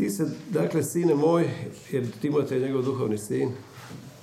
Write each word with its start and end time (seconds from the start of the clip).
Ti 0.00 0.10
se, 0.10 0.26
dakle, 0.50 0.82
sine 0.82 1.14
moj, 1.14 1.50
jer 1.90 2.06
Timote 2.20 2.54
je 2.54 2.60
njegov 2.60 2.82
duhovni 2.82 3.18
sin, 3.18 3.50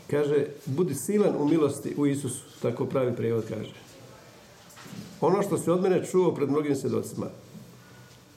kaže, 0.10 0.46
budi 0.66 0.96
silan 0.96 1.36
u 1.38 1.48
milosti 1.48 1.94
u 1.98 2.08
Isusu, 2.08 2.44
tako 2.62 2.86
pravi 2.86 3.16
prijevod 3.16 3.44
kaže. 3.50 3.74
Ono 5.22 5.42
što 5.42 5.58
si 5.58 5.70
od 5.70 5.82
mene 5.82 6.06
čuo 6.06 6.36
pred 6.36 6.50
mnogim 6.50 6.76
svjedocima, 6.76 7.28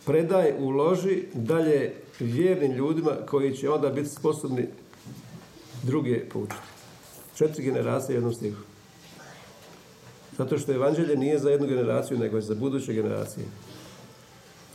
predaj, 0.06 0.54
uloži 0.58 1.22
dalje 1.34 1.94
vjernim 2.18 2.72
ljudima 2.72 3.10
koji 3.26 3.56
će 3.56 3.70
onda 3.70 3.88
biti 3.88 4.08
sposobni 4.08 4.66
druge 5.82 6.28
poučiti. 6.28 6.62
Četiri 7.34 7.64
generacije 7.64 8.14
u 8.14 8.16
jednom 8.16 8.32
stihu. 8.32 8.60
Zato 10.38 10.58
što 10.58 10.72
evanđelje 10.72 11.16
nije 11.16 11.38
za 11.38 11.50
jednu 11.50 11.66
generaciju, 11.66 12.18
nego 12.18 12.36
je 12.36 12.42
za 12.42 12.54
buduće 12.54 12.94
generacije. 12.94 13.46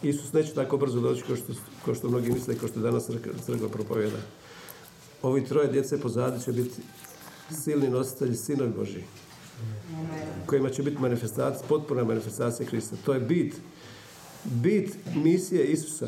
Isus 0.03 0.33
neće 0.33 0.53
tako 0.53 0.77
brzo 0.77 0.99
doći 0.99 1.23
kao 1.23 1.35
što, 1.35 1.53
kao 1.85 1.95
što 1.95 2.09
mnogi 2.09 2.31
misle, 2.31 2.55
kao 2.55 2.69
što 2.69 2.79
danas 2.79 3.09
crkva 3.45 3.69
propovjeda. 3.69 4.17
Ovi 5.21 5.45
troje 5.45 5.67
djece 5.67 6.01
pozadi 6.01 6.43
će 6.43 6.51
biti 6.51 6.81
silni 7.63 7.89
nositelji 7.89 8.35
sinovi 8.35 8.71
Boži. 8.77 9.03
Kojima 10.45 10.69
će 10.69 10.83
biti 10.83 11.01
manifestacija, 11.01 11.67
potpuna 11.69 12.03
manifestacija 12.03 12.67
Krista. 12.67 12.95
To 13.05 13.13
je 13.13 13.19
bit. 13.19 13.55
Bit 14.43 14.95
misije 15.15 15.65
Isusa. 15.65 16.07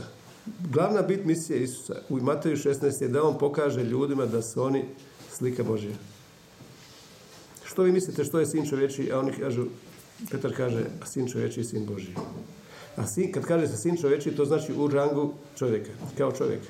Glavna 0.71 1.01
bit 1.01 1.25
misije 1.25 1.63
Isusa 1.63 2.01
u 2.09 2.17
Mateju 2.17 2.57
16 2.57 3.01
je 3.01 3.07
da 3.07 3.23
on 3.23 3.37
pokaže 3.37 3.83
ljudima 3.83 4.25
da 4.25 4.41
su 4.41 4.63
oni 4.63 4.85
slika 5.31 5.63
Božja. 5.63 5.95
Što 7.65 7.83
vi 7.83 7.91
mislite 7.91 8.23
što 8.23 8.39
je 8.39 8.45
sin 8.45 8.69
čovječi, 8.69 9.11
a 9.11 9.19
oni 9.19 9.31
kažu, 9.31 9.65
Petar 10.31 10.55
kaže, 10.57 10.85
sin 11.05 11.27
čovječi 11.27 11.61
i 11.61 11.63
sin 11.63 11.85
Božji. 11.85 12.15
A 12.97 13.07
sin, 13.07 13.31
kad 13.31 13.45
kaže 13.45 13.67
se 13.67 13.77
sin 13.77 13.97
čovječi, 13.97 14.35
to 14.35 14.45
znači 14.45 14.73
u 14.73 14.87
rangu 14.87 15.33
čovjeka, 15.57 15.91
kao 16.17 16.31
čovjek. 16.31 16.61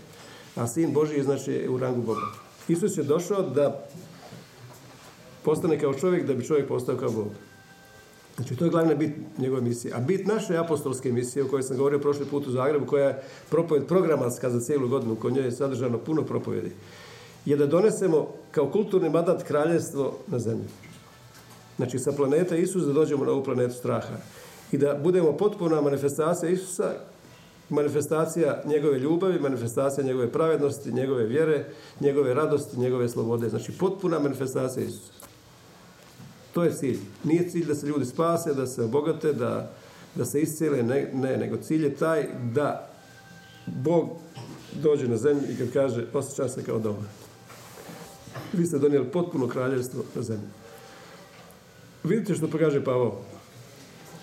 A 0.56 0.68
sin 0.68 0.94
Božji 0.94 1.24
znači 1.24 1.68
u 1.70 1.78
rangu 1.78 2.02
Boga. 2.02 2.22
Isus 2.68 2.98
je 2.98 3.04
došao 3.04 3.42
da 3.42 3.88
postane 5.44 5.80
kao 5.80 5.94
čovjek, 5.94 6.28
da 6.28 6.34
bi 6.34 6.46
čovjek 6.46 6.68
postao 6.68 6.96
kao 6.96 7.12
Bog. 7.12 7.28
Znači, 8.36 8.56
to 8.56 8.66
je 8.66 8.72
glavna 8.72 8.96
bit 8.96 9.12
njegove 9.38 9.62
misije. 9.62 9.94
A 9.94 10.00
bit 10.00 10.28
naše 10.28 10.58
apostolske 10.58 11.12
misije, 11.12 11.44
o 11.44 11.48
kojoj 11.48 11.64
sam 11.64 11.78
govorio 11.78 12.00
prošli 12.00 12.26
put 12.26 12.48
u 12.48 12.52
Zagrebu, 12.52 12.86
koja 12.86 13.08
je 13.08 13.24
propoved 13.50 13.88
programatska 13.88 14.50
za 14.50 14.60
cijelu 14.60 14.88
godinu, 14.88 15.16
kod 15.16 15.34
njoj 15.34 15.46
je 15.46 15.52
sadržano 15.52 15.98
puno 15.98 16.24
propovjedi, 16.24 16.72
je 17.46 17.58
da 17.58 17.66
donesemo 17.66 18.28
kao 18.52 18.72
kulturni 18.72 19.10
mandat 19.10 19.44
kraljevstvo 19.44 20.18
na 20.28 20.40
zemlju. 20.40 20.68
Znači, 21.78 22.00
sa 22.00 22.12
planeta 22.12 22.56
Isus 22.56 22.84
da 22.84 22.94
dođemo 22.94 23.26
na 23.26 23.32
ovu 23.32 23.44
planetu 23.44 23.74
straha. 23.74 24.18
I 24.72 24.78
da 24.78 24.94
budemo 25.04 25.38
potpuna 25.38 25.82
manifestacija 25.82 26.50
Isusa, 26.50 26.94
manifestacija 27.70 28.62
njegove 28.66 29.00
ljubavi, 29.00 29.40
manifestacija 29.40 30.04
njegove 30.04 30.32
pravednosti, 30.32 30.92
njegove 30.92 31.26
vjere, 31.26 31.66
njegove 32.00 32.34
radosti, 32.34 32.80
njegove 32.80 33.10
slobode. 33.10 33.50
Znači, 33.50 33.72
potpuna 33.72 34.20
manifestacija 34.20 34.86
Isusa. 34.86 35.14
To 36.54 36.64
je 36.64 36.74
cilj. 36.74 37.00
Nije 37.24 37.50
cilj 37.50 37.66
da 37.66 37.76
se 37.76 37.88
ljudi 37.88 38.06
spase, 38.06 38.54
da 38.54 38.68
se 38.68 38.84
obogate, 38.84 39.34
da, 39.34 39.72
da 40.16 40.26
se 40.26 40.42
iscijele, 40.42 40.84
ne, 40.84 41.12
ne, 41.14 41.38
nego 41.38 41.58
cilj 41.58 41.84
je 41.84 41.96
taj 41.96 42.28
da 42.54 42.90
Bog 43.66 44.10
dođe 44.82 45.08
na 45.08 45.18
zemlju 45.18 45.44
i 45.52 45.58
kad 45.58 45.74
kaže 45.74 46.06
osjeća 46.14 46.50
se 46.50 46.64
kao 46.64 46.80
doma. 46.80 47.04
Vi 48.54 48.66
ste 48.66 48.78
donijeli 48.78 49.12
potpuno 49.12 49.48
kraljevstvo 49.48 50.04
na 50.16 50.22
zemlju. 50.22 50.48
Vidite 52.04 52.36
što 52.36 52.48
pokaže 52.48 52.84
Pavao. 52.84 53.22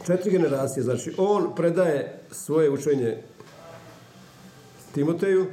Četiri 0.06 0.30
generacije, 0.30 0.82
znači 0.82 1.12
on 1.16 1.54
predaje 1.56 2.20
svoje 2.30 2.70
učenje 2.70 3.16
Timoteju, 4.94 5.46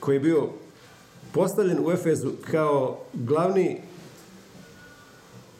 koji 0.00 0.16
je 0.16 0.20
bio 0.20 0.48
postavljen 1.32 1.78
u 1.86 1.90
Efezu 1.92 2.30
kao 2.50 2.98
glavni 3.14 3.80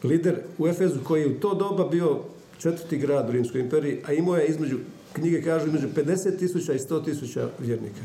lider 0.03 0.35
u 0.57 0.67
Efezu, 0.67 0.99
koji 1.03 1.21
je 1.21 1.27
u 1.27 1.39
to 1.39 1.53
doba 1.53 1.87
bio 1.87 2.19
četvrti 2.59 2.97
grad 2.97 3.29
u 3.29 3.31
Rimskoj 3.31 3.61
imperiji, 3.61 4.01
a 4.05 4.13
imao 4.13 4.35
je 4.35 4.47
između, 4.47 4.77
knjige 5.13 5.41
kažu, 5.41 5.67
između 5.67 5.87
50 5.95 6.39
tisuća 6.39 6.73
i 6.73 6.79
100 6.79 7.05
tisuća 7.05 7.49
vjernika. 7.59 8.01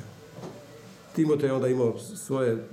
Timotej 1.15 1.49
je 1.49 1.53
onda 1.53 1.69
imao 1.69 1.99
svoje 1.99 2.65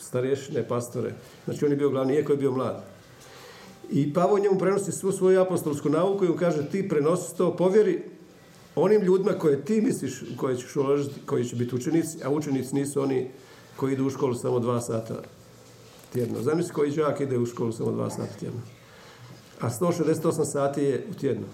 starješine, 0.00 0.68
pastore. 0.68 1.14
Znači 1.44 1.64
on 1.64 1.70
je 1.70 1.76
bio 1.76 1.90
glavni, 1.90 2.14
iako 2.14 2.32
je 2.32 2.38
bio 2.38 2.52
mlad. 2.52 2.84
I 3.90 4.12
Pavo 4.12 4.38
njemu 4.38 4.58
prenosi 4.58 4.92
svu 4.92 5.12
svoju 5.12 5.40
apostolsku 5.40 5.88
nauku 5.88 6.24
i 6.24 6.28
mu 6.28 6.36
kaže 6.36 6.70
ti 6.70 6.88
prenosi 6.88 7.36
to, 7.36 7.56
povjeri 7.56 8.02
onim 8.74 9.02
ljudima 9.02 9.32
koje 9.32 9.64
ti 9.64 9.80
misliš 9.80 10.22
koje 10.36 10.56
ćeš 10.56 10.76
uložiti, 10.76 11.20
koji 11.26 11.44
će 11.44 11.56
biti 11.56 11.74
učenici, 11.74 12.18
a 12.24 12.30
učenici 12.30 12.74
nisu 12.74 13.02
oni 13.02 13.30
koji 13.76 13.92
idu 13.92 14.06
u 14.06 14.10
školu 14.10 14.34
samo 14.34 14.60
dva 14.60 14.80
sata 14.80 15.22
tjedno. 16.12 16.42
Zamisli 16.42 16.72
koji 16.72 16.90
đak 16.90 17.20
ide 17.20 17.38
u 17.38 17.46
školu 17.46 17.72
samo 17.72 17.92
dva 17.92 18.10
sata 18.10 18.32
tjedno. 18.40 18.60
A 19.60 19.70
168 19.70 20.44
sati 20.44 20.82
je 20.82 21.06
u 21.10 21.14
tjednu. 21.14 21.46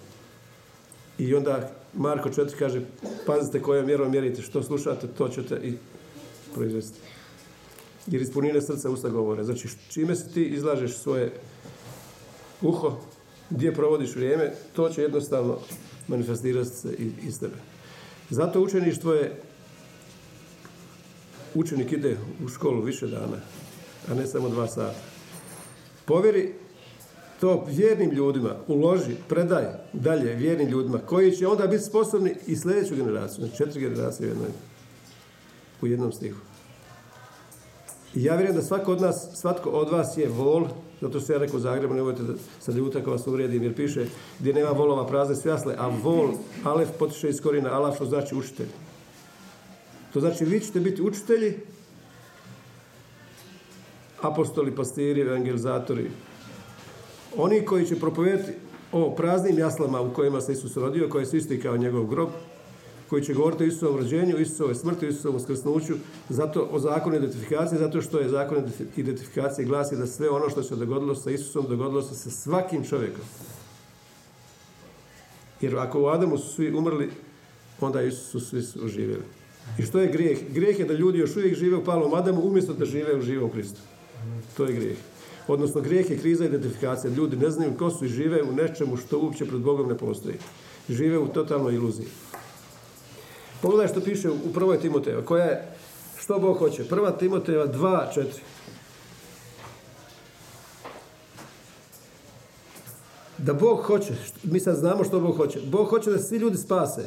I 1.19 1.35
onda 1.35 1.71
Marko 1.95 2.29
4 2.29 2.59
kaže, 2.59 2.83
pazite 3.27 3.63
kojom 3.63 3.87
mjerom 3.87 4.11
mjerite, 4.11 4.43
što 4.43 4.63
slušate, 4.63 5.07
to 5.07 5.29
ćete 5.29 5.61
i 5.63 5.75
proizvesti. 6.55 6.99
Jer 8.07 8.23
iz 8.23 8.33
punine 8.33 8.63
srca 8.63 8.91
usta 8.91 9.09
govore. 9.09 9.45
Znači, 9.45 9.69
čime 9.89 10.17
se 10.17 10.33
ti 10.33 10.45
izlažeš 10.45 10.97
svoje 10.97 11.33
uho, 12.63 12.97
gdje 13.51 13.75
provodiš 13.75 14.17
vrijeme, 14.17 14.53
to 14.73 14.89
će 14.89 15.03
jednostavno 15.03 15.59
manifestirati 16.09 16.71
se 16.71 16.89
iz 17.23 17.41
tebe. 17.41 17.57
Zato 18.31 18.61
učeništvo 18.61 19.13
je 19.13 19.41
učenik 21.55 21.93
ide 21.93 22.17
u 22.45 22.49
školu 22.49 22.83
više 22.83 23.07
dana, 23.07 23.37
a 24.11 24.15
ne 24.15 24.27
samo 24.27 24.49
dva 24.49 24.67
sata. 24.67 24.95
Povjeri 26.05 26.53
to 27.41 27.65
vjernim 27.69 28.11
ljudima, 28.11 28.57
uloži, 28.69 29.15
predaj 29.29 29.65
dalje 29.93 30.35
vjernim 30.35 30.69
ljudima, 30.69 30.99
koji 30.99 31.37
će 31.37 31.47
onda 31.47 31.67
biti 31.67 31.85
sposobni 31.85 32.35
i 32.47 32.57
sljedeću 32.57 32.97
generaciju, 32.97 33.45
znači 33.45 33.57
četiri 33.57 33.81
generacije 33.81 34.27
u, 34.27 34.31
jednoj, 34.31 34.49
u 35.83 35.87
jednom 35.87 36.13
stihu. 36.13 36.39
I 38.15 38.25
ja 38.25 38.37
vjerujem 38.37 38.57
da 38.57 38.63
svako 38.63 38.93
od 38.93 39.01
nas, 39.01 39.29
svatko 39.35 39.71
od 39.71 39.91
vas 39.91 40.17
je 40.17 40.29
vol, 40.29 40.69
zato 41.05 41.21
što 41.21 41.33
ja 41.33 41.39
rekao 41.39 41.57
u 41.57 41.61
Zagrebu, 41.61 41.95
nemojte 41.95 42.23
sad 42.61 42.77
ljuta 42.77 42.99
ako 42.99 43.11
vas 43.11 43.27
uvrijedim, 43.27 43.63
jer 43.63 43.75
piše 43.75 44.07
gdje 44.39 44.55
nema 44.55 44.71
volova 44.71 45.07
prazne 45.07 45.37
svjasle, 45.37 45.75
a 45.79 45.89
vol, 45.89 46.33
alef 46.65 46.89
potiše 46.99 47.29
iz 47.29 47.41
korina, 47.41 47.73
alaf 47.73 47.95
što 47.95 48.05
znači 48.05 48.35
učitelj. 48.35 48.69
To 50.13 50.21
znači 50.21 50.45
vi 50.45 50.61
ćete 50.61 50.81
biti 50.81 51.03
učitelji, 51.03 51.55
apostoli, 54.21 54.77
pastiri, 54.77 55.21
evangelizatori, 55.21 56.11
oni 57.37 57.65
koji 57.65 57.87
će 57.87 58.01
propovedati 58.01 58.53
o 58.93 59.15
praznim 59.15 59.59
jaslama 59.59 60.01
u 60.01 60.15
kojima 60.15 60.41
se 60.41 60.53
Isus 60.53 60.77
rodio, 60.77 61.09
koje 61.09 61.27
su 61.27 61.37
isti 61.37 61.61
kao 61.61 61.77
njegov 61.77 62.07
grob, 62.07 62.29
koji 63.09 63.25
će 63.25 63.35
govoriti 63.35 63.65
o 63.65 63.67
Isusovom 63.67 63.97
rođenju, 63.97 64.39
Isusovoj 64.39 64.75
smrti, 64.75 65.09
Isusovom 65.09 65.41
skrsnuću, 65.41 65.95
zato 66.29 66.69
o 66.71 66.79
zakonu 66.79 67.17
identifikacije, 67.17 67.79
zato 67.79 68.03
što 68.03 68.19
je 68.19 68.29
zakon 68.29 68.65
identifikacije 68.97 69.65
glasi 69.65 69.97
da 69.97 70.07
sve 70.07 70.31
ono 70.31 70.51
što 70.51 70.63
se 70.63 70.77
dogodilo 70.77 71.15
sa 71.15 71.31
Isusom, 71.31 71.67
dogodilo 71.69 72.03
se 72.03 72.15
sa 72.15 72.31
svakim 72.31 72.85
čovjekom. 72.85 73.25
Jer 75.61 75.77
ako 75.77 76.03
u 76.03 76.07
Adamu 76.07 76.39
su 76.39 76.55
svi 76.55 76.73
umrli, 76.75 77.11
onda 77.81 78.03
Isus 78.03 78.31
su 78.31 78.41
svi 78.41 78.85
oživjeli. 78.85 79.23
I 79.79 79.83
što 79.83 79.99
je 79.99 80.13
grijeh? 80.13 80.39
Grijeh 80.53 80.79
je 80.79 80.85
da 80.85 80.95
ljudi 80.95 81.19
još 81.19 81.37
uvijek 81.37 81.55
žive 81.55 81.77
u 81.77 81.85
palom 81.85 82.15
Adamu 82.15 82.41
umjesto 82.41 82.73
da 82.73 82.85
žive 82.85 83.17
u 83.17 83.23
živom 83.23 83.51
Kristu. 83.51 83.81
To 84.57 84.65
je 84.65 84.73
grijeh. 84.73 84.99
Odnosno, 85.49 85.81
grijeh 85.81 86.11
je 86.11 86.19
kriza 86.19 86.45
identifikacije. 86.45 87.11
Ljudi 87.11 87.37
ne 87.37 87.51
znaju 87.51 87.73
ko 87.79 87.91
su 87.91 88.05
i 88.05 88.09
žive 88.09 88.43
u 88.43 88.53
nečemu 88.53 88.97
što 88.97 89.19
uopće 89.19 89.47
pred 89.47 89.61
Bogom 89.61 89.89
ne 89.89 89.99
postoji. 89.99 90.35
Žive 90.89 91.19
u 91.19 91.29
totalnoj 91.29 91.75
iluziji. 91.75 92.07
Pogledaj 93.65 93.89
što 93.89 94.01
piše 94.01 94.31
u 94.31 94.53
prvoj 94.55 94.81
Timoteva, 94.81 95.25
koja 95.25 95.45
je, 95.45 95.77
što 96.19 96.39
Bog 96.39 96.59
hoće. 96.59 96.85
Prva 96.89 97.11
Timoteva 97.11 97.67
2, 97.67 98.07
4. 98.17 98.25
Da 103.39 103.53
Bog 103.53 103.81
hoće, 103.83 104.13
mi 104.43 104.61
sad 104.61 104.77
znamo 104.77 105.05
što 105.05 105.21
Bog 105.21 105.37
hoće. 105.37 105.61
Bog 105.67 105.89
hoće 105.89 106.11
da 106.11 106.19
svi 106.19 106.39
ljudi 106.39 106.59
spase. 106.59 107.03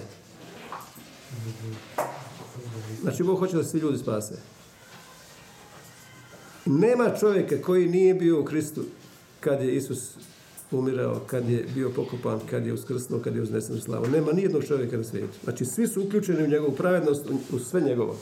Znači, 3.01 3.23
Bog 3.23 3.39
hoće 3.39 3.57
da 3.57 3.63
svi 3.63 3.79
ljudi 3.79 3.97
spase. 3.97 4.35
Nema 6.65 7.15
čovjeka 7.19 7.61
koji 7.61 7.87
nije 7.87 8.13
bio 8.13 8.41
u 8.41 8.45
Kristu 8.45 8.81
kad 9.39 9.61
je 9.61 9.75
Isus 9.75 10.17
umirao, 10.71 11.19
kad 11.27 11.49
je 11.49 11.65
bio 11.75 11.89
pokopan, 11.89 12.39
kad 12.49 12.65
je 12.65 12.73
uskrsnuo, 12.73 13.19
kad 13.19 13.35
je 13.35 13.41
uznesen 13.41 13.75
u 13.75 13.79
slavu. 13.79 14.07
Nema 14.07 14.31
nijednog 14.31 14.63
čovjeka 14.63 14.97
na 14.97 15.03
svijetu. 15.03 15.37
Znači, 15.43 15.65
svi 15.65 15.87
su 15.87 16.03
uključeni 16.03 16.43
u 16.43 16.47
njegovu 16.47 16.71
pravednost, 16.71 17.25
u 17.51 17.59
sve 17.59 17.81
njegovo. 17.81 18.15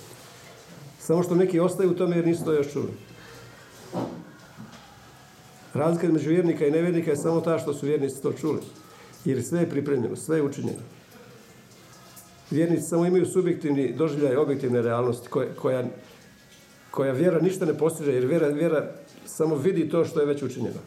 Samo 1.00 1.24
što 1.24 1.36
neki 1.36 1.60
ostaju 1.60 1.92
u 1.92 1.96
tome 1.96 2.16
jer 2.16 2.28
nisu 2.28 2.46
to 2.46 2.54
još 2.54 2.72
čuli. 2.74 2.92
Razlika 5.74 6.08
između 6.08 6.30
vjernika 6.30 6.68
i 6.68 6.72
nevjernika 6.72 7.12
je 7.12 7.18
samo 7.18 7.42
ta 7.42 7.60
što 7.60 7.74
su 7.74 7.86
vjernici 7.86 8.22
to 8.22 8.34
čuli. 8.34 8.60
Jer 9.26 9.44
sve 9.44 9.60
je 9.60 9.70
pripremljeno, 9.70 10.16
sve 10.16 10.38
je 10.38 10.44
učinjeno. 10.44 10.80
Vjernici 12.52 12.88
samo 12.88 13.06
imaju 13.06 13.26
subjektivni 13.26 13.94
doživljaj 13.94 14.36
objektivne 14.36 14.82
realnosti 14.82 15.28
koja, 15.56 15.84
koja 16.92 17.12
vjera 17.12 17.42
ništa 17.42 17.66
ne 17.66 17.78
postiže 17.78 18.14
jer 18.14 18.26
vjera, 18.26 18.48
vjera 18.48 18.92
samo 19.26 19.56
vidi 19.56 19.90
to 19.90 20.06
što 20.06 20.20
je 20.20 20.26
već 20.26 20.44
učinjeno. 20.44 20.80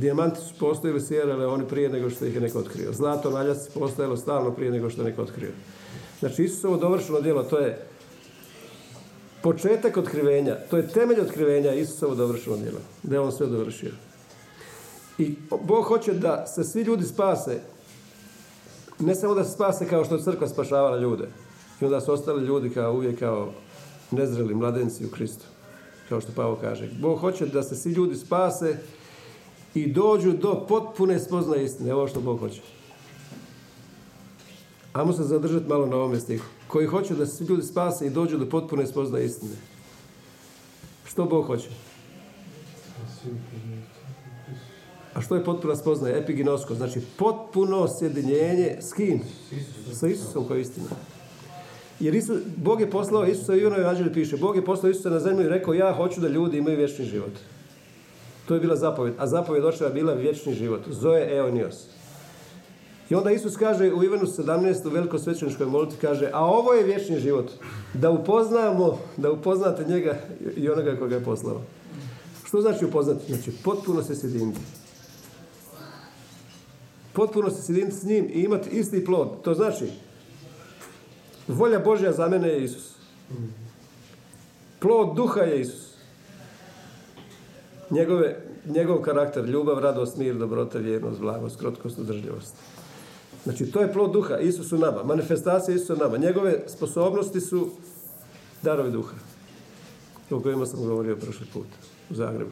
Dijamanti 0.00 0.40
su 0.40 0.54
postojili 0.58 1.00
sjerale 1.00 1.46
oni 1.46 1.68
prije 1.68 1.88
nego 1.88 2.10
što 2.10 2.26
ih 2.26 2.34
je 2.34 2.40
neko 2.40 2.58
otkrio. 2.58 2.92
Zlato 2.92 3.30
naljac 3.30 3.68
postojalo 3.74 4.16
stalno 4.16 4.50
prije 4.50 4.70
nego 4.70 4.90
što 4.90 5.02
je 5.02 5.08
neko 5.08 5.22
otkrio. 5.22 5.50
Znači 6.20 6.44
Isusovo 6.44 6.76
dovršeno 6.76 7.20
djelo, 7.20 7.42
to 7.42 7.58
je 7.58 7.86
početak 9.42 9.96
otkrivenja, 9.96 10.56
to 10.70 10.76
je 10.76 10.88
temelj 10.88 11.20
otkrivenja 11.20 11.74
Isusovo 11.74 12.14
dovršeno 12.14 12.56
djelo. 12.56 12.78
Da 13.02 13.14
je 13.14 13.20
on 13.20 13.32
sve 13.32 13.46
dovršio. 13.46 13.90
I 15.18 15.34
Bog 15.62 15.84
hoće 15.84 16.12
da 16.12 16.46
se 16.46 16.64
svi 16.64 16.82
ljudi 16.82 17.04
spase, 17.04 17.60
ne 18.98 19.14
samo 19.14 19.34
da 19.34 19.44
se 19.44 19.52
spase 19.52 19.88
kao 19.88 20.04
što 20.04 20.14
je 20.14 20.22
crkva 20.22 20.48
spašavala 20.48 20.98
ljude. 20.98 21.28
I 21.80 21.84
onda 21.84 22.00
su 22.00 22.12
ostali 22.12 22.46
ljudi 22.46 22.70
kao 22.70 22.94
uvijek 22.94 23.18
kao 23.18 23.52
nezreli 24.10 24.54
mladenci 24.54 25.06
u 25.06 25.10
Kristu. 25.10 25.44
Kao 26.08 26.20
što 26.20 26.32
Pavo 26.36 26.58
kaže. 26.60 26.88
Bog 27.00 27.18
hoće 27.18 27.46
da 27.46 27.62
se 27.62 27.76
svi 27.76 27.92
ljudi 27.92 28.16
spase 28.16 28.76
i 29.74 29.92
dođu 29.92 30.32
do 30.32 30.66
potpune 30.68 31.18
spoznaje 31.18 31.64
istine. 31.64 31.94
Ovo 31.94 32.08
što 32.08 32.20
Bog 32.20 32.40
hoće. 32.40 32.60
Ajmo 34.92 35.12
se 35.12 35.22
zadržati 35.22 35.68
malo 35.68 35.86
na 35.86 35.96
ovome 35.96 36.20
stihu. 36.20 36.46
Koji 36.66 36.86
hoće 36.86 37.14
da 37.14 37.26
se 37.26 37.44
ljudi 37.44 37.62
spase 37.62 38.06
i 38.06 38.10
dođu 38.10 38.38
do 38.38 38.48
potpune 38.48 38.86
spoznaje 38.86 39.24
istine. 39.24 39.54
Što 41.04 41.24
Bog 41.24 41.46
hoće? 41.46 41.68
A 45.14 45.20
što 45.20 45.34
je 45.34 45.44
potpuna 45.44 45.76
spoznaja? 45.76 46.16
Epiginosko. 46.16 46.74
Znači 46.74 47.00
potpuno 47.16 47.88
sjedinjenje 47.98 48.76
s 48.80 48.92
kim? 48.92 49.20
Sa 49.92 50.08
Isusom 50.08 50.44
koji 50.46 50.58
je 50.58 50.62
istina. 50.62 50.86
Jer 52.00 52.14
Isus, 52.14 52.38
Bog 52.56 52.80
je 52.80 52.90
poslao 52.90 53.26
Isusa 53.26 53.56
i 53.56 53.60
Evanđelju 53.60 54.12
piše, 54.12 54.36
Bog 54.36 54.56
je 54.56 54.64
poslao 54.64 54.90
Isusa 54.90 55.10
na 55.10 55.20
zemlju 55.20 55.44
i 55.44 55.48
rekao 55.48 55.74
ja 55.74 55.94
hoću 55.94 56.20
da 56.20 56.28
ljudi 56.28 56.58
imaju 56.58 56.78
vječni 56.78 57.04
život. 57.04 57.32
To 58.50 58.54
je 58.54 58.60
bila 58.60 58.76
zapovjed. 58.76 59.14
A 59.18 59.26
zapovjed 59.26 59.64
očeva 59.64 59.90
bila 59.90 60.12
vječni 60.12 60.54
život. 60.54 60.80
Zoe 60.88 61.36
eonios. 61.36 61.86
I 63.10 63.14
onda 63.14 63.30
Isus 63.30 63.56
kaže 63.56 63.92
u 63.92 64.04
Ivanu 64.04 64.26
17. 64.26 64.86
u 64.86 64.90
velikosvećeničkoj 64.90 65.66
molitvi 65.66 65.98
kaže, 66.00 66.30
a 66.32 66.44
ovo 66.44 66.72
je 66.72 66.84
vječni 66.84 67.20
život. 67.20 67.50
Da 67.94 68.10
upoznamo, 68.10 68.98
da 69.16 69.32
upoznate 69.32 69.84
njega 69.84 70.18
i 70.56 70.68
onoga 70.68 70.96
koga 70.96 71.14
je 71.14 71.24
poslao. 71.24 71.60
Što 72.44 72.60
znači 72.60 72.84
upoznati? 72.84 73.34
Znači 73.34 73.52
potpuno 73.64 74.02
se 74.02 74.14
sjediniti. 74.14 74.60
Potpuno 77.12 77.50
se 77.50 77.62
sjediniti 77.62 77.96
s 77.96 78.02
njim 78.02 78.24
i 78.32 78.42
imati 78.42 78.70
isti 78.70 79.04
plod. 79.04 79.42
To 79.42 79.54
znači 79.54 79.84
volja 81.48 81.78
Božja 81.78 82.12
za 82.12 82.28
mene 82.28 82.48
je 82.48 82.64
Isus. 82.64 82.94
Plod 84.80 85.16
duha 85.16 85.40
je 85.40 85.60
Isus. 85.60 85.89
Njegove, 87.90 88.36
njegov 88.66 89.02
karakter, 89.02 89.44
ljubav, 89.44 89.78
radost, 89.78 90.16
mir, 90.16 90.34
dobrota, 90.34 90.78
vjernost, 90.78 91.20
blagost, 91.20 91.58
krotkost, 91.58 91.98
udržljivost. 91.98 92.54
Znači, 93.44 93.66
to 93.66 93.80
je 93.80 93.92
plod 93.92 94.12
duha, 94.12 94.38
Isus 94.38 94.72
u 94.72 94.78
nama. 94.78 95.04
Manifestacija 95.04 95.74
Isusa 95.74 95.94
u 95.94 95.96
nama. 95.96 96.16
Njegove 96.16 96.62
sposobnosti 96.66 97.40
su 97.40 97.70
darovi 98.62 98.90
duha. 98.90 99.16
O 100.30 100.40
kojima 100.40 100.66
sam 100.66 100.80
govorio 100.80 101.16
prošli 101.16 101.46
put 101.52 101.66
u 102.10 102.14
Zagrebu. 102.14 102.50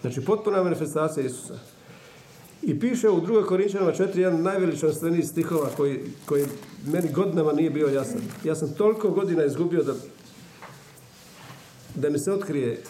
Znači, 0.00 0.24
potpuna 0.24 0.62
manifestacija 0.62 1.26
Isusa. 1.26 1.58
I 2.62 2.80
piše 2.80 3.08
u 3.08 3.20
2. 3.20 3.46
Korinčanama 3.46 3.92
4 3.92 4.18
jedan 4.18 4.42
najveličanstveniji 4.42 5.22
stihova 5.22 5.68
koji, 5.76 6.00
koji 6.26 6.46
meni 6.86 7.12
godinama 7.12 7.52
nije 7.52 7.70
bio 7.70 7.88
jasan. 7.88 8.20
Ja 8.44 8.54
sam 8.54 8.74
toliko 8.74 9.10
godina 9.10 9.44
izgubio 9.44 9.82
da, 9.82 9.92
da 11.94 12.10
mi 12.10 12.18
se 12.18 12.32
otkrije 12.32 12.82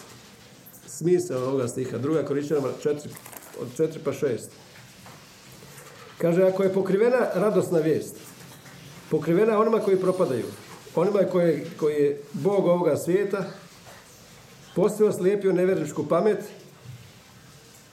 smisao 0.97 1.43
ovoga 1.43 1.67
stiha. 1.67 1.97
2. 1.97 2.25
Korinčanama 2.25 2.67
4, 2.83 2.95
od 3.61 3.67
4 3.77 3.97
pa 4.03 4.11
6. 4.11 4.37
Kaže, 6.17 6.43
ako 6.43 6.63
je 6.63 6.73
pokrivena 6.73 7.27
radosna 7.35 7.79
vijest, 7.79 8.15
pokrivena 9.09 9.59
onima 9.59 9.79
koji 9.79 9.97
propadaju, 9.97 10.45
onima 10.95 11.19
koji, 11.79 11.93
je 11.93 12.21
Bog 12.33 12.65
ovoga 12.65 12.97
svijeta, 12.97 13.45
postoje 14.75 15.13
slijepio 15.13 15.53
nevjerničku 15.53 16.07
pamet, 16.07 16.39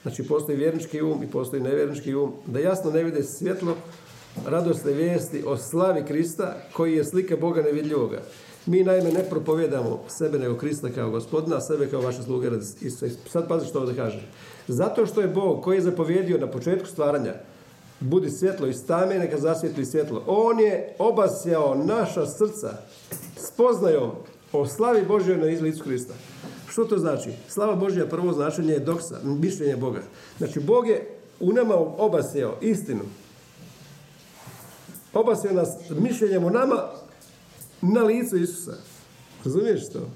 znači 0.01 0.27
postoji 0.27 0.57
vjernički 0.57 1.01
um 1.01 1.23
i 1.23 1.31
postoji 1.31 1.61
nevjernički 1.61 2.15
um, 2.15 2.33
da 2.45 2.59
jasno 2.59 2.91
ne 2.91 3.03
vide 3.03 3.23
svjetlo 3.23 3.75
radosne 4.45 4.91
vijesti 4.91 5.43
o 5.45 5.57
slavi 5.57 6.05
Krista, 6.05 6.55
koji 6.73 6.93
je 6.93 7.05
slika 7.05 7.37
Boga 7.37 7.61
nevidljivoga. 7.61 8.21
Mi 8.69 8.83
naime 8.83 9.11
ne 9.11 9.23
propovjedamo 9.29 9.99
sebe 10.07 10.39
nego 10.39 10.57
Krista 10.57 10.89
kao 10.89 11.09
gospodina, 11.09 11.55
a 11.55 11.61
sebe 11.61 11.89
kao 11.89 12.01
vaše 12.01 12.23
sluge 12.23 12.49
Sad 13.31 13.47
pazi 13.47 13.67
što 13.67 13.79
ovdje 13.79 13.95
kaže. 13.95 14.21
Zato 14.67 15.05
što 15.05 15.21
je 15.21 15.27
Bog 15.27 15.63
koji 15.63 15.77
je 15.77 15.81
zapovjedio 15.81 16.37
na 16.37 16.47
početku 16.47 16.87
stvaranja 16.87 17.33
budi 17.99 18.29
svjetlo 18.29 18.67
i 18.67 18.73
stame 18.73 19.19
neka 19.19 19.37
zasvjetli 19.37 19.85
svjetlo. 19.85 20.23
On 20.27 20.59
je 20.59 20.95
obasjao 20.99 21.75
naša 21.75 22.25
srca 22.25 22.77
spoznajom 23.35 24.11
o 24.51 24.65
slavi 24.65 25.05
Božjoj 25.07 25.37
na 25.37 25.49
izlicu 25.49 25.83
Krista. 25.83 26.13
Što 26.67 26.85
to 26.85 26.97
znači? 26.97 27.29
Slava 27.47 27.75
Božja 27.75 28.05
prvo 28.05 28.33
značenje 28.33 28.73
je 28.73 28.79
doksa, 28.79 29.19
mišljenje 29.23 29.75
Boga. 29.75 30.01
Znači, 30.37 30.59
Bog 30.59 30.87
je 30.87 31.07
u 31.39 31.53
nama 31.53 31.75
obasjao 31.75 32.55
istinu. 32.61 33.01
Obasjao 35.13 35.53
nas 35.53 35.69
mišljenjem 35.89 36.43
o 36.43 36.49
nama 36.49 36.98
na 37.81 38.03
licu 38.03 38.37
Isusa. 38.37 38.77
Razumiješ 39.45 39.89
to? 39.89 40.09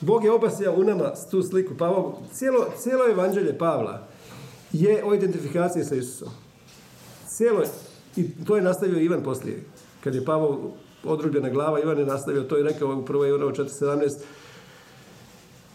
Bog 0.00 0.24
je 0.24 0.32
obasjao 0.32 0.74
u 0.74 0.84
nama 0.84 1.12
tu 1.30 1.42
sliku. 1.42 1.74
Pa 1.78 2.12
cijelo, 2.32 2.66
cijelo 2.78 3.10
evanđelje 3.10 3.58
Pavla 3.58 4.06
je 4.72 5.04
o 5.04 5.14
identifikaciji 5.14 5.84
sa 5.84 5.94
Isusom. 5.94 6.28
Cijelo, 7.28 7.62
i 8.16 8.44
to 8.44 8.56
je 8.56 8.62
nastavio 8.62 9.00
Ivan 9.00 9.22
poslije. 9.22 9.62
Kad 10.04 10.14
je 10.14 10.24
Pavao 10.24 10.70
odrubljena 11.04 11.50
glava, 11.50 11.80
Ivan 11.80 11.98
je 11.98 12.06
nastavio 12.06 12.42
to 12.42 12.58
i 12.58 12.62
rekao 12.62 12.88
u 12.88 13.02
1. 13.02 13.28
Ivanovo 13.28 13.52
4.17 13.52 14.16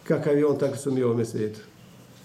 kakav 0.03 0.37
je 0.37 0.45
on, 0.45 0.57
tako 0.57 0.77
su 0.77 0.91
mi 0.91 1.03
u 1.03 1.07
ovome 1.07 1.25
svijetu. 1.25 1.59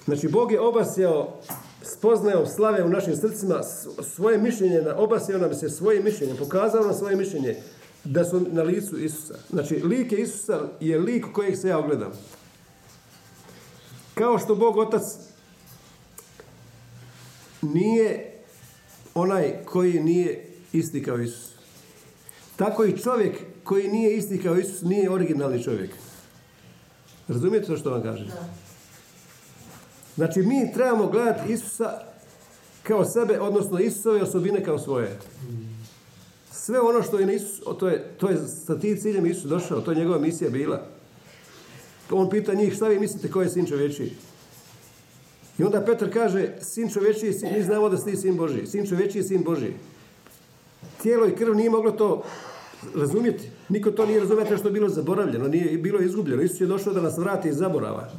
Znači, 0.04 0.28
Bog 0.28 0.52
je 0.52 0.60
obasjao 0.60 1.40
spoznajom 1.82 2.46
slave 2.46 2.84
u 2.84 2.88
našim 2.88 3.16
srcima 3.16 3.62
svoje 4.14 4.38
mišljenje, 4.38 4.80
obasjao 4.96 5.38
nam 5.38 5.54
se 5.54 5.70
svoje 5.70 6.02
mišljenje, 6.02 6.34
pokazao 6.34 6.84
nam 6.84 6.94
svoje 6.94 7.16
mišljenje 7.16 7.56
da 8.06 8.25
su 8.25 8.47
na 8.50 8.62
licu 8.62 8.99
Isusa. 8.99 9.35
Znači, 9.51 9.75
lik 9.75 10.13
Isusa 10.13 10.60
je 10.81 10.98
lik 10.98 11.25
kojeg 11.32 11.56
se 11.56 11.69
ja 11.69 11.79
ogledam. 11.79 12.13
Kao 14.15 14.39
što 14.39 14.55
Bog 14.55 14.77
Otac 14.77 15.03
nije 17.63 18.32
onaj 19.15 19.65
koji 19.65 20.01
nije 20.01 20.46
isti 20.72 21.03
kao 21.03 21.19
Isus. 21.19 21.51
Tako 22.56 22.84
i 22.84 22.98
čovjek 22.98 23.36
koji 23.65 23.89
nije 23.89 24.17
isti 24.17 24.43
kao 24.43 24.56
Isus 24.56 24.82
nije 24.82 25.10
originalni 25.10 25.63
čovjek. 25.63 25.91
Razumijete 27.29 27.67
to 27.67 27.77
što 27.77 27.91
vam 27.91 28.03
kažem? 28.03 28.27
Znači 30.15 30.43
mi 30.43 30.72
trebamo 30.75 31.06
gledati 31.06 31.53
Isusa 31.53 32.01
kao 32.82 33.05
sebe, 33.05 33.41
odnosno 33.41 33.79
Isusove 33.79 34.22
osobine 34.22 34.65
kao 34.65 34.79
svoje. 34.79 35.19
Sve 36.58 36.81
ono 36.81 37.03
što 37.03 37.19
je 37.19 37.27
na 37.27 37.32
Isus, 37.32 37.60
to 37.79 37.89
je, 37.89 38.05
to 38.19 38.31
je 38.31 38.36
sa 38.67 38.79
tim 38.79 38.96
ciljem 38.96 39.27
Isus 39.27 39.44
došao, 39.44 39.81
to 39.81 39.91
je 39.91 39.96
njegova 39.96 40.19
misija 40.19 40.51
bila. 40.51 40.82
On 42.10 42.31
pita 42.31 42.55
njih, 42.55 42.75
šta 42.75 42.89
vi 42.89 42.98
mislite 42.98 43.31
ko 43.31 43.43
je 43.43 43.48
sin 43.48 43.67
čovječiji? 43.67 44.13
I 45.58 45.65
onda 45.65 45.84
Petar 45.84 46.13
kaže, 46.13 46.48
sin 46.60 46.91
čovječiji, 46.91 47.34
mi 47.56 47.63
znamo 47.63 47.89
da 47.89 47.96
si 47.96 48.05
ti 48.05 48.17
sin 48.17 48.36
Boži. 48.36 48.67
Sin 48.67 48.86
čovječiji, 48.86 49.22
sin 49.22 49.44
Boži. 49.44 49.72
Tijelo 51.03 51.27
i 51.27 51.34
krv 51.36 51.55
nije 51.55 51.70
moglo 51.70 51.91
to 51.91 52.25
razumjeti. 52.94 53.51
Niko 53.69 53.91
to 53.91 54.06
nije 54.06 54.20
razumjeti 54.20 54.56
što 54.56 54.69
je 54.69 54.72
bilo 54.72 54.89
zaboravljeno, 54.89 55.48
nije 55.48 55.79
bilo 55.79 56.01
izgubljeno. 56.01 56.43
Isus 56.43 56.60
je 56.60 56.67
došao 56.67 56.93
da 56.93 57.01
nas 57.01 57.19
vrati 57.19 57.48
iz 57.48 57.56
zaborava. 57.56 58.10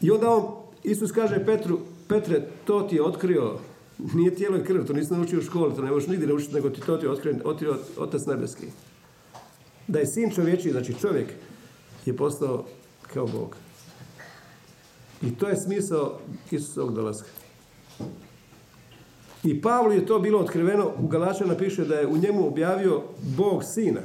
I 0.00 0.10
onda 0.10 0.30
on, 0.30 0.52
Isus 0.82 1.12
kaže 1.12 1.44
Petru, 1.44 1.80
Petre, 2.08 2.48
to 2.64 2.82
ti 2.82 2.96
je 2.96 3.02
otkrio, 3.02 3.58
nije 3.98 4.34
tijelo 4.34 4.56
i 4.56 4.64
krv, 4.64 4.84
to 4.84 4.92
nisi 4.92 5.12
naučio 5.12 5.38
u 5.38 5.42
školi, 5.42 5.74
to 5.74 5.82
ne 5.82 5.90
možeš 5.90 6.08
nigdje 6.08 6.28
naučiti, 6.28 6.54
nego 6.54 6.70
ti 6.70 6.80
to 6.80 6.96
ti 6.96 7.06
otkrio, 7.44 7.76
Otac 7.96 8.26
Nebeski. 8.26 8.66
Da 9.88 9.98
je 9.98 10.06
sin 10.06 10.30
čovječiji, 10.30 10.72
znači 10.72 10.94
čovjek, 11.00 11.28
je 12.06 12.16
postao 12.16 12.64
kao 13.14 13.26
Bog. 13.26 13.56
I 15.22 15.34
to 15.34 15.48
je 15.48 15.56
smisao 15.56 16.18
Isusovog 16.50 16.94
dolaska. 16.94 17.28
I 19.44 19.60
Pavlu 19.60 19.92
je 19.92 20.06
to 20.06 20.18
bilo 20.18 20.38
otkriveno, 20.38 20.92
u 20.98 21.06
Galačana 21.06 21.56
piše 21.56 21.84
da 21.84 21.94
je 21.94 22.06
u 22.06 22.16
njemu 22.16 22.46
objavio 22.46 23.02
Bog 23.36 23.64
sina, 23.64 24.00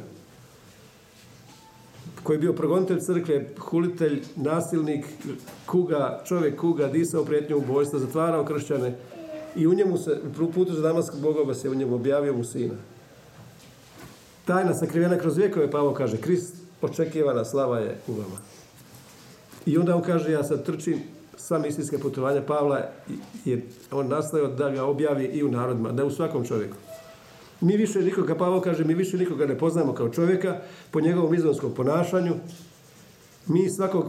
koji 2.23 2.35
je 2.35 2.39
bio 2.39 2.53
progonitelj 2.53 2.99
crkve, 2.99 3.49
hulitelj, 3.59 4.21
nasilnik, 4.35 5.05
kuga, 5.65 6.21
čovjek 6.27 6.59
kuga, 6.59 6.87
disao 6.87 7.25
prijetnju 7.25 7.57
ubojstva, 7.57 7.99
zatvarao 7.99 8.45
kršćane 8.45 8.95
i 9.55 9.67
u 9.67 9.73
njemu 9.73 9.97
se, 9.97 10.19
u 10.41 10.51
putu 10.51 10.73
za 10.73 10.81
Damask 10.81 11.13
Bogova 11.21 11.53
se 11.53 11.69
u 11.69 11.75
njemu 11.75 11.95
objavio 11.95 12.33
mu 12.33 12.43
sina. 12.43 12.73
Tajna 14.45 14.73
sakrivena 14.73 15.17
kroz 15.17 15.37
vijekove, 15.37 15.71
Pavo 15.71 15.93
kaže, 15.93 16.17
Krist 16.17 16.55
očekivana 16.81 17.45
slava 17.45 17.79
je 17.79 17.97
u 18.07 18.11
vama. 18.11 18.37
I 19.65 19.77
onda 19.77 19.95
on 19.95 20.01
kaže, 20.01 20.31
ja 20.31 20.43
sad 20.43 20.65
trčim 20.65 20.99
sva 21.37 21.59
misijska 21.59 21.99
putovanja 21.99 22.41
Pavla, 22.41 22.81
jer 23.45 23.61
on 23.91 24.07
nastavio 24.07 24.47
da 24.47 24.69
ga 24.69 24.83
objavi 24.83 25.25
i 25.25 25.43
u 25.43 25.51
narodima, 25.51 25.91
da 25.91 26.05
u 26.05 26.11
svakom 26.11 26.45
čovjeku. 26.45 26.77
Mi 27.61 27.77
više 27.77 28.01
nikoga, 28.01 28.35
Pavo 28.35 28.61
kaže, 28.61 28.83
mi 28.83 28.93
više 28.93 29.17
nikoga 29.17 29.45
ne 29.45 29.57
poznamo 29.57 29.93
kao 29.93 30.09
čovjeka 30.09 30.61
po 30.91 31.01
njegovom 31.01 31.33
izvanskom 31.33 31.73
ponašanju. 31.73 32.33
Mi 33.47 33.69
svakog 33.69 34.05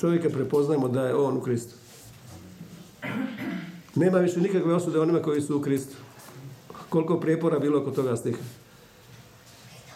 čovjeka 0.00 0.28
prepoznajemo 0.28 0.88
da 0.88 1.06
je 1.06 1.14
on 1.14 1.36
u 1.36 1.40
Kristu. 1.40 1.74
Nema 3.94 4.18
više 4.18 4.40
nikakve 4.40 4.74
osude 4.74 5.00
onima 5.00 5.22
koji 5.22 5.40
su 5.40 5.56
u 5.56 5.60
Kristu. 5.60 5.96
Koliko 6.88 7.20
prijepora 7.20 7.58
bilo 7.58 7.80
oko 7.80 7.90
toga 7.90 8.16
stiha. 8.16 8.42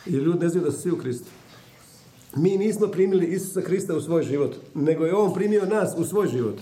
Jer 0.06 0.22
ljudi 0.22 0.38
ne 0.38 0.48
znaju 0.48 0.64
da 0.64 0.72
su 0.72 0.80
svi 0.80 0.90
u 0.90 0.98
Kristu. 0.98 1.30
Mi 2.36 2.58
nismo 2.58 2.86
primili 2.86 3.26
Isusa 3.26 3.60
Krista 3.60 3.96
u 3.96 4.00
svoj 4.00 4.22
život, 4.22 4.56
nego 4.74 5.04
je 5.04 5.14
On 5.14 5.34
primio 5.34 5.66
nas 5.66 5.94
u 5.96 6.04
svoj 6.04 6.28
život. 6.28 6.56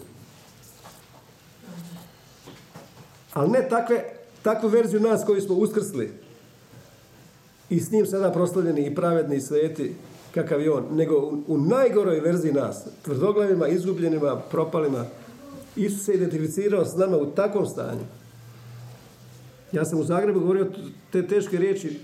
Ali 3.33 3.51
ne 3.51 3.69
takve, 3.69 4.05
takvu 4.43 4.69
verziju 4.69 5.01
nas 5.01 5.25
koji 5.27 5.41
smo 5.41 5.55
uskrsli 5.55 6.13
i 7.71 7.81
s 7.81 7.91
njim 7.91 8.07
sada 8.07 8.33
proslavljeni 8.33 8.87
i 8.87 8.95
pravedni 8.95 9.37
i 9.37 9.41
sveti 9.41 9.95
kakav 10.35 10.61
je 10.61 10.73
on, 10.73 10.85
nego 10.93 11.33
u 11.47 11.59
najgoroj 11.59 12.21
verziji 12.21 12.53
nas, 12.53 12.85
tvrdoglavima, 13.03 13.69
izgubljenima, 13.69 14.37
propalima, 14.51 15.05
Isus 15.77 16.05
se 16.05 16.15
identificirao 16.15 16.85
s 16.85 16.97
nama 16.97 17.17
u 17.17 17.27
takvom 17.27 17.67
stanju. 17.67 18.05
Ja 19.73 19.85
sam 19.85 20.01
u 20.01 20.05
Zagrebu 20.05 20.41
govorio 20.41 20.73
te 21.13 21.27
teške 21.27 21.59
riječi 21.59 21.99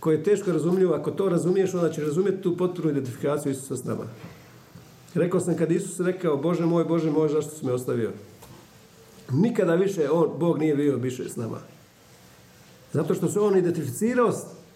koje 0.00 0.16
je 0.16 0.24
teško 0.24 0.52
razumljivo. 0.52 0.94
Ako 0.94 1.10
to 1.10 1.28
razumiješ, 1.28 1.74
onda 1.74 1.90
će 1.90 2.02
razumjeti 2.02 2.42
tu 2.42 2.56
potpunu 2.56 2.90
identifikaciju 2.90 3.52
Isusa 3.52 3.76
s 3.76 3.84
nama. 3.84 4.04
Rekao 5.14 5.40
sam 5.40 5.56
kad 5.56 5.72
Isus 5.72 6.00
rekao, 6.00 6.36
Bože 6.36 6.66
moj, 6.66 6.84
Bože 6.84 7.10
moj, 7.10 7.28
zašto 7.28 7.50
si 7.50 7.66
me 7.66 7.72
ostavio? 7.72 8.12
Nikada 9.32 9.74
više 9.74 10.10
on, 10.10 10.30
Bog 10.38 10.58
nije 10.58 10.76
bio 10.76 10.96
više 10.96 11.28
s 11.28 11.36
nama. 11.36 11.58
Zato 12.92 13.14
što 13.14 13.28
se 13.28 13.40
on 13.40 13.56
identificirao 13.56 14.32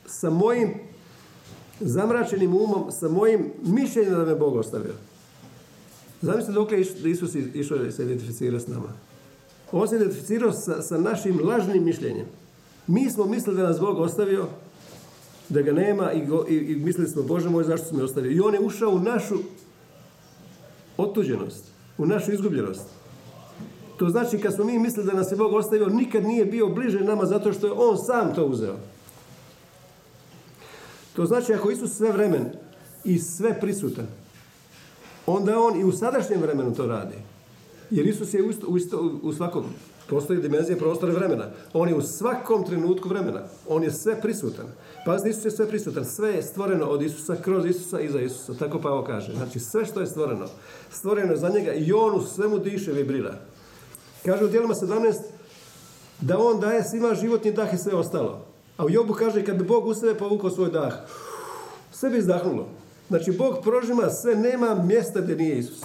sa 0.06 0.30
mojim 0.30 0.74
zamračenim 1.80 2.56
umom, 2.56 2.92
sa 2.92 3.08
mojim 3.08 3.52
mišljenjem 3.62 4.14
da 4.14 4.24
me 4.24 4.34
Bog 4.34 4.56
ostavio. 4.56 4.92
Zamislite 6.22 6.52
dok 6.52 6.72
je 6.72 6.80
Isus 7.04 7.34
išao 7.54 7.90
se 7.90 8.02
identificira 8.02 8.60
s 8.60 8.66
nama. 8.66 8.88
On 9.72 9.88
se 9.88 9.96
identificirao 9.96 10.52
sa, 10.52 10.82
sa 10.82 10.98
našim 10.98 11.40
lažnim 11.44 11.84
mišljenjem. 11.84 12.26
Mi 12.86 13.10
smo 13.10 13.26
mislili 13.26 13.56
da 13.56 13.62
nas 13.62 13.80
Bog 13.80 13.98
ostavio, 13.98 14.48
da 15.48 15.62
ga 15.62 15.72
nema 15.72 16.12
i, 16.12 16.26
go, 16.26 16.44
i, 16.48 16.54
i 16.54 16.76
mislili 16.76 17.08
smo, 17.08 17.22
Bože 17.22 17.48
moj, 17.48 17.64
zašto 17.64 17.86
si 17.86 17.94
me 17.94 18.02
ostavio? 18.02 18.32
I 18.32 18.40
on 18.40 18.54
je 18.54 18.60
ušao 18.60 18.90
u 18.90 19.00
našu 19.00 19.38
otuđenost, 20.96 21.64
u 21.98 22.06
našu 22.06 22.32
izgubljenost. 22.32 22.86
To 23.96 24.08
znači 24.08 24.38
kad 24.38 24.54
smo 24.54 24.64
mi 24.64 24.78
mislili 24.78 25.06
da 25.06 25.12
nas 25.12 25.32
je 25.32 25.36
Bog 25.36 25.52
ostavio, 25.52 25.86
nikad 25.86 26.24
nije 26.24 26.44
bio 26.44 26.66
bliže 26.66 27.00
nama 27.00 27.26
zato 27.26 27.52
što 27.52 27.66
je 27.66 27.72
On 27.72 27.98
sam 27.98 28.34
to 28.34 28.46
uzeo. 28.46 28.76
To 31.16 31.26
znači 31.26 31.54
ako 31.54 31.70
Isus 31.70 31.96
sve 31.96 32.12
vremen 32.12 32.44
i 33.04 33.18
sve 33.18 33.60
prisutan, 33.60 34.06
onda 35.32 35.58
On 35.58 35.80
i 35.80 35.84
u 35.84 35.92
sadašnjem 35.92 36.40
vremenu 36.40 36.74
to 36.74 36.86
radi. 36.86 37.14
Jer 37.90 38.06
Isus 38.06 38.34
je 38.34 38.42
u, 38.42 38.50
isto, 38.50 38.66
u, 38.66 38.76
isto, 38.76 39.18
u 39.22 39.32
svakom, 39.32 39.64
postoji 40.08 40.40
dimenzija 40.40 40.76
prostora 40.76 41.12
vremena. 41.12 41.44
On 41.72 41.88
je 41.88 41.94
u 41.94 42.02
svakom 42.02 42.64
trenutku 42.64 43.08
vremena. 43.08 43.40
On 43.68 43.82
je 43.82 43.90
sve 43.90 44.20
prisutan. 44.20 44.66
Pazite, 45.06 45.30
Isus 45.30 45.44
je 45.44 45.50
sve 45.50 45.68
prisutan. 45.68 46.04
Sve 46.04 46.32
je 46.32 46.42
stvoreno 46.42 46.86
od 46.86 47.02
Isusa, 47.02 47.36
kroz 47.36 47.66
Isusa 47.66 48.00
i 48.00 48.08
za 48.08 48.20
Isusa. 48.20 48.54
Tako 48.54 48.78
Pavo 48.78 49.04
kaže. 49.04 49.32
Znači, 49.32 49.60
sve 49.60 49.84
što 49.84 50.00
je 50.00 50.06
stvoreno, 50.06 50.46
stvoreno 50.90 51.32
je 51.32 51.38
za 51.38 51.48
njega 51.48 51.72
i 51.72 51.92
on 51.92 52.14
u 52.14 52.22
svemu 52.22 52.58
diše, 52.58 52.92
vibrira. 52.92 53.34
Kaže 54.24 54.44
u 54.44 54.48
dijelima 54.48 54.74
17 54.74 55.14
da 56.20 56.38
on 56.38 56.60
daje 56.60 56.84
svima 56.84 57.14
životni 57.14 57.52
dah 57.52 57.74
i 57.74 57.78
sve 57.78 57.94
ostalo. 57.94 58.44
A 58.76 58.84
u 58.84 58.90
Jobu 58.90 59.14
kaže 59.14 59.44
kad 59.44 59.56
bi 59.56 59.64
Bog 59.64 59.86
u 59.86 59.94
sebe 59.94 60.14
povukao 60.14 60.50
svoj 60.50 60.70
dah, 60.70 60.94
sve 61.90 62.10
bi 62.10 62.18
izdahnulo. 62.18 62.68
Znači, 63.12 63.32
Bog 63.32 63.58
prožima 63.62 64.10
sve, 64.10 64.36
nema 64.36 64.74
mjesta 64.74 65.20
gdje 65.20 65.36
nije 65.36 65.58
Isus. 65.58 65.82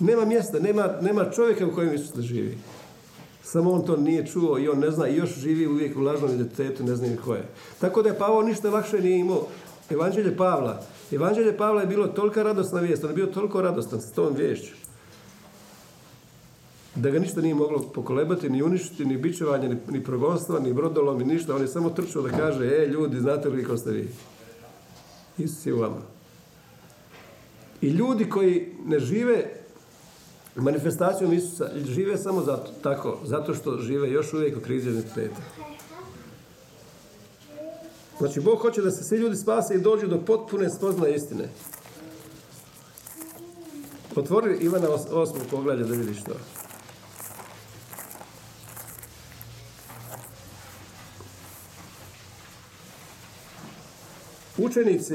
Nema 0.00 0.24
mjesta, 0.24 0.58
nema, 0.58 0.88
nema 1.00 1.30
čovjeka 1.30 1.66
u 1.66 1.74
kojem 1.74 1.94
Isus 1.94 2.14
ne 2.14 2.22
živi. 2.22 2.58
Samo 3.42 3.72
on 3.72 3.86
to 3.86 3.96
nije 3.96 4.26
čuo 4.26 4.58
i 4.58 4.68
on 4.68 4.78
ne 4.78 4.90
zna 4.90 5.08
i 5.08 5.16
još 5.16 5.34
živi 5.38 5.66
uvijek 5.66 5.96
u 5.96 6.00
lažnom 6.00 6.30
identitetu, 6.30 6.84
ne 6.84 6.96
zna 6.96 7.08
ni 7.08 7.16
ko 7.16 7.34
je. 7.34 7.48
Tako 7.80 8.02
da 8.02 8.08
je 8.08 8.18
Pavao 8.18 8.42
ništa 8.42 8.70
lakše 8.70 9.00
nije 9.00 9.18
imao. 9.18 9.46
Evanđelje 9.90 10.36
Pavla. 10.36 10.82
Evanđelje 11.12 11.56
Pavla 11.56 11.80
je 11.80 11.86
bilo 11.86 12.06
tolika 12.06 12.42
radosna 12.42 12.80
vijest, 12.80 13.04
on 13.04 13.10
je 13.10 13.16
bio 13.16 13.26
toliko 13.26 13.62
radostan 13.62 14.00
s 14.00 14.12
tom 14.12 14.34
viješću. 14.36 14.74
Da 16.94 17.10
ga 17.10 17.18
ništa 17.18 17.40
nije 17.40 17.54
moglo 17.54 17.78
pokolebati, 17.78 18.50
ni 18.50 18.62
uništiti, 18.62 19.04
ni 19.04 19.16
bičevanje, 19.16 19.68
ni, 19.68 19.76
ni 19.88 20.04
progonstva, 20.04 20.60
ni 20.60 20.72
brodolom, 20.72 21.18
ni 21.18 21.24
ništa. 21.24 21.54
On 21.54 21.62
je 21.62 21.68
samo 21.68 21.90
trčao 21.90 22.22
da 22.22 22.30
kaže, 22.30 22.64
e 22.64 22.86
ljudi, 22.86 23.20
znate 23.20 23.48
li 23.48 23.64
ko 23.64 23.76
ste 23.76 23.90
vi? 23.90 24.08
Isus 25.38 25.66
je 25.66 25.74
u 25.74 25.80
vama. 25.80 26.00
I 27.80 27.88
ljudi 27.88 28.30
koji 28.30 28.72
ne 28.86 28.98
žive 28.98 29.50
manifestacijom 30.56 31.32
Isusa 31.32 31.70
žive 31.86 32.18
samo 32.18 32.42
zato, 32.42 32.70
tako, 32.82 33.18
zato 33.24 33.54
što 33.54 33.78
žive 33.78 34.10
još 34.10 34.32
uvijek 34.32 34.56
u 34.56 34.60
krizi 34.60 34.90
identiteta. 34.90 35.40
Znači, 38.18 38.40
Bog 38.40 38.58
hoće 38.58 38.82
da 38.82 38.90
se 38.90 39.04
svi 39.04 39.16
ljudi 39.16 39.36
spase 39.36 39.74
i 39.74 39.80
dođu 39.80 40.06
do 40.06 40.20
potpune 40.26 40.70
spoznaje 40.70 41.14
istine. 41.14 41.48
Otvori 44.16 44.56
Ivana 44.60 44.88
8. 44.88 45.32
poglavlja 45.50 45.86
da 45.86 45.94
vidiš 45.94 46.24
to. 46.24 46.34
Učenici 54.58 55.14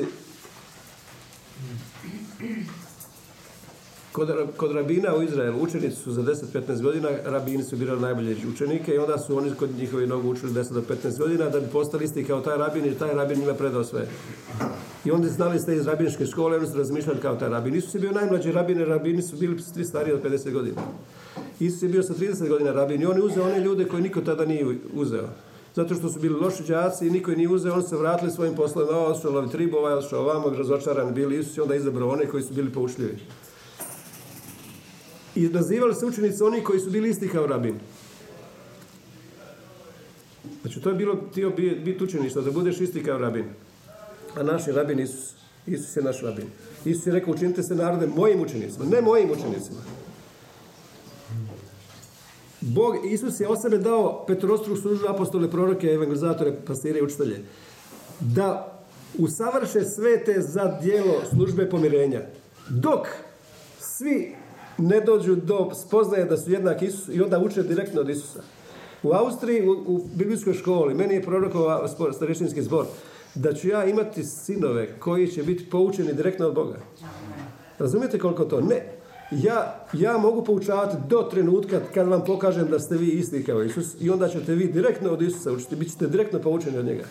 Kod, 4.11 4.29
kod 4.57 4.71
rabina 4.71 5.15
u 5.15 5.23
Izraelu 5.23 5.61
učenici 5.61 5.95
su 5.95 6.11
za 6.11 6.21
10-15 6.21 6.81
godina, 6.81 7.09
rabini 7.25 7.63
su 7.63 7.77
birali 7.77 8.01
najbolje 8.01 8.35
učenike 8.53 8.93
i 8.93 8.97
onda 8.97 9.17
su 9.17 9.37
oni 9.37 9.51
kod 9.59 9.69
njihovi 9.77 10.07
nogu 10.07 10.29
učili 10.29 10.51
10 10.51 10.73
do 10.73 10.81
15 10.81 11.19
godina 11.19 11.49
da 11.49 11.59
bi 11.59 11.67
postali 11.67 12.05
isti 12.05 12.23
kao 12.23 12.41
taj 12.41 12.57
rabin 12.57 12.85
i 12.85 12.95
taj 12.95 13.13
rabin 13.13 13.39
njima 13.39 13.53
predao 13.53 13.83
sve. 13.83 14.07
I 15.05 15.11
onda 15.11 15.27
znali 15.27 15.59
ste 15.59 15.75
iz 15.75 15.87
rabinske 15.87 16.25
škole, 16.25 16.57
oni 16.57 16.67
su 16.67 16.77
razmišljali 16.77 17.19
kao 17.19 17.35
taj 17.35 17.49
rabin. 17.49 17.75
Isus 17.75 17.95
je 17.95 17.99
bio 17.99 18.11
najmlađi 18.11 18.51
rabin, 18.51 18.79
rabini 18.79 19.21
su 19.21 19.37
bili 19.37 19.61
svi 19.61 19.85
stariji 19.85 20.13
od 20.13 20.23
50 20.23 20.51
godina. 20.51 20.81
Isus 21.59 21.81
je 21.81 21.89
bio 21.89 22.03
sa 22.03 22.13
30 22.13 22.49
godina 22.49 22.71
rabin 22.71 23.01
i 23.01 23.05
on 23.05 23.17
je 23.17 23.23
uzeo 23.23 23.45
one 23.45 23.59
ljude 23.59 23.85
koje 23.85 24.01
niko 24.01 24.21
tada 24.21 24.45
nije 24.45 24.65
uzeo. 24.93 25.29
Zato 25.79 25.95
što 25.95 26.09
su 26.09 26.19
bili 26.19 26.39
loši 26.39 26.63
đaci 26.63 27.07
i 27.07 27.09
niko 27.09 27.31
je 27.31 27.37
nije 27.37 27.49
uzeo, 27.49 27.73
oni 27.73 27.83
se 27.83 27.97
vratili 27.97 28.31
svojim 28.31 28.55
poslovima, 28.55 28.97
ovo 28.97 29.15
su 29.15 29.31
lovi 29.31 29.49
tribu, 29.49 29.77
ovaj 29.77 30.01
su 30.01 30.17
ovamo, 30.17 30.49
razočarani 30.49 31.11
bili. 31.11 31.39
Isus 31.39 31.57
je 31.57 31.61
onda 31.61 31.75
izabrao 31.75 32.09
one 32.09 32.27
koji 32.27 32.43
su 32.43 32.53
bili 32.53 32.73
poučljivi. 32.73 33.17
I 35.35 35.47
nazivali 35.47 35.95
se 35.95 36.05
učenici 36.05 36.43
oni 36.43 36.63
koji 36.63 36.79
su 36.79 36.89
bili 36.89 37.09
isti 37.09 37.27
kao 37.27 37.47
rabin. 37.47 37.79
Znači, 40.61 40.81
to 40.81 40.89
je 40.89 40.95
bilo 40.95 41.15
tio 41.33 41.49
biti 41.85 42.03
učeništvo, 42.03 42.41
da 42.41 42.51
budeš 42.51 42.81
isti 42.81 43.03
kao 43.03 43.17
rabin. 43.17 43.45
A 44.35 44.43
naš 44.43 44.67
je 44.67 44.73
rabin 44.73 44.99
Isus. 44.99 45.33
Isus 45.67 45.95
je 45.95 46.03
naš 46.03 46.21
rabin. 46.21 46.47
Isus 46.85 47.07
je 47.07 47.13
rekao, 47.13 47.33
učinite 47.33 47.63
se 47.63 47.75
narode 47.75 48.07
mojim 48.07 48.41
učenicima, 48.41 48.85
ne 48.85 49.01
mojim 49.01 49.31
učenicima. 49.31 49.79
Bog, 52.61 52.95
Isus 53.05 53.39
je 53.39 53.47
o 53.47 53.55
sebe 53.55 53.77
dao 53.77 54.25
petrostru 54.27 54.75
službu 54.75 55.07
apostole, 55.09 55.51
proroke, 55.51 55.87
evangelizatore, 55.87 56.55
pastire 56.65 56.99
i 56.99 57.03
učitelje. 57.03 57.43
Da 58.19 58.79
usavrše 59.17 59.81
sve 59.81 60.23
te 60.23 60.41
za 60.41 60.79
dijelo 60.81 61.21
službe 61.29 61.69
pomirenja. 61.69 62.21
Dok 62.69 63.07
svi 63.79 64.35
ne 64.77 65.01
dođu 65.01 65.35
do 65.35 65.71
spoznaje 65.73 66.25
da 66.25 66.37
su 66.37 66.51
jednak 66.51 66.81
Isus 66.81 67.15
i 67.15 67.21
onda 67.21 67.39
uče 67.39 67.63
direktno 67.63 68.01
od 68.01 68.09
Isusa. 68.09 68.41
U 69.03 69.13
Austriji, 69.13 69.67
u, 69.67 69.71
u 69.71 70.07
biblijskoj 70.15 70.53
školi, 70.53 70.93
meni 70.93 71.13
je 71.13 71.23
prorokova 71.23 71.87
starešinski 72.13 72.61
zbor, 72.61 72.85
da 73.35 73.53
ću 73.53 73.67
ja 73.67 73.85
imati 73.85 74.23
sinove 74.23 74.99
koji 74.99 75.27
će 75.27 75.43
biti 75.43 75.69
poučeni 75.69 76.13
direktno 76.13 76.47
od 76.47 76.53
Boga. 76.53 76.77
Razumijete 77.79 78.19
koliko 78.19 78.45
to? 78.45 78.61
Ne. 78.61 78.98
Ja, 79.31 79.85
ja 79.93 80.17
mogu 80.17 80.43
poučavati 80.43 80.97
do 81.07 81.21
trenutka 81.21 81.79
kad 81.93 82.07
vam 82.07 82.23
pokažem 82.25 82.67
da 82.67 82.79
ste 82.79 82.97
vi 82.97 83.07
isti 83.07 83.43
kao 83.43 83.63
Isus 83.63 83.95
i 83.99 84.09
onda 84.09 84.27
ćete 84.29 84.55
vi 84.55 84.67
direktno 84.67 85.11
od 85.11 85.21
Isusa 85.21 85.51
učiti, 85.51 85.75
bit 85.75 85.91
ćete 85.91 86.07
direktno 86.07 86.39
poučeni 86.39 86.77
od 86.77 86.85
njega. 86.85 87.03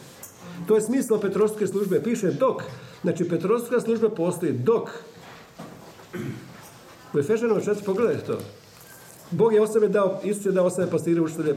To 0.67 0.75
je 0.75 0.81
smislo 0.81 1.21
Petrovske 1.21 1.67
službe. 1.67 2.03
Piše 2.03 2.31
dok. 2.31 2.63
Znači 3.03 3.29
Petrovska 3.29 3.81
služba 3.81 4.11
postoji 4.11 4.53
dok 4.53 4.91
u 7.15 7.19
Efežanom 7.19 7.61
4, 7.61 7.85
pogledajte 7.85 8.27
to. 8.27 8.39
Bog 9.31 9.55
je 9.55 9.63
o 9.63 9.67
sebe 9.67 9.89
dao, 9.89 10.21
Isus 10.25 10.47
je 10.47 10.53
dao 10.53 10.71
sebe 10.71 10.91
pastire 10.91 11.21
učitelje 11.21 11.55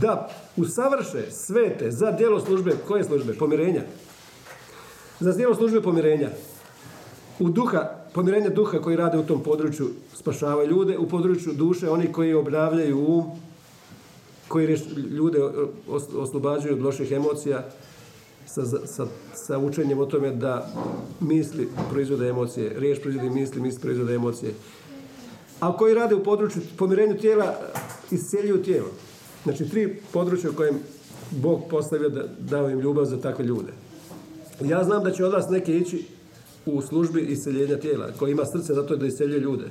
da 0.00 0.30
usavrše 0.56 1.30
svete 1.30 1.90
za 1.90 2.10
djelo 2.10 2.40
službe, 2.40 2.72
koje 2.88 3.04
službe? 3.04 3.34
Pomirenja. 3.34 3.82
Za 5.20 5.32
djelo 5.32 5.54
službe 5.54 5.82
pomirenja. 5.82 6.28
U 7.38 7.48
duha, 7.48 7.99
pomirenje 8.12 8.48
duha 8.48 8.78
koji 8.78 8.96
rade 8.96 9.18
u 9.18 9.26
tom 9.26 9.42
području 9.42 9.88
spašavaju 10.14 10.70
ljude, 10.70 10.98
u 10.98 11.08
području 11.08 11.52
duše 11.52 11.90
oni 11.90 12.12
koji 12.12 12.34
obnavljaju 12.34 12.98
um, 12.98 13.30
koji 14.48 14.78
ljude 15.10 15.38
oslobađaju 16.16 16.74
od 16.74 16.82
loših 16.82 17.12
emocija 17.12 17.64
sa, 18.46 18.64
sa, 18.86 19.06
sa 19.34 19.58
učenjem 19.58 19.98
o 19.98 20.06
tome 20.06 20.30
da 20.30 20.66
misli 21.20 21.68
proizvode 21.90 22.28
emocije, 22.28 22.72
riječ 22.78 23.02
proizvode 23.02 23.30
misli, 23.30 23.60
misli 23.60 23.80
proizvode 23.80 24.14
emocije. 24.14 24.54
A 25.60 25.76
koji 25.76 25.94
rade 25.94 26.14
u 26.14 26.24
području 26.24 26.62
pomirenju 26.76 27.18
tijela, 27.18 27.54
isceljuju 28.10 28.62
tijelo. 28.62 28.88
Znači, 29.42 29.68
tri 29.68 29.96
područja 30.12 30.50
u 30.50 30.54
kojem 30.54 30.78
Bog 31.30 31.62
postavio 31.70 32.08
da 32.08 32.24
dao 32.38 32.70
im 32.70 32.80
ljubav 32.80 33.04
za 33.04 33.20
takve 33.20 33.44
ljude. 33.44 33.72
Ja 34.60 34.84
znam 34.84 35.04
da 35.04 35.10
će 35.10 35.24
od 35.24 35.32
vas 35.32 35.48
neki 35.50 35.76
ići 35.76 36.06
u 36.66 36.82
službi 36.82 37.20
iseljenja 37.20 37.76
tijela, 37.76 38.08
koji 38.18 38.32
ima 38.32 38.44
srce 38.44 38.74
zato 38.74 38.96
da 38.96 39.06
iseljuje 39.06 39.40
ljude. 39.40 39.64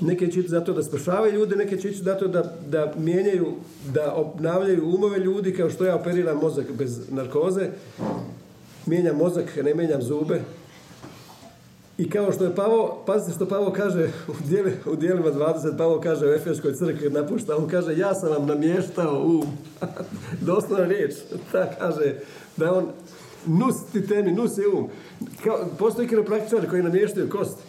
Neke 0.00 0.26
će 0.26 0.40
ići 0.40 0.48
zato 0.48 0.72
da 0.72 0.82
spašavaju 0.82 1.34
ljude, 1.34 1.56
neke 1.56 1.76
će 1.76 1.88
ići 1.88 2.02
zato 2.02 2.28
da, 2.28 2.56
da 2.68 2.94
mijenjaju, 2.98 3.52
da 3.94 4.14
obnavljaju 4.14 4.88
umove 4.94 5.18
ljudi, 5.18 5.54
kao 5.54 5.70
što 5.70 5.84
ja 5.84 5.96
operiram 5.96 6.38
mozak 6.38 6.72
bez 6.72 7.10
narkoze, 7.10 7.70
mijenjam 8.86 9.16
mozak, 9.16 9.56
ne 9.64 9.74
mijenjam 9.74 10.02
zube. 10.02 10.40
I 11.98 12.10
kao 12.10 12.32
što 12.32 12.44
je 12.44 12.54
Pavo, 12.54 13.02
pazite 13.06 13.32
što 13.32 13.46
Pavo 13.46 13.72
kaže 13.72 14.10
u, 14.28 14.32
dijeli, 14.48 14.72
u 14.86 14.96
dijelima 14.96 15.30
20, 15.30 15.76
Pavo 15.76 16.00
kaže 16.00 16.26
u 16.26 16.32
Efeskoj 16.32 16.74
crkvi 16.74 17.10
napušta, 17.10 17.56
on 17.56 17.68
kaže 17.68 17.98
ja 17.98 18.14
sam 18.14 18.30
vam 18.30 18.46
namještao 18.46 19.22
um. 19.22 19.46
Doslovna 20.46 20.86
riječ, 20.86 21.14
ta 21.52 21.70
kaže 21.78 22.14
da 22.56 22.72
on 22.72 22.88
nus 23.46 23.74
ti 23.92 24.06
temi, 24.06 24.32
nus 24.32 24.58
je 24.58 24.68
um. 24.68 24.88
Kao, 25.44 25.58
postoji 25.78 26.08
kiropraktičari 26.08 26.68
koji 26.68 26.82
namještaju 26.82 27.30
kosti 27.30 27.62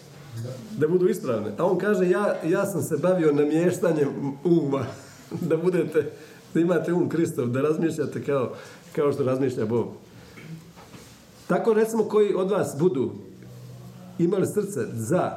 da 0.77 0.88
budu 0.88 1.10
ispravne. 1.10 1.51
A 1.57 1.65
on 1.65 1.77
kaže, 1.77 2.10
ja, 2.10 2.36
ja 2.46 2.65
sam 2.65 2.81
se 2.81 2.98
bavio 2.98 3.34
namještanjem 3.34 4.10
uma, 4.43 4.86
da 5.50 5.57
budete, 5.57 6.12
da 6.53 6.60
imate 6.60 6.93
um 6.93 7.10
Kristov, 7.10 7.48
da 7.48 7.62
razmišljate 7.62 8.24
kao, 8.24 8.53
kao 8.96 9.12
što 9.12 9.24
razmišlja 9.24 9.65
Bog. 9.65 9.88
Tako 11.48 11.74
recimo 11.74 12.03
koji 12.03 12.34
od 12.34 12.51
vas 12.51 12.75
budu 12.79 13.12
imali 14.19 14.48
srce 14.48 14.86
za 14.93 15.31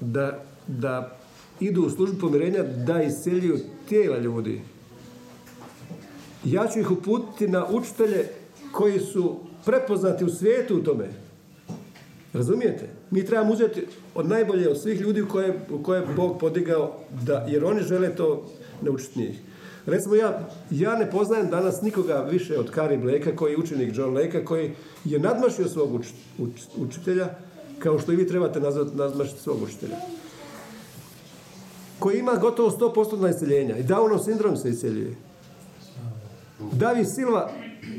da, 0.00 0.44
da 0.66 1.16
idu 1.60 1.82
u 1.82 1.90
službu 1.90 2.20
pomirenja, 2.20 2.62
da 2.62 3.02
iseljuju 3.02 3.58
tijela 3.88 4.18
ljudi. 4.18 4.60
Ja 6.44 6.66
ću 6.66 6.80
ih 6.80 6.90
uputiti 6.90 7.48
na 7.48 7.66
učitelje 7.66 8.28
koji 8.72 9.00
su 9.00 9.36
prepoznati 9.64 10.24
u 10.24 10.30
svijetu 10.30 10.76
u 10.76 10.82
tome. 10.82 11.08
Razumijete? 12.32 12.88
Mi 13.10 13.26
trebamo 13.26 13.52
uzeti 13.52 13.86
od 14.14 14.28
najbolje 14.28 14.68
od 14.68 14.80
svih 14.80 15.00
ljudi 15.00 15.24
koje, 15.28 15.60
koje 15.82 16.00
je 16.00 16.06
Bog 16.16 16.38
podigao, 16.40 16.96
da, 17.22 17.46
jer 17.48 17.64
oni 17.64 17.82
žele 17.82 18.16
to 18.16 18.50
naučiti 18.82 19.18
njih. 19.18 19.40
Recimo 19.86 20.14
ja, 20.14 20.48
ja 20.70 20.96
ne 20.96 21.10
poznajem 21.10 21.50
danas 21.50 21.82
nikoga 21.82 22.26
više 22.30 22.58
od 22.58 22.70
Kari 22.70 22.96
Bleka 22.96 23.36
koji 23.36 23.52
je 23.52 23.58
učenik 23.58 23.96
John 23.96 24.14
Leka 24.14 24.44
koji 24.44 24.72
je 25.04 25.18
nadmašio 25.18 25.68
svog 25.68 26.00
učitelja 26.76 27.28
kao 27.78 27.98
što 27.98 28.12
i 28.12 28.16
vi 28.16 28.28
trebate 28.28 28.60
nazvati, 28.60 28.96
nadmašiti 28.96 29.40
svog 29.40 29.62
učitelja. 29.62 29.96
Koji 31.98 32.18
ima 32.18 32.32
gotovo 32.32 32.70
100% 32.70 33.36
iseljenja 33.36 33.76
i 33.76 33.84
Downov 33.84 34.24
sindrom 34.24 34.56
se 34.56 34.70
iseljuje. 34.70 35.16
Davi 36.72 37.04
Silva, 37.04 37.50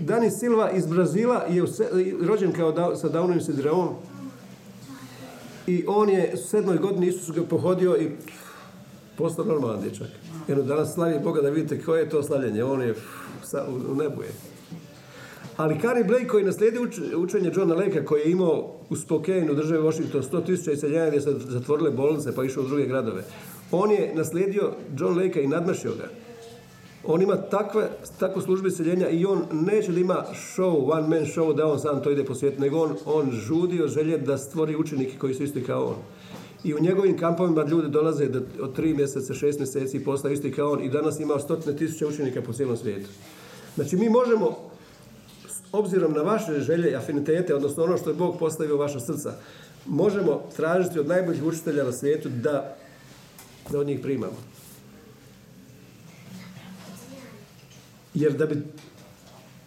Dani 0.03 0.31
Silva 0.31 0.71
iz 0.71 0.85
Brazila 0.85 1.45
je 1.49 1.63
rođen 2.21 2.51
kao 2.51 2.95
sa 2.95 3.09
Downovim 3.09 3.41
sindromom 3.41 3.89
i 5.67 5.85
on 5.87 6.09
je 6.09 6.31
u 6.33 6.37
sedmoj 6.37 6.77
godini 6.77 7.07
Isus 7.07 7.35
ga 7.35 7.41
pohodio 7.43 7.97
i 7.97 8.09
postao 9.17 9.45
normalan 9.45 9.81
dječak. 9.81 10.07
Jer 10.47 10.63
danas 10.63 10.93
slavi 10.93 11.19
Boga 11.23 11.41
da 11.41 11.49
vidite 11.49 11.81
koje 11.81 12.01
je 12.01 12.09
to 12.09 12.23
slavljenje. 12.23 12.63
On 12.63 12.81
je 12.81 12.95
u 13.91 13.95
nebu 13.95 14.21
je. 14.21 14.29
Ali 15.57 15.79
Kari 15.79 16.03
Blake 16.03 16.27
koji 16.27 16.43
naslijedi 16.43 16.77
učenje 17.15 17.51
Johna 17.55 17.75
Lakea 17.75 18.05
koji 18.05 18.21
je 18.21 18.31
imao 18.31 18.71
u 18.89 18.95
Spokane 18.95 19.51
u 19.51 19.55
državi 19.55 19.83
Washington 19.83 20.21
100.000 20.21 20.73
iseljenja 20.73 21.07
gdje 21.07 21.21
se 21.21 21.31
zatvorile 21.39 21.91
bolnice 21.91 22.35
pa 22.35 22.43
išao 22.43 22.63
u 22.63 22.67
druge 22.67 22.85
gradove. 22.85 23.23
On 23.71 23.91
je 23.91 24.11
naslijedio 24.15 24.71
John 24.97 25.17
Lakea 25.17 25.43
i 25.43 25.47
nadmašio 25.47 25.91
ga. 25.91 26.22
On 27.05 27.21
ima 27.21 27.35
takve, 27.35 27.89
takvu 28.19 28.41
službu 28.41 28.67
iseljenja 28.67 29.09
i 29.09 29.25
on 29.25 29.45
neće 29.51 29.91
da 29.91 29.99
ima 29.99 30.25
show, 30.33 30.91
one 30.91 31.07
man 31.07 31.25
show, 31.25 31.55
da 31.55 31.67
on 31.67 31.79
sam 31.79 32.03
to 32.03 32.11
ide 32.11 32.25
po 32.25 32.35
svijetu, 32.35 32.61
nego 32.61 32.79
on, 32.79 32.95
on 33.05 33.31
žudi 33.31 33.81
želje 33.87 34.17
da 34.17 34.37
stvori 34.37 34.75
učenike 34.75 35.17
koji 35.17 35.33
su 35.33 35.43
isti 35.43 35.63
kao 35.63 35.85
on. 35.85 35.95
I 36.63 36.73
u 36.73 36.79
njegovim 36.79 37.17
kampovima 37.17 37.63
ljudi 37.63 37.89
dolaze 37.89 38.25
da, 38.25 38.39
od 38.61 38.75
tri 38.75 38.93
mjeseca, 38.93 39.33
šest 39.33 39.59
mjeseci 39.59 39.97
i 39.97 40.03
postaju 40.03 40.33
isti 40.33 40.51
kao 40.51 40.71
on 40.71 40.83
i 40.83 40.89
danas 40.89 41.19
ima 41.19 41.39
stotine 41.39 41.77
tisuća 41.77 42.07
učenika 42.07 42.41
po 42.41 42.53
cijelom 42.53 42.77
svijetu. 42.77 43.09
Znači 43.75 43.95
mi 43.95 44.09
možemo, 44.09 44.57
obzirom 45.71 46.13
na 46.13 46.21
vaše 46.21 46.59
želje 46.59 46.91
i 46.91 46.95
afinitete, 46.95 47.55
odnosno 47.55 47.83
ono 47.83 47.97
što 47.97 48.09
je 48.09 48.15
Bog 48.15 48.39
postavio 48.39 48.75
u 48.75 48.79
vaša 48.79 48.99
srca, 48.99 49.33
možemo 49.85 50.41
tražiti 50.55 50.99
od 50.99 51.07
najboljih 51.07 51.43
učitelja 51.43 51.83
na 51.83 51.91
svijetu 51.91 52.29
da, 52.29 52.75
da 53.71 53.79
od 53.79 53.87
njih 53.87 53.99
primamo. 53.99 54.37
Jer 58.13 58.33
da 58.33 58.45
bi, 58.45 58.61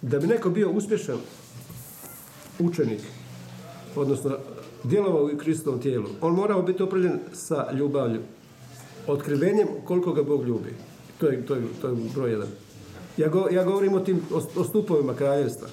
da 0.02 0.18
bi 0.18 0.26
neko 0.26 0.50
bio 0.50 0.70
uspješan 0.70 1.18
učenik, 2.59 3.00
odnosno 3.96 4.37
djelovao 4.85 5.24
u 5.24 5.38
Kristovom 5.38 5.80
tijelu, 5.80 6.06
on 6.20 6.35
morao 6.35 6.62
biti 6.62 6.82
opravljen 6.82 7.20
sa 7.32 7.72
ljubavlju, 7.72 8.20
otkrivenjem 9.06 9.68
koliko 9.85 10.12
ga 10.12 10.22
Bog 10.22 10.44
ljubi. 10.46 10.74
To 11.20 11.26
je, 11.26 11.46
to 11.46 11.54
je, 11.54 11.62
to 11.80 11.88
je 11.88 11.96
broj 12.14 12.30
jedan. 12.30 12.48
Ja, 13.16 13.28
go, 13.28 13.48
ja 13.50 13.64
govorim 13.64 13.94
o 13.94 14.00
tim 14.00 14.20
o, 14.56 14.64
stupovima 14.64 15.14
kraljevstva. 15.14 15.68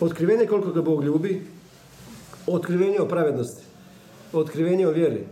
Otkrivenje 0.00 0.46
koliko 0.46 0.72
ga 0.72 0.82
Bog 0.82 1.04
ljubi, 1.04 1.46
otkrivenje 2.46 3.00
o 3.00 3.08
pravednosti, 3.08 3.64
otkrivenje 4.32 4.88
o 4.88 4.92
vjeri, 4.92 5.24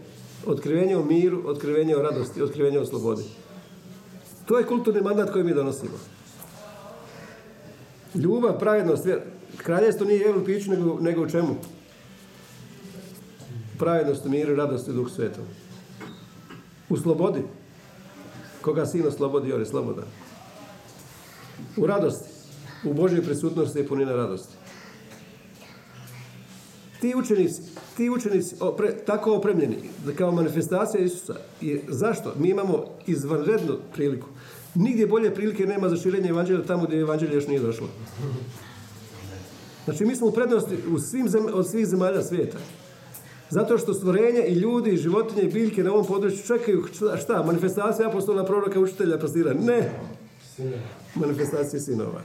otkrivenje 0.47 0.97
o 0.97 1.05
miru, 1.05 1.43
otkrivenje 1.47 1.97
o 1.97 2.03
radosti, 2.03 2.43
otkrivenje 2.43 2.79
o 2.79 2.87
slobodi. 2.87 3.25
To 4.47 4.59
je 4.59 4.67
kulturni 4.67 5.01
mandat 5.01 5.33
koji 5.33 5.45
mi 5.45 5.55
donosimo. 5.55 5.99
Ljubav, 8.15 8.59
pravednost, 8.59 9.07
kraljevstvo 9.57 10.07
nije 10.07 10.21
jelo 10.21 10.45
piću, 10.45 10.71
nego, 10.71 10.99
nego 11.01 11.23
u 11.23 11.29
čemu? 11.29 11.57
Pravednost, 13.79 14.25
miru, 14.25 14.55
radost 14.55 14.89
i 14.89 14.93
duh 14.93 15.11
svetom. 15.11 15.45
U 16.89 16.97
slobodi. 16.97 17.43
Koga 18.61 18.87
sino 18.87 19.11
slobodi, 19.11 19.53
on 19.53 19.61
je 19.61 19.67
sloboda. 19.67 20.03
U 21.77 21.87
radosti. 21.87 22.29
U 22.85 22.93
Božoj 22.93 23.23
prisutnosti 23.23 23.79
je 23.79 23.87
punina 23.87 24.13
radosti. 24.13 24.55
Ti 27.01 27.15
učenici, 27.17 27.63
ti 27.97 28.11
učenici 28.11 28.57
tako 29.07 29.35
opremljeni, 29.35 29.77
kao 30.17 30.33
manifestacija 30.33 31.05
Isusa, 31.05 31.35
je, 31.61 31.85
zašto? 31.89 32.35
Mi 32.39 32.49
imamo 32.49 32.85
izvanrednu 33.07 33.79
priliku 33.95 34.27
Nigdje 34.75 35.07
bolje 35.07 35.35
prilike 35.35 35.67
nema 35.67 35.89
za 35.89 35.97
širenje 35.97 36.29
evanđelja 36.29 36.63
tamo 36.63 36.85
gdje 36.85 37.01
evanđelje 37.01 37.35
još 37.35 37.47
nije 37.47 37.61
došlo. 37.61 37.89
Znači 39.85 40.05
mi 40.05 40.17
smo 40.17 40.27
u 40.27 40.33
prednosti 40.33 40.75
u 40.93 40.99
svim 40.99 41.29
od 41.53 41.71
svih 41.71 41.87
zemalja 41.87 42.23
svijeta. 42.23 42.59
Zato 43.51 43.79
što 43.79 43.95
stvorenje 43.95 44.41
i 44.49 44.53
ljudi, 44.53 44.91
i 44.91 44.97
životinje 44.97 45.43
i 45.43 45.53
biljke 45.53 45.85
na 45.85 45.93
ovom 45.93 46.07
području 46.07 46.47
čekaju 46.47 46.85
šta? 47.23 47.43
Manifestacija 47.43 48.09
apostola, 48.09 48.45
proroka, 48.45 48.81
učitelja, 48.81 49.19
pastira. 49.19 49.55
Ne. 49.55 49.91
Manifestacija 51.15 51.81
sinova. 51.81 52.23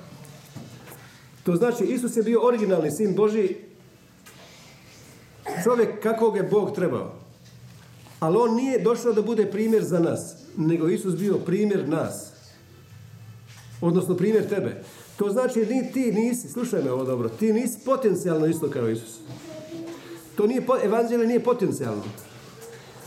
To 1.43 1.55
znači 1.55 1.83
Isus 1.83 2.17
je 2.17 2.23
bio 2.23 2.47
originalni 2.47 2.91
sin 2.91 3.15
Boži 3.15 3.55
čovjek 5.63 6.03
kakvog 6.03 6.37
je 6.37 6.43
Bog 6.43 6.75
trebao. 6.75 7.11
Ali 8.19 8.37
on 8.37 8.55
nije 8.55 8.79
došao 8.79 9.13
da 9.13 9.21
bude 9.21 9.51
primjer 9.51 9.83
za 9.83 9.99
nas, 9.99 10.35
nego 10.57 10.89
Isus 10.89 11.15
bio 11.15 11.37
primjer 11.37 11.89
nas. 11.89 12.32
Odnosno 13.83 14.15
primjer 14.15 14.49
tebe. 14.49 14.83
To 15.17 15.29
znači 15.29 15.59
ni 15.59 15.91
ti 15.91 16.11
nisi, 16.11 16.49
slušaj 16.49 16.83
me 16.83 16.91
ovo 16.91 17.03
dobro, 17.03 17.29
ti 17.29 17.53
nisi 17.53 17.79
potencijalno 17.85 18.47
isto 18.47 18.69
kao 18.69 18.89
Isus. 18.89 19.19
To 20.35 20.47
nije, 20.47 20.65
evanđelje 20.83 21.27
nije 21.27 21.43
potencijalno. 21.43 22.03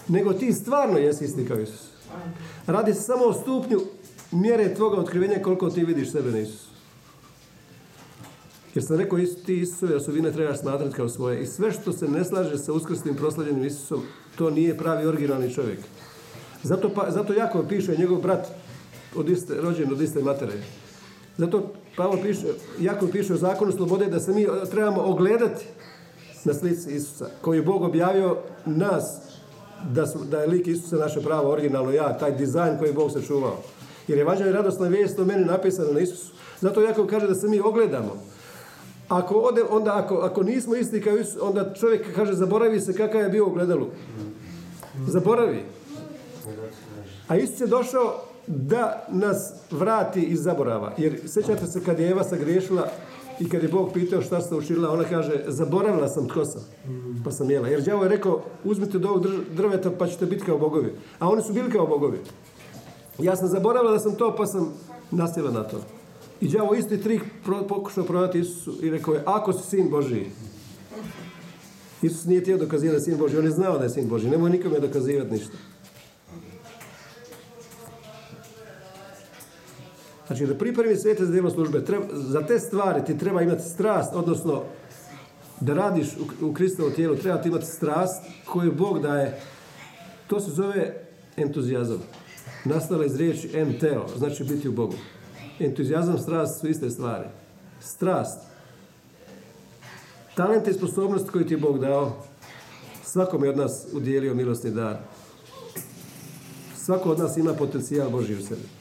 Nego 0.08 0.32
ti 0.32 0.52
stvarno 0.52 0.98
jesi 0.98 1.24
isti 1.24 1.46
kao 1.48 1.60
Isus. 1.60 1.80
Radi 2.66 2.94
se 2.94 3.00
samo 3.00 3.24
o 3.24 3.32
stupnju 3.32 3.80
mjere 4.32 4.74
tvoga 4.74 4.96
otkrivenja 4.96 5.42
koliko 5.42 5.70
ti 5.70 5.84
vidiš 5.84 6.12
sebe 6.12 6.30
na 6.30 6.38
Isusu. 6.38 6.68
Jer 8.74 8.84
sam 8.84 8.96
rekao, 8.96 9.18
ti 9.46 9.60
Isusove 9.60 9.96
osobine 9.96 10.32
trebaš 10.32 10.60
smatrati 10.60 10.94
kao 10.94 11.08
svoje. 11.08 11.42
I 11.42 11.46
sve 11.46 11.72
što 11.72 11.92
se 11.92 12.08
ne 12.08 12.24
slaže 12.24 12.58
sa 12.58 12.72
uskrsnim 12.72 13.16
proslavljenim 13.16 13.64
Isusom, 13.64 14.02
to 14.38 14.50
nije 14.50 14.78
pravi 14.78 15.06
originalni 15.06 15.54
čovjek. 15.54 15.78
Zato, 16.62 16.88
pa, 16.94 17.10
zato 17.10 17.32
Jakov 17.32 17.68
piše, 17.68 17.96
njegov 17.96 18.20
brat 18.20 18.46
od 19.16 19.28
iste, 19.28 19.54
rođen 19.54 19.92
od 19.92 20.00
iste 20.00 20.22
matere. 20.22 20.52
Zato 21.36 21.72
Pavlo 21.96 22.18
piše, 22.22 22.46
Jakov 22.80 23.08
piše 23.08 23.34
o 23.34 23.36
zakonu 23.36 23.72
slobode 23.72 24.06
da 24.06 24.20
se 24.20 24.32
mi 24.32 24.46
trebamo 24.70 25.02
ogledati 25.02 25.64
na 26.44 26.54
slici 26.54 26.94
Isusa, 26.94 27.26
koji 27.40 27.58
je 27.58 27.62
Bog 27.62 27.82
objavio 27.82 28.36
nas, 28.66 29.20
da, 29.90 30.06
su, 30.06 30.18
da 30.24 30.40
je 30.40 30.46
lik 30.46 30.66
Isusa 30.66 30.96
naše 30.96 31.20
pravo, 31.20 31.50
originalno 31.50 31.92
ja, 31.92 32.18
taj 32.18 32.36
dizajn 32.36 32.78
koji 32.78 32.88
je 32.88 32.92
Bog 32.92 33.10
sačuvao. 33.10 33.56
Jer 34.08 34.18
je 34.18 34.24
vađa 34.24 34.44
radosna 34.44 34.88
vijest 34.88 35.18
o 35.18 35.24
meni 35.24 35.44
napisana 35.44 35.92
na 35.92 36.00
Isusu. 36.00 36.32
Zato 36.60 36.80
Jakov 36.80 37.06
kaže 37.06 37.26
da 37.26 37.34
se 37.34 37.48
mi 37.48 37.60
ogledamo. 37.60 38.22
Ako 39.08 39.34
ode, 39.34 39.62
onda 39.70 39.96
ako, 39.96 40.14
ako 40.14 40.42
nismo 40.42 40.74
isti 40.74 41.00
kao 41.00 41.16
Isus, 41.16 41.36
onda 41.40 41.74
čovjek 41.74 42.14
kaže 42.14 42.32
zaboravi 42.32 42.80
se 42.80 42.92
kakav 42.92 43.20
je 43.20 43.28
bio 43.28 43.46
u 43.46 43.50
gledalu. 43.50 43.86
Zaboravi. 45.06 45.62
A 47.28 47.36
Isus 47.36 47.60
je 47.60 47.66
došao 47.66 48.25
da 48.46 49.06
nas 49.08 49.52
vrati 49.70 50.22
iz 50.22 50.42
zaborava. 50.42 50.92
Jer 50.98 51.20
sjećate 51.26 51.66
se 51.66 51.84
kad 51.84 51.98
je 51.98 52.10
Eva 52.10 52.24
sagriješila 52.24 52.88
i 53.40 53.48
kad 53.48 53.62
je 53.62 53.68
Bog 53.68 53.92
pitao 53.92 54.22
šta 54.22 54.40
ste 54.40 54.54
učinila, 54.54 54.92
ona 54.92 55.04
kaže 55.04 55.44
zaboravila 55.46 56.08
sam 56.08 56.28
tko 56.28 56.44
sam, 56.44 56.62
pa 57.24 57.30
sam 57.30 57.50
jela. 57.50 57.68
Jer 57.68 57.82
đavo 57.82 58.02
je 58.02 58.08
rekao 58.08 58.42
uzmite 58.64 58.96
od 58.96 59.04
ovog 59.04 59.26
drveta 59.56 59.90
pa 59.98 60.06
ćete 60.06 60.26
biti 60.26 60.44
kao 60.44 60.58
bogovi. 60.58 60.92
A 61.18 61.28
oni 61.28 61.42
su 61.42 61.52
bili 61.52 61.70
kao 61.70 61.86
bogovi. 61.86 62.18
Ja 63.18 63.36
sam 63.36 63.48
zaboravila 63.48 63.92
da 63.92 63.98
sam 63.98 64.14
to 64.14 64.34
pa 64.36 64.46
sam 64.46 64.72
nastila 65.10 65.50
na 65.50 65.62
to. 65.62 65.80
I 66.40 66.48
đavo 66.48 66.74
isti 66.74 67.02
trik 67.02 67.22
pokušao 67.68 68.04
prodati 68.04 68.38
Isusu 68.38 68.74
i 68.82 68.90
rekao 68.90 69.14
je 69.14 69.22
ako 69.26 69.52
si 69.52 69.68
sin 69.70 69.90
Božiji. 69.90 70.30
Isus 72.02 72.24
nije 72.24 72.40
htio 72.40 72.58
dokazivati 72.58 72.92
da 72.92 72.96
je 72.96 73.04
sin 73.04 73.18
Božiji, 73.18 73.38
on 73.38 73.44
je 73.44 73.50
znao 73.50 73.78
da 73.78 73.84
je 73.84 73.90
sin 73.90 74.08
Božiji, 74.08 74.30
nemoj 74.30 74.50
nikome 74.50 74.80
dokazivati 74.80 75.32
ništa. 75.32 75.56
Znači, 80.26 80.46
da 80.46 80.54
pripremi 80.54 80.96
svete 80.96 81.24
za 81.24 81.32
djelo 81.32 81.50
službe, 81.50 81.82
za 82.12 82.46
te 82.46 82.58
stvari 82.58 83.04
ti 83.04 83.18
treba 83.18 83.42
imati 83.42 83.62
strast, 83.62 84.14
odnosno 84.14 84.62
da 85.60 85.74
radiš 85.74 86.08
u, 86.40 86.46
u 86.46 86.52
Kristovo 86.54 86.90
tijelu, 86.90 87.16
treba 87.16 87.42
ti 87.42 87.48
imati 87.48 87.66
strast 87.66 88.22
koju 88.44 88.72
Bog 88.72 89.02
daje. 89.02 89.40
To 90.26 90.40
se 90.40 90.50
zove 90.50 91.06
entuzijazam. 91.36 92.02
Nastala 92.64 93.04
iz 93.04 93.16
riječi 93.16 93.50
enteo, 93.54 94.06
znači 94.16 94.44
biti 94.44 94.68
u 94.68 94.72
Bogu. 94.72 94.94
Entuzijazam, 95.58 96.18
strast 96.18 96.60
su 96.60 96.68
iste 96.68 96.90
stvari. 96.90 97.28
Strast. 97.80 98.40
Talent 100.34 100.68
i 100.68 100.72
sposobnost 100.72 101.30
koju 101.30 101.46
ti 101.46 101.54
je 101.54 101.58
Bog 101.58 101.78
dao, 101.78 102.12
svakom 103.04 103.44
je 103.44 103.50
od 103.50 103.56
nas 103.56 103.86
udjelio 103.92 104.34
milostni 104.34 104.70
dar. 104.70 104.96
Svako 106.76 107.10
od 107.10 107.18
nas 107.18 107.36
ima 107.36 107.54
potencijal 107.54 108.10
Boži 108.10 108.34
u 108.34 108.42
sebi. 108.42 108.75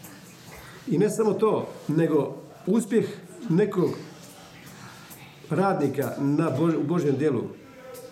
I 0.88 0.98
ne 0.98 1.10
samo 1.10 1.34
to, 1.34 1.68
nego 1.88 2.36
uspjeh 2.68 3.06
nekog 3.50 3.90
radnika 5.50 6.12
na 6.20 6.52
u 6.80 6.84
Božjem 6.84 7.16
djelu 7.16 7.42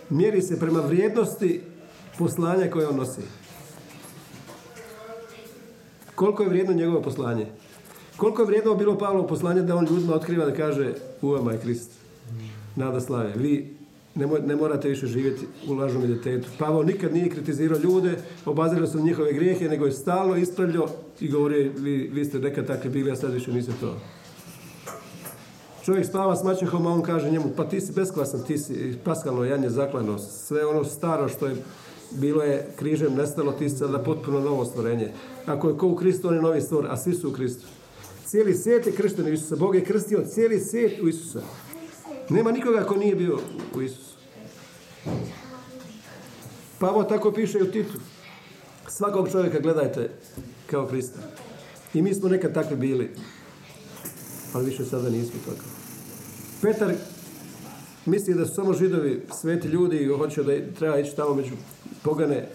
mjeri 0.10 0.42
se 0.42 0.60
prema 0.60 0.80
vrijednosti 0.80 1.62
poslanja 2.18 2.70
koje 2.70 2.88
on 2.88 2.96
nosi. 2.96 3.22
Koliko 6.16 6.44
je 6.44 6.50
vrijedno 6.50 6.74
njegovo 6.74 7.02
poslanje? 7.02 7.48
Koliko 8.18 8.42
je 8.42 8.46
vrijedno 8.46 8.76
bilo 8.76 8.98
Pavlovo 8.98 9.28
poslanje 9.28 9.62
da 9.62 9.76
on 9.76 9.86
ljudima 9.86 10.14
otkriva 10.14 10.46
da 10.46 10.56
kaže 10.56 10.94
u 11.22 11.30
vama 11.30 11.52
je 11.52 11.60
Krist. 11.60 11.92
Nada 12.76 13.02
slave. 13.02 13.34
Vi 13.36 13.78
ne, 14.16 14.56
morate 14.56 14.90
više 14.90 15.08
živjeti 15.08 15.46
u 15.68 15.74
lažnom 15.74 16.04
identitetu. 16.04 16.48
Pavao 16.60 16.84
nikad 16.84 17.14
nije 17.14 17.30
kritizirao 17.30 17.80
ljude, 17.80 18.18
obazirao 18.46 18.88
se 18.88 19.02
njihove 19.02 19.34
grijehe, 19.34 19.70
nego 19.70 19.86
je 19.86 19.92
stalno 19.92 20.36
ispravljao 20.36 20.88
i 21.20 21.30
govorio 21.30 21.72
vi, 21.78 22.10
vi 22.14 22.26
ste 22.26 22.40
nekad 22.40 22.68
takvi 22.68 22.90
bili, 22.90 23.12
a 23.12 23.16
sad 23.16 23.34
više 23.34 23.54
niste 23.54 23.72
to. 23.82 23.98
Čovjek 25.86 26.06
spava 26.06 26.36
s 26.36 26.44
mačehom, 26.44 26.88
a 26.88 26.90
on 26.90 27.02
kaže 27.02 27.32
njemu, 27.32 27.46
pa 27.58 27.70
ti 27.70 27.82
si 27.82 27.94
beskvasan, 27.94 28.44
ti 28.44 28.58
si 28.58 28.96
paskalno 29.04 29.44
janje 29.44 29.70
zaklano, 29.70 30.18
sve 30.18 30.66
ono 30.66 30.84
staro 30.84 31.30
što 31.30 31.48
je 31.48 31.56
bilo 32.12 32.44
je 32.44 32.68
križem 32.76 33.16
nestalo, 33.16 33.52
ti 33.52 33.70
si 33.70 33.78
sada 33.78 34.00
potpuno 34.00 34.40
novo 34.40 34.66
stvorenje. 34.66 35.12
Ako 35.46 35.70
je 35.70 35.78
ko 35.78 35.88
u 35.88 35.96
Kristu, 35.96 36.28
on 36.28 36.36
je 36.36 36.42
novi 36.42 36.62
stvor, 36.62 36.88
a 36.90 36.98
svi 36.98 37.14
su 37.14 37.30
u 37.30 37.34
Kristu. 37.34 37.68
Cijeli 38.26 38.54
svijet 38.54 38.86
je 38.88 38.92
kršten 38.92 39.34
Isusa. 39.34 39.56
Bog 39.56 39.76
je 39.76 39.84
krstio 39.84 40.26
cijeli 40.26 40.60
svijet 40.60 41.02
u 41.02 41.08
Isusa. 41.08 41.42
Nema 42.30 42.52
nikoga 42.52 42.84
ko 42.84 42.96
nije 42.96 43.16
bio 43.16 43.40
u 43.76 43.82
Isusu. 43.82 44.14
Pavo 46.80 47.04
tako 47.04 47.32
piše 47.32 47.60
i 47.60 47.62
u 47.62 47.72
Titu. 47.72 47.98
Svakog 48.88 49.32
čovjeka 49.32 49.60
gledajte 49.60 50.10
kao 50.66 50.88
Krista. 50.88 51.20
I 51.94 52.02
mi 52.02 52.14
smo 52.14 52.30
nekad 52.30 52.54
takvi 52.54 52.76
bili. 52.76 53.12
Ali 54.54 54.66
više 54.66 54.86
sada 54.86 55.10
nismo 55.10 55.40
tako. 55.46 55.66
Petar 56.62 56.94
misli 58.06 58.34
da 58.34 58.46
su 58.46 58.54
samo 58.54 58.74
židovi 58.74 59.26
sveti 59.42 59.68
ljudi 59.68 59.98
i 59.98 60.08
hoće 60.08 60.44
da 60.44 60.74
treba 60.80 61.00
ići 61.00 61.16
tamo 61.16 61.34
među 61.34 61.56
pogane, 62.04 62.50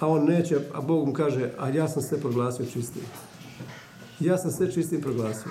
a 0.00 0.08
on 0.08 0.24
neće, 0.24 0.58
a 0.74 0.80
Bog 0.80 1.06
mu 1.06 1.12
kaže, 1.12 1.50
a 1.58 1.68
ja 1.68 1.88
sam 1.88 2.02
sve 2.02 2.20
proglasio 2.20 2.66
čistim. 2.66 3.02
Ja 4.20 4.38
sam 4.38 4.50
sve 4.50 4.72
čistim 4.72 5.00
proglasio. 5.00 5.50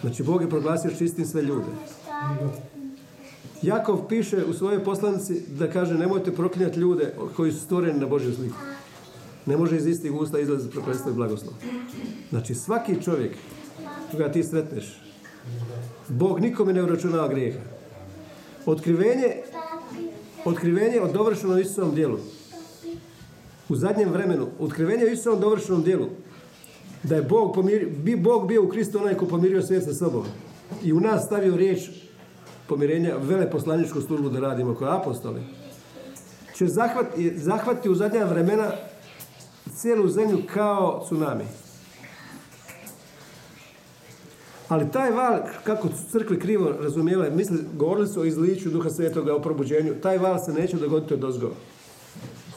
Znači, 0.00 0.22
Bog 0.22 0.42
je 0.42 0.50
proglasio 0.50 0.90
čistim 0.98 1.26
sve 1.26 1.42
ljude. 1.42 1.70
Jakov 3.62 4.08
piše 4.08 4.44
u 4.44 4.52
svojoj 4.52 4.84
poslanici 4.84 5.42
da 5.58 5.70
kaže 5.70 5.94
nemojte 5.94 6.32
proklinjati 6.32 6.80
ljude 6.80 7.14
koji 7.36 7.52
su 7.52 7.60
stvoreni 7.60 8.00
na 8.00 8.06
Božju 8.06 8.34
sliku. 8.34 8.56
Ne 9.46 9.56
može 9.56 9.76
iz 9.76 9.86
istih 9.86 10.12
usta 10.12 10.38
izlaziti 10.38 10.72
prokletstvo 10.72 11.10
i 11.10 11.14
blagoslov. 11.14 11.54
Znači 12.30 12.54
svaki 12.54 13.02
čovjek 13.02 13.36
koga 14.10 14.32
ti 14.32 14.44
sretneš, 14.44 15.02
Bog 16.08 16.40
nikome 16.40 16.72
ne 16.72 16.82
uračunava 16.82 17.28
grijeha. 17.28 17.60
Otkrivenje, 18.66 19.36
otkrivenje 20.44 21.00
o 21.00 21.12
dovršenom 21.12 21.58
Isusovom 21.58 21.94
dijelu. 21.94 22.18
U 23.68 23.76
zadnjem 23.76 24.12
vremenu, 24.12 24.46
otkrivenje 24.58 25.04
o 25.04 25.08
Isusovom 25.08 25.40
dovršenom 25.40 25.82
dijelu, 25.82 26.06
da 27.02 27.16
je 27.16 27.22
Bog, 27.22 27.56
bi 28.04 28.16
Bog 28.16 28.48
bio 28.48 28.64
u 28.64 28.68
Kristu 28.68 28.98
onaj 28.98 29.14
ko 29.14 29.26
pomirio 29.26 29.62
svijet 29.62 29.84
sa 29.84 29.94
sobom 29.94 30.24
i 30.84 30.92
u 30.92 31.00
nas 31.00 31.26
stavio 31.26 31.56
riječ 31.56 31.90
pomirenja, 32.70 33.16
veleposlaničku 33.20 34.00
službu 34.00 34.28
da 34.28 34.40
radimo 34.40 34.74
kao 34.74 34.96
apostoli, 34.96 35.40
će 36.56 36.66
zahvati, 36.66 37.38
zahvati 37.38 37.90
u 37.90 37.94
zadnja 37.94 38.24
vremena 38.24 38.70
cijelu 39.74 40.08
zemlju 40.08 40.38
kao 40.54 41.02
tsunami. 41.04 41.44
Ali 44.68 44.90
taj 44.90 45.10
val, 45.10 45.38
kako 45.64 45.88
su 45.88 46.10
crkve 46.10 46.38
krivo 46.38 46.72
razumijele, 46.80 47.30
misli, 47.30 47.58
govorili 47.74 48.08
su 48.08 48.20
o 48.20 48.24
izliču 48.24 48.70
Duha 48.70 48.90
Svetoga, 48.90 49.34
o 49.34 49.42
probuđenju, 49.42 49.94
taj 50.02 50.18
val 50.18 50.38
se 50.44 50.52
neće 50.52 50.76
dogoditi 50.76 51.14
od 51.14 51.24
ozgo. 51.24 51.50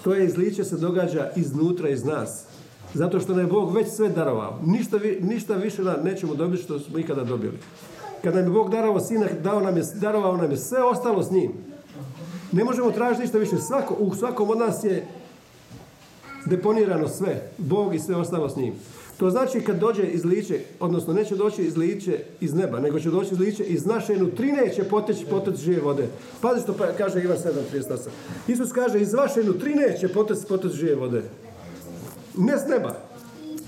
To 0.03 0.13
je 0.13 0.25
izliče 0.25 0.63
se 0.63 0.77
događa 0.77 1.29
iznutra, 1.35 1.89
iz 1.89 2.05
nas. 2.05 2.45
Zato 2.93 3.19
što 3.19 3.31
nam 3.31 3.39
je 3.39 3.51
Bog 3.51 3.75
već 3.75 3.87
sve 3.87 4.09
darovao. 4.09 4.59
Ništa, 4.65 4.99
ništa 5.21 5.55
više 5.55 5.81
nećemo 6.03 6.35
dobiti 6.35 6.63
što 6.63 6.79
smo 6.79 6.99
ikada 6.99 7.23
dobili. 7.23 7.57
Kada 8.23 8.35
nam 8.35 8.45
je 8.45 8.51
Bog 8.51 8.69
darovao 8.69 8.99
sina, 8.99 9.27
dao 9.43 9.59
nam 9.59 9.77
je, 9.77 9.83
darovao 9.95 10.37
nam 10.37 10.51
je 10.51 10.57
sve 10.57 10.83
ostalo 10.83 11.23
s 11.23 11.31
njim. 11.31 11.51
Ne 12.51 12.63
možemo 12.63 12.91
tražiti 12.91 13.21
ništa 13.21 13.37
više. 13.37 13.57
Svako, 13.57 13.95
u 13.99 14.15
svakom 14.15 14.49
od 14.49 14.57
nas 14.57 14.83
je 14.83 15.07
deponirano 16.45 17.07
sve. 17.07 17.51
Bog 17.57 17.95
i 17.95 17.99
sve 17.99 18.15
ostalo 18.15 18.49
s 18.49 18.55
njim. 18.55 18.73
To 19.17 19.29
znači 19.29 19.61
kad 19.61 19.79
dođe 19.79 20.03
iz 20.03 20.25
liče, 20.25 20.59
odnosno 20.79 21.13
neće 21.13 21.35
doći 21.35 21.61
iz 21.63 21.77
liče 21.77 22.19
iz 22.41 22.53
neba, 22.53 22.79
nego 22.79 22.99
će 22.99 23.09
doći 23.09 23.33
iz 23.33 23.39
liče 23.39 23.63
iz 23.63 23.85
naše 23.85 24.17
nutrine 24.17 24.73
će 24.75 24.83
poteći 24.83 25.25
potoci 25.25 25.63
žive 25.63 25.81
vode. 25.81 26.07
Pazi 26.41 26.61
što 26.61 26.73
pa, 26.73 26.87
kaže 26.97 27.23
Ivan 27.23 27.37
7.38. 27.37 27.97
Isus 28.47 28.71
kaže 28.71 29.01
iz 29.01 29.13
vaše 29.13 29.43
nutrine 29.43 29.97
će 29.99 30.07
poteći 30.07 30.47
potoci 30.49 30.77
žive 30.77 30.95
vode. 30.95 31.23
Ne 32.37 32.57
s 32.57 32.67
neba. 32.69 33.12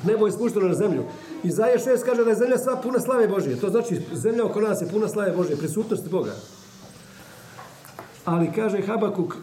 Nebo 0.05 0.25
je 0.25 0.31
spušteno 0.31 0.67
na 0.67 0.73
zemlju. 0.73 1.03
Izaja 1.43 1.77
6 1.77 2.05
kaže 2.05 2.23
da 2.23 2.29
je 2.29 2.35
zemlja 2.35 2.57
sva 2.57 2.75
puna 2.83 2.99
slave 2.99 3.27
Božije. 3.27 3.55
To 3.55 3.69
znači 3.69 4.01
zemlja 4.13 4.45
oko 4.45 4.61
nas 4.61 4.81
je 4.81 4.87
puna 4.87 5.07
slave 5.07 5.31
Božije, 5.31 5.57
prisutnosti 5.57 6.09
Boga. 6.09 6.31
Ali 8.25 8.51
kaže 8.55 8.81
Habakuk 8.81 9.35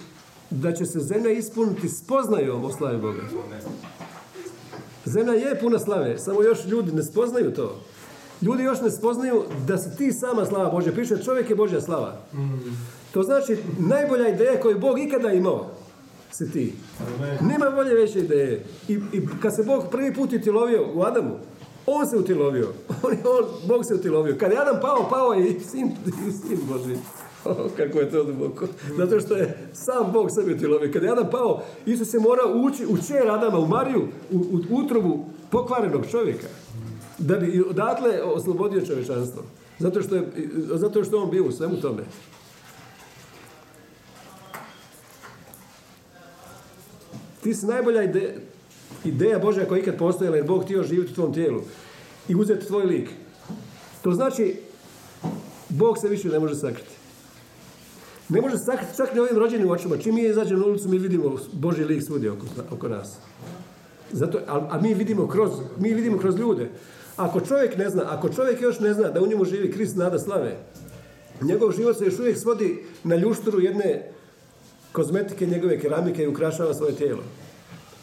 da 0.51 0.73
će 0.73 0.87
se 0.87 1.01
zemlja 1.01 1.31
ispuniti 1.31 1.89
spoznajom 1.89 2.65
o 2.65 2.73
slavi 2.73 2.99
Boga. 2.99 3.23
Zemlja 5.05 5.33
je 5.33 5.61
puna 5.61 5.79
slave, 5.79 6.19
samo 6.19 6.43
još 6.43 6.65
ljudi 6.65 6.93
ne 6.93 7.03
spoznaju 7.03 7.55
to. 7.55 7.81
Ljudi 8.43 8.63
još 8.63 8.81
ne 8.81 8.91
spoznaju 8.91 9.43
da 9.67 9.79
si 9.79 9.97
ti 9.97 10.13
sama 10.13 10.47
slava 10.47 10.71
Božja. 10.71 10.93
Piše 10.93 11.23
čovjek 11.25 11.51
je 11.51 11.57
Božja 11.57 11.81
slava. 11.81 12.17
To 13.13 13.23
znači 13.23 13.57
najbolja 13.79 14.29
ideja 14.29 14.61
koju 14.61 14.79
Bog 14.79 14.99
ikada 14.99 15.33
imao 15.33 15.71
si 16.33 16.53
ti. 16.53 16.73
Nema 17.41 17.71
bolje 17.71 17.95
veće 17.95 18.19
ideje. 18.19 18.65
I, 18.89 18.93
I 18.93 19.21
kad 19.43 19.57
se 19.57 19.63
Bog 19.63 19.85
prvi 19.91 20.15
put 20.15 20.31
ti 20.31 20.51
lovio 20.51 20.87
u 20.95 21.03
Adamu, 21.03 21.39
On 21.87 22.07
se 22.07 22.17
utilovio. 22.17 22.69
On, 23.03 23.13
on, 23.13 23.69
Bog 23.69 23.85
se 23.85 23.95
utilovio. 23.95 24.37
Kad 24.39 24.53
je 24.53 24.59
Adam 24.59 24.81
pao, 24.81 25.09
pao 25.11 25.33
je 25.33 25.51
i 25.51 25.61
sin, 25.61 25.87
i 26.29 26.33
sin 26.33 26.59
Boži. 26.69 26.97
O, 27.45 27.69
kako 27.77 27.99
je 27.99 28.11
to 28.11 28.25
duboko. 28.25 28.67
Zato 28.97 29.21
što 29.21 29.37
je 29.37 29.69
sam 29.73 30.13
Bog 30.13 30.31
sebi 30.31 30.55
utilovio. 30.55 30.93
Kad 30.93 31.03
je 31.03 31.11
Adam 31.11 31.31
pao, 31.31 31.63
Isus 31.87 32.11
se 32.11 32.19
mora 32.19 32.43
ući 32.55 32.87
u 32.87 32.97
čer 33.07 33.31
Adama, 33.31 33.59
u 33.59 33.67
Mariju, 33.67 34.09
u, 34.33 34.37
u 34.71 34.77
utrobu 34.77 35.25
pokvarenog 35.51 36.07
čovjeka. 36.11 36.47
Da 37.19 37.37
bi 37.37 37.65
odatle 37.71 38.23
oslobodio 38.23 38.87
čovječanstvo. 38.87 39.43
Zato 39.79 40.03
što 40.03 40.15
je, 40.15 40.23
zato 40.75 41.05
što 41.05 41.23
on 41.23 41.31
bio 41.31 41.45
u 41.45 41.53
svemu 41.53 41.77
tome. 41.77 42.03
Ti 47.43 47.55
si 47.55 47.67
najbolja 47.67 48.03
ideja, 48.03 48.31
ideja 49.05 49.39
Božja 49.39 49.65
koja 49.65 49.77
je 49.77 49.83
ikad 49.83 49.99
postojala 49.99 50.37
jer 50.37 50.47
Bog 50.47 50.63
htio 50.65 50.83
živjeti 50.83 51.13
u 51.13 51.15
tvom 51.15 51.35
tijelu 51.35 51.61
i 52.29 52.35
uzeti 52.35 52.67
tvoj 52.67 52.85
lik. 52.85 53.11
To 54.03 54.13
znači 54.13 54.57
Bog 55.69 55.99
se 55.99 56.09
više 56.09 56.29
ne 56.29 56.39
može 56.39 56.55
sakriti. 56.55 56.91
Ne 58.29 58.41
može 58.41 58.59
sakriti 58.59 58.97
čak 58.97 59.15
ni 59.15 59.21
ovim 59.21 59.39
rođenim 59.39 59.71
očima. 59.71 59.99
Čim 59.99 60.15
mi 60.15 60.23
izađemo 60.23 60.61
na 60.61 60.67
ulicu 60.67 60.89
mi 60.89 60.99
vidimo 60.99 61.37
Božji 61.53 61.85
lik 61.85 62.03
svugdje 62.03 62.31
oko, 62.31 62.47
oko 62.71 62.89
nas. 62.89 63.17
Zato, 64.13 64.39
a, 64.47 64.69
a, 64.71 64.81
mi 64.81 64.95
vidimo 64.95 65.29
kroz, 65.29 65.51
mi 65.79 65.95
vidimo 65.95 66.19
kroz 66.19 66.37
ljude. 66.37 66.71
Ako 67.17 67.41
čovjek 67.41 67.79
ne 67.79 67.91
zna, 67.91 68.03
ako 68.09 68.29
čovjek 68.29 68.61
još 68.61 68.81
ne 68.81 68.95
zna 68.95 69.09
da 69.09 69.23
u 69.23 69.27
njemu 69.27 69.45
živi 69.45 69.73
Krist 69.73 69.97
nada 69.97 70.19
slave, 70.19 70.57
njegov 71.41 71.73
život 71.73 71.99
se 71.99 72.05
još 72.05 72.19
uvijek 72.19 72.39
svodi 72.39 72.85
na 73.05 73.17
ljušturu 73.17 73.61
jedne 73.61 74.13
kozmetike, 74.93 75.47
njegove 75.47 75.81
keramike 75.81 76.23
i 76.23 76.29
ukrašava 76.29 76.75
svoje 76.75 76.95
tijelo. 76.95 77.23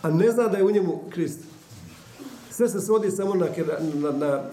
A 0.01 0.11
ne 0.11 0.31
zna 0.31 0.47
da 0.47 0.57
je 0.57 0.63
u 0.63 0.71
njemu 0.71 1.01
Krist. 1.09 1.39
Sve 2.51 2.69
se 2.69 2.81
svodi 2.81 3.11
samo 3.11 3.35
na, 3.35 3.47
na, 3.93 4.11
na, 4.11 4.43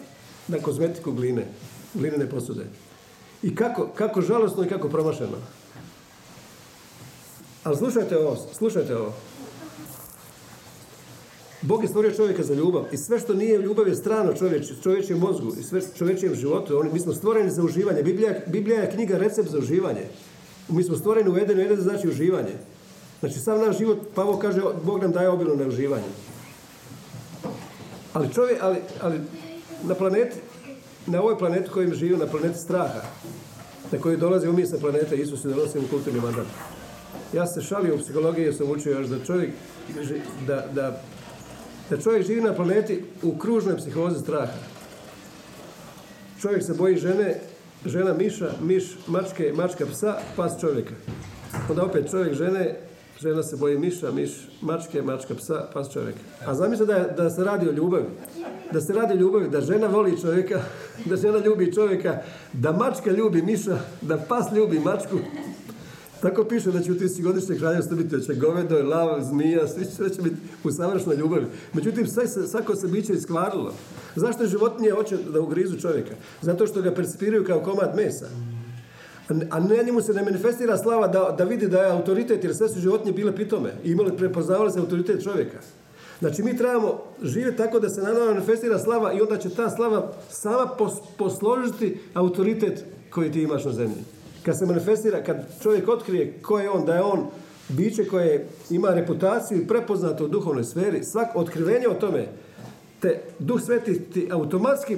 na 0.49 0.59
kozmetiku 0.59 1.13
gline, 1.13 1.47
glinene 1.95 2.31
posude. 2.31 2.65
I 3.43 3.55
kako, 3.55 3.89
kako 3.95 4.21
žalosno 4.21 4.65
i 4.65 4.69
kako 4.69 4.89
promašeno. 4.89 5.37
Ali 7.65 7.77
slušajte 7.77 8.19
ovo, 8.19 8.37
slušajte 8.53 8.97
ovo. 8.97 9.13
Bog 11.63 11.83
je 11.83 11.89
stvorio 11.89 12.15
čovjeka 12.15 12.43
za 12.43 12.55
ljubav 12.55 12.85
i 12.93 12.97
sve 12.97 13.19
što 13.19 13.35
nije 13.35 13.59
ljubav 13.59 13.89
je 13.89 13.95
strano 13.95 14.33
čovječ, 14.33 14.73
čovječjem 14.83 15.19
mozgu 15.19 15.53
i 15.61 15.63
sve 15.63 15.81
čovječijem 15.99 16.35
životu. 16.35 16.79
Oni, 16.79 16.93
mi 16.93 17.01
smo 17.01 17.13
stvoreni 17.13 17.51
za 17.51 17.63
uživanje. 17.63 18.03
Biblija, 18.03 18.35
Biblija 18.47 18.81
je 18.81 18.91
knjiga 18.91 19.19
recept 19.19 19.51
za 19.51 19.59
uživanje. 19.59 20.03
Mi 20.69 20.83
smo 20.83 20.97
stvoreni 20.97 21.31
u 21.31 21.37
Edenu, 21.37 21.61
Eden 21.61 21.81
znači 21.81 22.09
uživanje. 22.09 22.53
Znači 23.21 23.39
sam 23.39 23.61
naš 23.61 23.79
život, 23.79 23.99
Pavo 24.15 24.39
kaže, 24.39 24.61
Bog 24.85 25.03
nam 25.03 25.13
daje 25.13 25.29
obilno 25.29 25.55
na 25.55 25.67
uživanje. 25.67 26.05
Ali 28.13 28.35
čovjek, 28.35 28.59
ali, 28.63 28.77
ali 29.01 29.21
na 29.83 29.95
planeti, 29.95 30.37
na 31.07 31.21
ovoj 31.23 31.39
planeti 31.39 31.71
kojim 31.71 31.95
živimo, 31.95 32.25
na 32.25 32.31
planeti 32.31 32.59
straha, 32.59 33.01
na 33.93 33.99
koji 33.99 34.17
dolazi 34.17 34.49
umije 34.49 34.67
sa 34.67 34.79
planete, 34.79 35.17
Isus 35.17 35.43
se 35.43 35.49
donosi 35.49 35.79
u 35.79 35.89
kulturni 35.91 36.21
mandat. 36.21 36.47
Ja 37.33 37.47
se 37.47 37.63
šalio 37.63 37.95
u 37.95 37.99
psihologiji 37.99 38.45
jer 38.45 38.55
sam 38.55 38.71
učio 38.71 38.99
još 38.99 39.07
da 39.07 39.25
čovjek, 39.25 39.51
da, 40.47 40.67
da, 40.75 41.03
da 41.91 42.01
čovjek 42.01 42.27
živi 42.27 42.41
na 42.41 42.55
planeti 42.55 43.05
u 43.23 43.39
kružnoj 43.39 43.77
psihozi 43.77 44.21
straha. 44.21 44.53
Čovjek 46.41 46.63
se 46.63 46.75
boji 46.75 46.97
žene, 46.97 47.41
žena 47.85 48.13
miša, 48.13 48.51
miš 48.63 48.85
mačke, 49.07 49.53
mačka 49.57 49.87
psa, 49.87 50.19
pas 50.37 50.61
čovjeka. 50.61 50.95
Onda 51.71 51.85
opet 51.85 52.11
čovjek 52.11 52.35
žene, 52.35 52.81
žena 53.21 53.43
se 53.43 53.57
boji 53.57 53.79
miša, 53.79 54.11
miš 54.11 54.31
mačke, 54.61 55.03
mačka 55.03 55.35
psa, 55.35 55.69
pas 55.75 55.93
čovjeka. 55.93 56.19
A 56.47 56.55
zamislite 56.55 56.93
da, 56.93 57.23
da 57.23 57.31
se 57.31 57.45
radi 57.45 57.69
o 57.69 57.73
ljubavi. 57.73 58.07
Da 58.73 58.81
se 58.81 58.93
radi 58.93 59.15
o 59.15 59.17
ljubavi, 59.17 59.49
da 59.49 59.61
žena 59.61 59.87
voli 59.87 60.21
čovjeka, 60.21 60.61
da 61.11 61.17
žena 61.17 61.39
ljubi 61.39 61.73
čovjeka, 61.73 62.19
da 62.53 62.73
mačka 62.73 63.11
ljubi 63.11 63.43
miša, 63.43 63.79
da 64.03 64.17
pas 64.17 64.53
ljubi 64.53 64.81
mačku. 64.81 65.19
Tako 66.21 66.45
piše 66.45 66.73
da 66.73 66.83
će 66.83 66.93
u 66.93 66.97
godišnje 67.23 67.57
kraljevstvo 67.59 67.97
biti, 67.97 68.25
će 68.27 68.35
govedo, 68.35 68.83
lav, 68.83 69.21
zmija, 69.21 69.69
sve 69.69 70.11
će 70.11 70.23
biti 70.23 70.37
u 70.65 70.71
savršnoj 70.71 71.17
ljubavi. 71.17 71.47
Međutim, 71.73 72.07
sve 72.07 72.29
se, 72.29 72.47
svako 72.47 72.77
se 72.77 72.89
biće 72.89 73.13
iskvarilo. 73.13 73.73
Zašto 74.17 74.47
životinje 74.47 74.91
hoće 74.91 75.17
da 75.17 75.41
ugrizu 75.41 75.81
čovjeka? 75.81 76.15
Zato 76.43 76.67
što 76.67 76.83
ga 76.83 76.95
percipiraju 76.95 77.45
kao 77.45 77.61
komad 77.61 77.97
mesa. 77.97 78.27
A 79.51 79.61
ne 79.61 79.85
njemu 79.85 80.01
se 80.01 80.13
ne 80.13 80.23
manifestira 80.23 80.79
slava 80.79 81.09
da, 81.09 81.35
da 81.39 81.45
vidi 81.45 81.69
da 81.69 81.83
je 81.83 81.93
autoritet, 81.93 82.45
jer 82.45 82.55
sve 82.55 82.69
su 82.69 82.81
životinje 82.81 83.13
bile 83.13 83.37
pitome 83.37 83.73
i 83.85 83.91
imali 83.91 84.17
prepoznavali 84.17 84.73
se 84.73 84.79
autoritet 84.79 85.25
čovjeka. 85.25 85.59
Znači 86.19 86.43
mi 86.43 86.57
trebamo 86.57 87.03
živjeti 87.23 87.57
tako 87.57 87.81
da 87.81 87.89
se 87.89 88.03
na 88.03 88.13
nama 88.13 88.33
manifestira 88.33 88.79
slava 88.79 89.13
i 89.13 89.21
onda 89.21 89.39
će 89.39 89.51
ta 89.51 89.71
slava 89.71 90.13
sama 90.31 90.71
posložiti 91.19 91.99
autoritet 92.15 92.85
koji 93.11 93.33
ti 93.33 93.43
imaš 93.43 93.65
na 93.65 93.73
zemlji. 93.73 94.05
Kad 94.43 94.59
se 94.59 94.67
manifestira, 94.67 95.23
kad 95.23 95.37
čovjek 95.63 95.89
otkrije 95.89 96.39
ko 96.43 96.59
je 96.59 96.71
on, 96.71 96.87
da 96.87 96.95
je 96.95 97.03
on 97.03 97.27
biće 97.69 98.05
koje 98.05 98.47
ima 98.71 98.89
reputaciju 98.89 99.59
i 99.59 99.67
prepoznato 99.67 100.25
u 100.25 100.29
duhovnoj 100.29 100.65
sferi, 100.65 101.05
svak 101.05 101.29
otkrivenje 101.35 101.89
o 101.89 101.95
tome, 101.95 102.27
te 103.01 103.23
Duh 103.39 103.61
Sveti 103.61 104.01
ti 104.01 104.29
automatski 104.31 104.97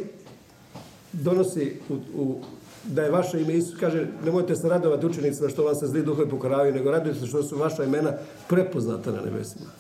donosi 1.13 1.77
u, 1.89 1.95
u 2.15 2.41
da 2.85 3.03
je 3.03 3.11
vaše 3.11 3.41
ime 3.41 3.55
Isus, 3.55 3.81
kaže, 3.81 4.07
nemojte 4.25 4.57
se 4.57 4.69
radovati 4.69 5.07
učenicima 5.07 5.49
što 5.49 5.65
vam 5.65 5.75
se 5.75 5.87
zli 5.87 6.03
duhovi 6.03 6.31
pokoravaju, 6.31 6.75
nego 6.75 6.91
radujte 6.91 7.21
se 7.21 7.27
što 7.27 7.43
su 7.43 7.57
vaša 7.57 7.85
imena 7.85 8.13
prepoznata 8.49 9.13
na 9.13 9.21
nebesima. 9.21 9.71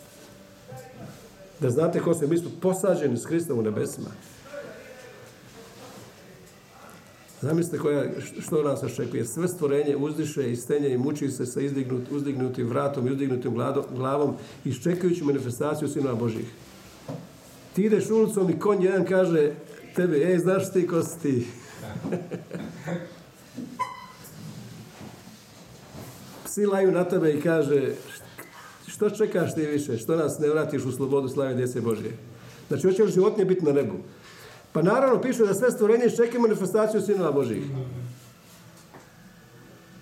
Da 1.61 1.70
znate 1.70 2.00
ko 2.00 2.14
se, 2.14 2.26
mi 2.26 2.38
smo 2.38 2.50
posađeni 2.61 3.16
s 3.16 3.26
Kristom 3.26 3.59
u 3.59 3.62
nebesima. 3.62 4.09
Zamislite 7.40 7.78
koja, 7.78 8.04
što 8.40 8.62
nas 8.62 8.83
očekuje. 8.83 9.24
Sve 9.24 9.48
stvorenje 9.48 9.96
uzdiše 9.96 10.52
i 10.52 10.57
stenje 10.57 10.88
i 10.88 10.98
muči 10.98 11.31
se 11.31 11.46
sa 11.46 11.61
izdignut, 11.61 12.02
uzdignutim 12.11 12.68
vratom 12.68 13.07
i 13.07 13.11
uzdignutim 13.11 13.54
glavom, 13.96 14.37
iščekujući 14.64 15.24
manifestaciju 15.24 15.88
sinova 15.88 16.14
Božih. 16.14 16.46
Ti 17.79 17.85
ideš 17.85 18.11
ulicom 18.11 18.51
i 18.51 18.59
konj 18.59 18.85
jedan 18.85 19.05
kaže 19.07 19.53
tebi, 19.95 20.23
ej, 20.23 20.38
znaš 20.38 20.73
ti 20.73 20.87
ko 20.87 21.03
si 21.03 21.19
ti? 21.23 21.47
Psi 26.45 26.67
laju 26.67 26.93
na 26.93 27.05
tebe 27.05 27.33
i 27.33 27.41
kaže, 27.41 27.95
što 28.87 29.11
čekaš 29.11 29.55
ti 29.55 29.61
više, 29.61 29.97
što 29.99 30.17
nas 30.17 30.38
ne 30.38 30.49
vratiš 30.49 30.85
u 30.85 30.93
slobodu 30.93 31.29
slave 31.29 31.55
djece 31.55 31.81
Božje? 31.81 32.17
Znači, 32.69 32.87
hoće 32.87 33.05
li 33.05 33.12
životinje 33.12 33.45
biti 33.45 33.64
na 33.64 33.73
nebu? 33.73 33.95
Pa 34.73 34.83
naravno 34.83 35.23
piše 35.23 35.47
da 35.47 35.55
sve 35.55 35.71
stvorenje 35.71 36.11
čeka 36.11 36.38
manifestaciju 36.38 37.01
sinova 37.01 37.33
Božih. 37.33 37.62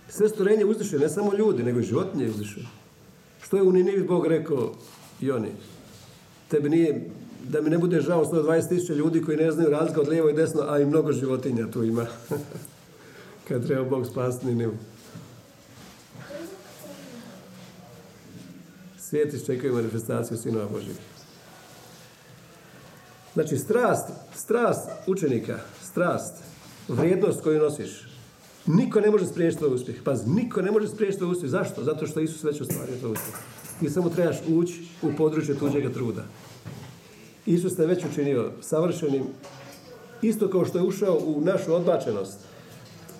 Sve 0.08 0.28
stvorenje 0.28 0.64
uzdiše, 0.64 0.98
ne 0.98 1.08
samo 1.08 1.34
ljudi, 1.34 1.62
nego 1.62 1.80
i 1.80 1.90
životinje 1.92 2.28
uzdiše. 2.28 2.60
Što 3.42 3.56
je 3.56 3.62
u 3.62 3.72
Ninivi 3.72 4.02
Bog 4.02 4.26
rekao 4.26 4.72
i 5.20 5.30
oni? 5.30 5.52
Tebi 6.48 6.68
nije, 6.70 7.10
da 7.48 7.60
mi 7.60 7.70
ne 7.70 7.78
bude 7.78 8.00
žao 8.00 8.24
120 8.24 8.68
tisuća 8.68 8.94
ljudi 8.94 9.22
koji 9.22 9.36
ne 9.36 9.52
znaju 9.52 9.70
razlika 9.70 10.00
od 10.00 10.08
lijevo 10.08 10.28
i 10.28 10.32
desno, 10.32 10.62
a 10.68 10.78
i 10.78 10.86
mnogo 10.86 11.12
životinja 11.12 11.70
tu 11.70 11.84
ima. 11.84 12.06
Kad 13.48 13.66
treba 13.66 13.84
Bog 13.84 14.06
spasti 14.06 14.46
Ninivu. 14.46 14.74
Svijet 18.98 19.34
iščekaju 19.34 19.74
manifestaciju 19.74 20.38
sinova 20.38 20.68
Božih. 20.68 20.96
Znači, 23.34 23.56
strast, 23.56 24.08
strast 24.34 24.88
učenika, 25.06 25.58
strast, 25.82 26.34
vrijednost 26.88 27.42
koju 27.42 27.60
nosiš, 27.60 28.06
niko 28.66 29.00
ne 29.00 29.10
može 29.10 29.26
spriječiti 29.26 29.58
tvoj 29.58 29.74
uspjeh. 29.74 30.02
Paz, 30.04 30.26
niko 30.26 30.62
ne 30.62 30.70
može 30.70 30.88
spriječiti 30.88 31.18
tvoj 31.18 31.32
uspjeh. 31.32 31.50
Zašto? 31.50 31.84
Zato 31.84 32.06
što 32.06 32.20
Isus 32.20 32.44
već 32.44 32.60
ostvario 32.60 32.98
tvoj 32.98 33.12
uspjeh. 33.12 33.36
Ti 33.80 33.90
samo 33.90 34.10
trebaš 34.10 34.36
ući 34.48 34.84
u 35.02 35.12
područje 35.16 35.58
tuđega 35.58 35.92
truda. 35.92 36.24
Isus 37.46 37.76
te 37.76 37.86
već 37.86 38.04
učinio 38.04 38.50
savršenim, 38.60 39.22
isto 40.22 40.50
kao 40.50 40.64
što 40.64 40.78
je 40.78 40.84
ušao 40.84 41.18
u 41.26 41.40
našu 41.40 41.74
odbačenost. 41.74 42.38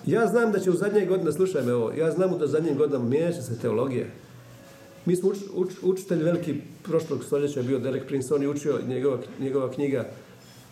Ja 0.05 0.27
znam 0.27 0.51
da 0.51 0.59
će 0.59 0.69
u 0.69 0.73
zadnje 0.73 1.05
godine, 1.05 1.31
slušaj 1.31 1.63
me 1.63 1.73
ovo, 1.73 1.91
ja 1.91 2.11
znam 2.11 2.37
da 2.37 2.45
u 2.45 2.47
zadnjim 2.47 2.77
godinama 2.77 3.09
mijenjat 3.09 3.35
će 3.35 3.41
se 3.41 3.59
teologije. 3.59 4.11
Mi 5.05 5.15
smo 5.15 5.29
uč, 5.53 5.71
učitelj 5.83 6.23
veliki 6.23 6.55
prošlog 6.83 7.23
stoljeća 7.23 7.61
bio 7.61 7.79
Derek 7.79 8.07
Prince, 8.07 8.33
on 8.33 8.41
je 8.41 8.49
učio 8.49 8.79
njegova, 8.87 9.17
njegova 9.39 9.71
knjiga 9.71 10.09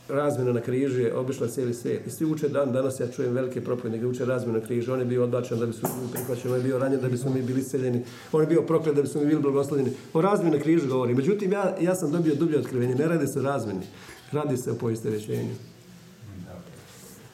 Razmjena 0.10 0.54
na 0.54 0.62
križu 0.62 1.02
je 1.02 1.16
obišla 1.16 1.48
cijeli 1.48 1.74
svijet. 1.74 2.08
I 2.08 2.10
svi 2.10 2.26
uče 2.26 2.50
dan, 2.50 2.72
danas 2.72 3.00
ja 3.00 3.08
čujem 3.08 3.34
velike 3.34 3.62
propovjednike, 3.62 4.06
uče 4.06 4.26
razmjenu 4.26 4.60
na 4.60 4.66
križu. 4.66 4.94
On 4.94 5.00
je 5.00 5.06
bio 5.06 5.24
odbačen 5.24 5.60
da 5.60 5.66
bi 5.66 5.72
bili 5.72 6.12
prihvaćeni, 6.12 6.54
on 6.54 6.60
je 6.60 6.64
bio 6.64 6.80
ranjen 6.80 7.02
da 7.02 7.10
bi 7.10 7.18
smo 7.18 7.32
mi 7.32 7.42
bili 7.42 7.62
iseljeni, 7.62 8.04
on 8.32 8.42
je 8.42 8.48
bio 8.48 8.62
proklet 8.62 8.96
da 8.96 9.02
bi 9.02 9.08
smo 9.08 9.22
mi 9.22 9.28
bili 9.28 9.42
blagoslovljeni. 9.42 9.92
O 10.14 10.22
razmjeni 10.22 10.58
na 10.58 10.64
križu 10.64 10.88
govori. 10.88 11.14
Međutim, 11.14 11.52
ja, 11.52 11.76
ja 11.82 11.96
sam 11.96 12.12
dobio 12.12 12.36
dublje 12.36 12.60
otkrivenje. 12.60 12.96
Ne 12.96 13.08
radi 13.08 13.28
se 13.28 13.40
o 13.40 13.44
razmjeni, 13.44 13.86
radi 14.32 14.58
se 14.58 14.72
o 14.72 14.76
poistovjećenju. 14.76 15.56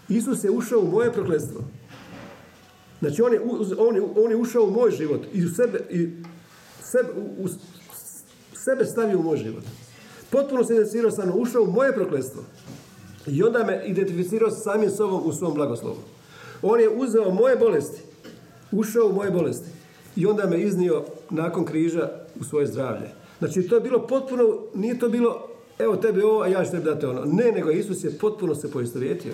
Isus 0.10 0.44
je 0.44 0.52
ušao 0.52 0.80
u 0.80 0.92
moje 0.92 1.14
prokletstvo. 1.14 1.62
Znači, 3.00 3.22
on 3.22 3.34
je, 3.34 3.42
on 3.78 3.96
je, 3.96 4.02
on 4.16 4.32
je 4.32 4.36
ušao 4.36 4.64
u 4.64 4.72
moj 4.72 4.92
život 4.92 5.22
i 5.34 5.46
u 5.46 5.50
sebe, 5.50 5.80
i 5.90 6.10
sebe, 6.84 7.10
u, 7.38 7.48
sebe 8.54 8.86
stavio 8.86 9.20
u 9.20 9.24
moj 9.24 9.38
život. 9.38 9.64
Potpuno 10.32 10.64
se 10.64 10.74
identificirao 10.74 11.12
sa 11.12 11.26
mnom, 11.26 11.42
ušao 11.42 11.64
u 11.64 11.72
moje 11.72 11.94
prokletstvo. 11.94 12.44
I 13.28 13.44
onda 13.44 13.64
me 13.64 13.84
identificirao 13.86 14.50
sa 14.50 14.60
samim 14.60 14.90
sobom 14.90 15.22
u 15.26 15.34
svom 15.34 15.54
blagoslovu. 15.54 15.98
On 16.62 16.80
je 16.80 16.90
uzeo 16.90 17.32
moje 17.32 17.56
bolesti, 17.56 18.02
ušao 18.72 19.08
u 19.08 19.14
moje 19.14 19.32
bolesti 19.32 19.70
i 20.16 20.26
onda 20.26 20.46
me 20.46 20.62
iznio 20.62 21.04
nakon 21.30 21.66
križa 21.66 22.10
u 22.40 22.44
svoje 22.44 22.68
zdravlje. 22.68 23.10
Znači 23.40 23.68
to 23.68 23.76
je 23.76 23.82
bilo 23.82 24.08
potpuno, 24.08 24.44
nije 24.76 25.00
to 25.00 25.10
bilo 25.10 25.48
evo 25.80 25.96
tebi 25.96 26.22
ovo, 26.22 26.42
a 26.42 26.48
ja 26.48 26.66
ću 26.66 26.72
tebi 26.72 26.84
dati 26.84 27.06
ono. 27.06 27.26
Ne, 27.26 27.52
nego 27.52 27.72
Isus 27.72 28.04
je 28.04 28.18
potpuno 28.18 28.56
se 28.56 28.72
poistovjetio. 28.72 29.34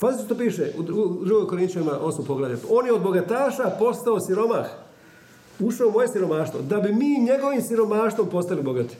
Pazite 0.00 0.24
što 0.24 0.34
piše 0.34 0.72
u 0.78 0.82
2. 0.82 1.46
Korinčanima 1.46 1.92
8. 2.02 2.26
poglavlju. 2.26 2.58
On 2.70 2.86
je 2.86 2.92
od 2.92 3.02
bogataša 3.02 3.70
postao 3.78 4.20
siromah. 4.20 4.66
Ušao 5.60 5.88
u 5.88 5.92
moje 5.92 6.08
siromaštvo. 6.08 6.60
Da 6.62 6.80
bi 6.80 6.92
mi 6.92 7.18
njegovim 7.18 7.62
siromaštvom 7.62 8.30
postali 8.30 8.62
bogati. 8.62 8.96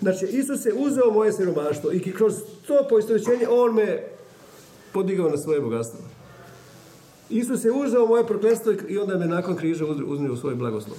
Znači, 0.00 0.26
Isus 0.26 0.66
je 0.66 0.74
uzeo 0.74 1.10
moje 1.10 1.32
siromaštvo 1.32 1.92
i 1.92 2.12
kroz 2.12 2.34
to 2.66 2.86
poistovjećenje 2.88 3.48
on 3.48 3.74
me 3.74 4.02
podigao 4.92 5.30
na 5.30 5.36
svoje 5.36 5.60
bogatstvo. 5.60 6.00
Isus 7.30 7.64
je 7.64 7.72
uzeo 7.72 8.06
moje 8.06 8.26
prokletstvo 8.26 8.72
i 8.88 8.98
onda 8.98 9.18
me 9.18 9.26
nakon 9.26 9.56
križa 9.56 9.84
uznio 10.06 10.32
u 10.32 10.36
svoj 10.36 10.54
blagoslov. 10.54 10.96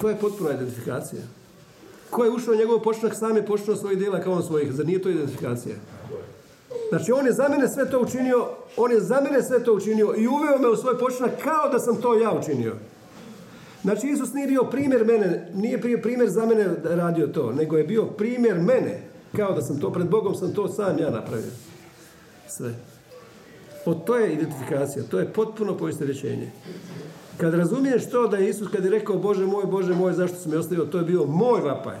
To 0.00 0.08
je 0.08 0.16
potpuna 0.20 0.52
identifikacija. 0.52 1.22
Ko 2.10 2.24
je 2.24 2.30
ušao 2.30 2.54
u 2.54 2.56
njegov 2.56 2.80
počinak, 2.80 3.14
sam 3.14 3.36
je 3.36 3.46
počinao 3.46 3.76
svojih 3.76 3.98
djela 3.98 4.20
kao 4.20 4.32
on 4.32 4.42
svojih. 4.42 4.72
Zar 4.72 4.86
nije 4.86 5.02
to 5.02 5.10
identifikacija? 5.10 5.74
Znači, 6.88 7.12
on 7.12 7.26
je 7.26 7.32
za 7.32 7.48
mene 7.48 7.68
sve 7.68 7.90
to 7.90 8.00
učinio, 8.00 8.48
on 8.76 8.90
je 8.90 9.00
za 9.00 9.20
mene 9.20 9.42
sve 9.42 9.64
to 9.64 9.74
učinio 9.74 10.14
i 10.16 10.28
uveo 10.28 10.58
me 10.58 10.68
u 10.68 10.76
svoj 10.76 10.98
počinak 10.98 11.30
kao 11.42 11.68
da 11.68 11.78
sam 11.78 11.96
to 11.96 12.14
ja 12.14 12.32
učinio. 12.32 12.76
Znači, 13.84 14.08
Isus 14.08 14.32
nije 14.32 14.46
bio 14.46 14.64
primjer 14.64 15.04
mene, 15.04 15.48
nije 15.54 15.78
bio 15.78 15.98
primjer 16.02 16.30
za 16.30 16.46
mene 16.46 16.64
radio 16.84 17.26
to, 17.26 17.52
nego 17.52 17.76
je 17.76 17.84
bio 17.84 18.04
primjer 18.04 18.58
mene, 18.58 19.02
kao 19.36 19.52
da 19.52 19.62
sam 19.62 19.80
to, 19.80 19.92
pred 19.92 20.08
Bogom 20.08 20.34
sam 20.34 20.54
to 20.54 20.68
sam 20.68 20.98
ja 20.98 21.10
napravio. 21.10 21.50
Sve. 22.48 22.74
O, 23.86 23.94
to 23.94 24.18
je 24.18 24.32
identifikacija, 24.32 25.04
to 25.10 25.18
je 25.18 25.32
potpuno 25.32 25.76
poistovjećenje. 25.76 26.50
Kad 27.36 27.54
razumiješ 27.54 28.10
to 28.10 28.28
da 28.28 28.36
je 28.36 28.50
Isus 28.50 28.68
kad 28.68 28.84
je 28.84 28.90
rekao 28.90 29.18
Bože 29.18 29.46
moj, 29.46 29.64
Bože 29.64 29.94
moj, 29.94 30.12
zašto 30.12 30.36
si 30.36 30.48
me 30.48 30.58
ostavio, 30.58 30.84
to 30.84 30.98
je 30.98 31.04
bio 31.04 31.26
moj 31.26 31.60
vapaj. 31.60 31.96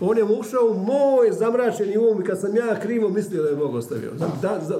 On 0.00 0.18
je 0.18 0.24
ušao 0.24 0.66
u 0.70 0.74
moj 0.74 1.32
zamračeni 1.32 1.98
um 1.98 2.20
i 2.20 2.24
kad 2.24 2.40
sam 2.40 2.56
ja 2.56 2.80
krivo 2.80 3.08
mislio 3.08 3.42
da 3.42 3.48
je 3.48 3.56
Bog 3.56 3.74
ostavio. 3.74 4.12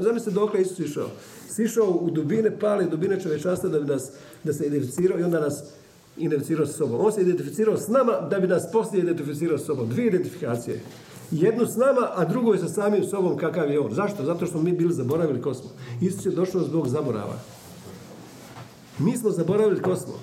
Zamislite 0.00 0.31
dokle 0.31 0.61
Isus 0.61 0.79
išao. 0.79 1.09
Sišao 1.48 1.98
u 2.00 2.11
dubine 2.11 2.59
pale, 2.59 2.85
dubine 2.85 3.20
čovečanstva 3.20 3.68
da 3.68 3.81
bi 3.81 3.87
nas, 3.87 4.11
da 4.44 4.52
se 4.52 4.66
identificirao 4.66 5.20
i 5.20 5.22
onda 5.22 5.40
nas 5.40 5.62
identificirao 6.16 6.66
s 6.66 6.76
sobom. 6.76 7.00
On 7.05 7.12
se 7.12 7.20
identificirao 7.20 7.76
s 7.76 7.88
nama 7.88 8.12
da 8.31 8.40
bi 8.40 8.46
nas 8.46 8.72
poslije 8.72 9.02
identificirao 9.02 9.59
s 9.59 9.66
sobom. 9.66 9.88
Dvije 9.88 10.07
identifikacije. 10.07 10.81
Jednu 11.31 11.66
s 11.66 11.76
nama, 11.76 12.11
a 12.14 12.24
drugo 12.24 12.52
je 12.52 12.59
sa 12.59 12.68
samim 12.68 13.05
sobom 13.05 13.37
kakav 13.37 13.70
je 13.70 13.81
on. 13.81 13.94
Zašto? 13.94 14.24
Zato 14.24 14.46
što 14.46 14.59
mi 14.59 14.72
bili 14.72 14.94
zaboravili 14.94 15.42
ko 15.42 15.55
smo. 15.55 15.70
Isus 16.00 16.26
je 16.26 16.33
došao 16.33 16.62
zbog 16.62 16.88
zaborava. 16.88 17.38
Mi 18.98 19.16
smo 19.16 19.31
zaboravili 19.31 19.83
ko 19.83 19.96
smo. 19.96 20.14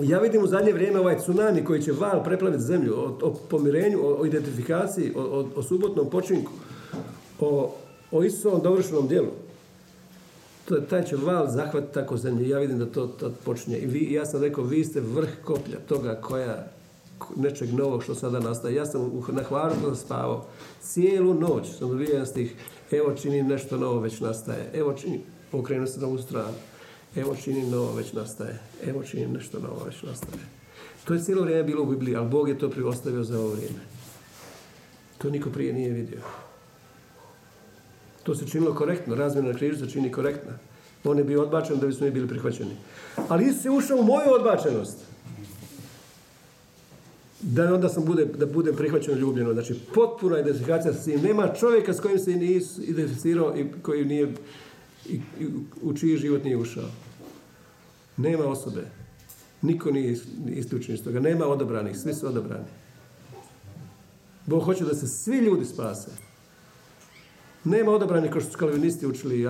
Ja 0.00 0.18
vidim 0.18 0.42
u 0.42 0.46
zadnje 0.46 0.72
vrijeme 0.72 1.00
ovaj 1.00 1.18
tsunami 1.18 1.64
koji 1.64 1.82
će 1.82 1.92
val 1.92 2.24
preplaviti 2.24 2.62
zemlju 2.62 2.94
o, 2.94 3.18
o 3.22 3.34
pomirenju, 3.50 3.98
o, 4.02 4.26
identifikaciji, 4.26 5.12
o, 5.16 5.46
o, 5.56 5.62
subotnom 5.62 6.10
počinku, 6.10 6.52
o, 7.40 7.74
o 8.10 8.24
Isusovom 8.24 8.62
dovršenom 8.62 9.08
djelu. 9.08 9.30
To, 10.64 10.80
taj 10.80 11.04
će 11.04 11.16
val 11.16 11.50
zahvatiti 11.50 11.94
tako 11.94 12.16
zemlju. 12.16 12.48
Ja 12.48 12.58
vidim 12.58 12.78
da 12.78 12.86
to, 12.86 13.06
to 13.06 13.32
počinje. 13.44 13.78
I 13.78 13.86
vi, 13.86 14.12
ja 14.12 14.26
sam 14.26 14.40
rekao, 14.40 14.64
vi 14.64 14.84
ste 14.84 15.00
vrh 15.00 15.28
koplja 15.44 15.78
toga 15.88 16.14
koja 16.20 16.66
nečeg 17.36 17.74
novog 17.74 18.02
što 18.02 18.14
sada 18.14 18.40
nastaje. 18.40 18.74
Ja 18.74 18.86
sam 18.86 19.22
na 19.32 19.42
hvaru 19.42 19.74
spavao. 19.94 20.46
Cijelu 20.80 21.34
noć 21.34 21.78
sam 21.78 21.88
dobio 21.88 22.26
stih. 22.26 22.54
Evo 22.90 23.12
čini 23.12 23.42
nešto 23.42 23.76
novo 23.76 24.00
već 24.00 24.20
nastaje. 24.20 24.70
Evo 24.74 24.92
čini, 24.92 25.20
okrenuo 25.52 25.86
se 25.86 26.00
na 26.00 26.06
ovu 26.06 26.18
stranu. 26.18 26.54
Evo 27.16 27.36
činim 27.44 27.70
novo 27.70 27.94
već 27.94 28.12
nastaje. 28.12 28.58
Evo 28.86 29.02
činim 29.02 29.32
nešto 29.32 29.58
novo 29.58 29.84
već 29.84 30.02
nastaje. 30.02 30.42
To 31.04 31.14
je 31.14 31.22
cijelo 31.22 31.42
vrijeme 31.42 31.62
bilo 31.62 31.82
u 31.82 31.86
Bibliji, 31.86 32.16
ali 32.16 32.28
Bog 32.28 32.48
je 32.48 32.58
to 32.58 32.70
priostavio 32.70 33.24
za 33.24 33.40
ovo 33.40 33.48
vrijeme. 33.48 33.80
To 35.18 35.30
niko 35.30 35.50
prije 35.50 35.72
nije 35.72 35.90
vidio. 35.90 36.20
To 38.22 38.34
se 38.34 38.46
činilo 38.46 38.74
korektno. 38.74 39.14
Razmjena 39.14 39.48
na 39.48 39.58
križu 39.58 39.86
se 39.86 39.92
čini 39.92 40.12
korektno. 40.12 40.52
On 41.04 41.18
je 41.18 41.24
bio 41.24 41.42
odbačen 41.42 41.78
da 41.78 41.86
bismo 41.86 42.06
mi 42.06 42.12
bili 42.12 42.28
prihvaćeni. 42.28 42.76
Ali 43.28 43.44
Isus 43.44 43.64
je 43.64 43.70
ušao 43.70 43.98
u 43.98 44.04
moju 44.04 44.34
odbačenost. 44.34 44.96
Da 47.40 47.74
onda 47.74 47.88
sam 47.88 48.04
bude, 48.04 48.24
da 48.24 48.46
budem 48.46 48.76
prihvaćen 48.76 49.18
ljubljeno. 49.18 49.52
Znači, 49.52 49.74
potpuna 49.94 50.38
identifikacija 50.38 50.94
s 50.94 51.06
njim. 51.06 51.20
Nema 51.20 51.54
čovjeka 51.54 51.92
s 51.92 52.00
kojim 52.00 52.18
se 52.18 52.30
nije 52.30 52.60
identificirao 52.78 53.56
i 53.56 53.66
koji 53.82 54.04
nije 54.04 54.34
i, 55.08 55.20
u 55.82 55.94
čiji 55.94 56.16
život 56.16 56.44
nije 56.44 56.56
ušao. 56.56 56.88
Nema 58.16 58.44
osobe. 58.44 58.82
Niko 59.62 59.90
nije 59.90 60.18
isključen 60.48 60.94
iz 60.94 61.04
toga. 61.04 61.20
Nema 61.20 61.46
odabranih. 61.46 61.98
Svi 61.98 62.14
su 62.14 62.26
odabrani. 62.26 62.64
Bog 64.46 64.62
hoće 64.64 64.84
da 64.84 64.94
se 64.94 65.08
svi 65.08 65.38
ljudi 65.38 65.64
spase. 65.64 66.10
Nema 67.64 67.90
odabranih 67.90 68.30
kao 68.30 68.40
što 68.40 68.50
su 68.50 68.58
kalvinisti 68.58 69.06
učili 69.06 69.48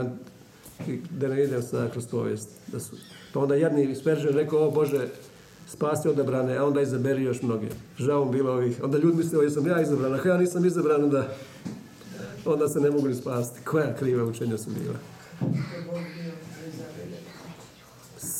da 1.10 1.28
ne 1.28 1.44
idem 1.44 1.62
sada 1.62 1.90
kroz 1.90 2.06
povijest. 2.06 2.48
Da 2.66 2.80
su, 2.80 2.96
pa 3.32 3.40
onda 3.40 3.54
jadni 3.54 3.94
Spurgeon 3.94 4.34
rekao, 4.34 4.68
o 4.68 4.70
Bože, 4.70 5.08
spasi 5.68 6.08
odabrane, 6.08 6.56
a 6.56 6.64
onda 6.64 6.80
izaberi 6.80 7.22
još 7.22 7.42
mnoge. 7.42 7.66
Žao 7.98 8.24
bilo 8.24 8.52
ovih. 8.52 8.80
Onda 8.82 8.98
ljudi 8.98 9.16
misle, 9.16 9.50
sam 9.50 9.66
ja 9.66 9.82
izabran, 9.82 10.14
ako 10.14 10.28
ja 10.28 10.36
nisam 10.36 10.64
izabran, 10.64 11.04
onda, 11.04 11.36
onda 12.44 12.68
se 12.68 12.80
ne 12.80 12.90
mogu 12.90 13.08
ni 13.08 13.14
spasti. 13.14 13.60
Koja 13.64 13.96
kriva 13.96 14.24
učenja 14.24 14.58
su 14.58 14.70
bila? 14.70 14.98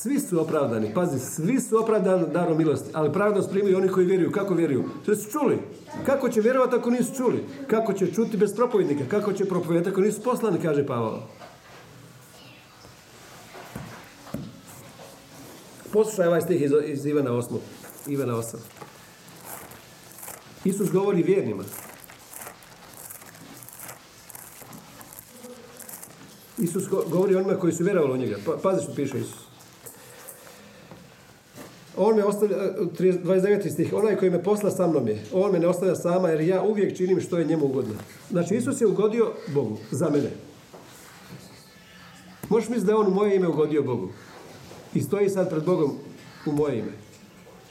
Svi 0.04 0.20
su 0.20 0.40
opravdani, 0.40 0.94
pazi, 0.94 1.18
svi 1.18 1.60
su 1.60 1.78
opravdani 1.78 2.26
darom 2.32 2.58
milosti, 2.58 2.90
ali 2.92 3.12
pravdnost 3.12 3.50
primaju 3.50 3.76
oni 3.76 3.88
koji 3.88 4.06
vjeruju. 4.06 4.32
Kako 4.32 4.54
vjeruju? 4.54 4.84
To 5.06 5.16
su 5.16 5.30
čuli. 5.30 5.58
Kako 6.06 6.28
će 6.28 6.40
vjerovati 6.40 6.76
ako 6.76 6.90
nisu 6.90 7.14
čuli? 7.16 7.44
Kako 7.66 7.92
će 7.92 8.12
čuti 8.12 8.36
bez 8.36 8.54
propovednika? 8.54 9.04
Kako 9.08 9.32
će 9.32 9.44
propovedati 9.44 9.88
ako 9.88 10.00
nisu 10.00 10.22
poslani, 10.22 10.58
kaže 10.62 10.86
Pavao. 10.86 11.22
Poslušaj 15.92 16.26
ovaj 16.26 16.40
stih 16.40 16.62
iz, 16.62 16.72
iz 16.84 17.06
Ivana 17.06 17.30
8. 17.30 17.58
Ivana 18.06 18.34
8. 18.34 18.56
Isus 20.64 20.90
govori 20.92 21.22
vjernima. 21.22 21.64
Isus 26.58 26.88
govori 26.88 27.36
onima 27.36 27.56
koji 27.56 27.72
su 27.72 27.84
vjerovali 27.84 28.12
u 28.12 28.16
njega. 28.16 28.36
Pa, 28.46 28.52
pazi 28.62 28.82
što 28.82 28.94
piše 28.94 29.18
Isus. 29.18 29.43
On 31.96 32.16
me 32.16 32.24
ostavlja, 32.24 32.56
29. 32.76 33.70
stih, 33.70 33.92
onaj 33.92 34.16
koji 34.16 34.30
me 34.30 34.42
posla 34.42 34.70
sa 34.70 34.86
mnom 34.86 35.08
je, 35.08 35.24
on 35.32 35.52
me 35.52 35.58
ne 35.58 35.66
ostavlja 35.66 35.94
sama 35.94 36.28
jer 36.28 36.40
ja 36.40 36.62
uvijek 36.62 36.96
činim 36.96 37.20
što 37.20 37.38
je 37.38 37.44
njemu 37.44 37.64
ugodno. 37.64 37.94
Znači 38.30 38.54
Isus 38.54 38.80
je 38.80 38.86
ugodio 38.86 39.32
Bogu, 39.54 39.76
za 39.90 40.10
mene. 40.10 40.30
Možeš 42.48 42.68
misliti 42.68 42.86
da 42.86 42.92
je 42.92 42.96
on 42.96 43.06
u 43.06 43.14
moje 43.14 43.36
ime 43.36 43.48
ugodio 43.48 43.82
Bogu. 43.82 44.08
I 44.94 45.02
stoji 45.02 45.28
sad 45.28 45.50
pred 45.50 45.64
Bogom 45.64 45.92
u 46.46 46.52
moje 46.52 46.78
ime. 46.78 46.92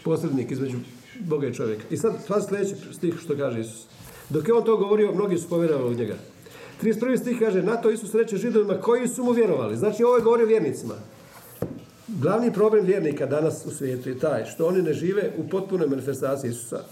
Posrednik 0.04 0.52
između 0.52 0.78
Boga 1.20 1.48
i 1.48 1.54
čovjeka. 1.54 1.84
I 1.90 1.98
sad, 1.98 2.14
sad 2.28 2.48
sljedeći 2.48 2.76
stih 2.94 3.16
što 3.24 3.38
kaže 3.38 3.60
Isus. 3.60 3.86
Dok 4.30 4.48
je 4.48 4.54
on 4.54 4.64
to 4.64 4.78
govorio, 4.78 5.12
mnogi 5.12 5.38
su 5.38 5.50
povjerovali 5.50 5.96
u 5.96 5.98
njega. 5.98 6.16
31. 6.82 7.18
stih 7.18 7.40
kaže, 7.40 7.64
na 7.64 7.76
to 7.76 7.92
Isus 7.92 8.16
reče 8.16 8.38
židovima 8.38 8.82
koji 8.82 9.08
su 9.08 9.24
mu 9.24 9.32
vjerovali. 9.32 9.78
Znači, 9.78 10.04
ovo 10.04 10.16
je 10.16 10.24
govorio 10.24 10.46
vjernicima. 10.46 10.94
Glavni 12.22 12.54
problem 12.54 12.86
vjernika 12.86 13.26
danas 13.26 13.66
u 13.66 13.72
svijetu 13.72 14.10
je 14.10 14.20
taj 14.20 14.46
što 14.46 14.68
oni 14.68 14.82
ne 14.82 14.94
žive 14.94 15.32
u 15.38 15.50
potpunoj 15.50 15.88
manifestaciji 15.88 16.50
Isusa. 16.50 16.84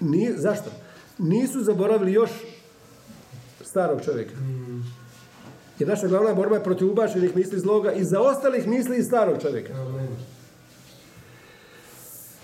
Nije, 0.00 0.34
zašto? 0.36 0.70
Nisu 1.18 1.64
zaboravili 1.64 2.12
još 2.12 2.30
starog 3.60 4.00
čovjeka. 4.04 4.34
Jer 5.78 5.88
naša 5.88 6.06
glavna 6.06 6.34
borba 6.34 6.56
je 6.56 6.64
protiv 6.64 6.90
ubačenih 6.90 7.36
misli 7.36 7.58
zloga 7.58 7.92
i 7.92 8.04
za 8.04 8.20
ostalih 8.20 8.66
misli 8.66 8.98
i 8.98 9.02
starog 9.02 9.42
čovjeka. 9.42 9.72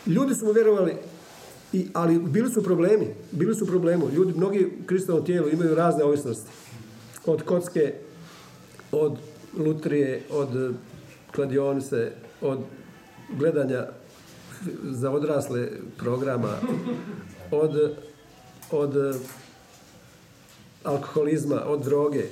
Ljudi 0.07 0.35
su 0.35 0.45
mu 0.45 0.53
vjerovali 0.53 0.95
i, 1.73 1.89
ali 1.93 2.19
bili 2.19 2.51
su 2.51 2.63
problemi, 2.63 3.15
bili 3.31 3.55
su 3.55 3.67
problemi. 3.67 4.05
Ljudi, 4.13 4.33
mnogi 4.37 4.67
u 4.67 4.87
Kristovom 4.87 5.25
tijelu 5.25 5.49
imaju 5.49 5.75
razne 5.75 6.05
ovisnosti. 6.05 6.51
Od 7.27 7.43
kocke, 7.43 7.95
od 8.93 9.19
lutrije, 9.59 10.23
od 10.31 10.75
kladionice, 11.35 12.13
od 12.41 12.59
gledanja 13.39 13.87
za 14.83 15.11
odrasle 15.11 15.69
programa, 15.99 16.57
od, 17.51 17.97
od 18.71 19.21
alkoholizma, 20.85 21.65
od 21.67 21.85
droge. 21.85 22.25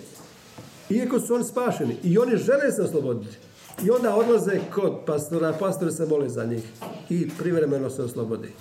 Iako 0.91 1.21
su 1.21 1.35
oni 1.35 1.45
spašeni 1.45 1.97
i 2.03 2.19
oni 2.19 2.37
žele 2.37 2.73
se 2.73 2.83
osloboditi. 2.83 3.37
I 3.85 3.91
onda 3.91 4.15
odlaze 4.15 4.61
kod 4.75 4.93
pastora, 5.07 5.53
pastori 5.53 5.93
se 5.93 6.07
mole 6.07 6.29
za 6.29 6.45
njih 6.45 6.65
i 7.11 7.31
privremeno 7.39 7.91
se 7.91 8.03
oslobodi. 8.03 8.53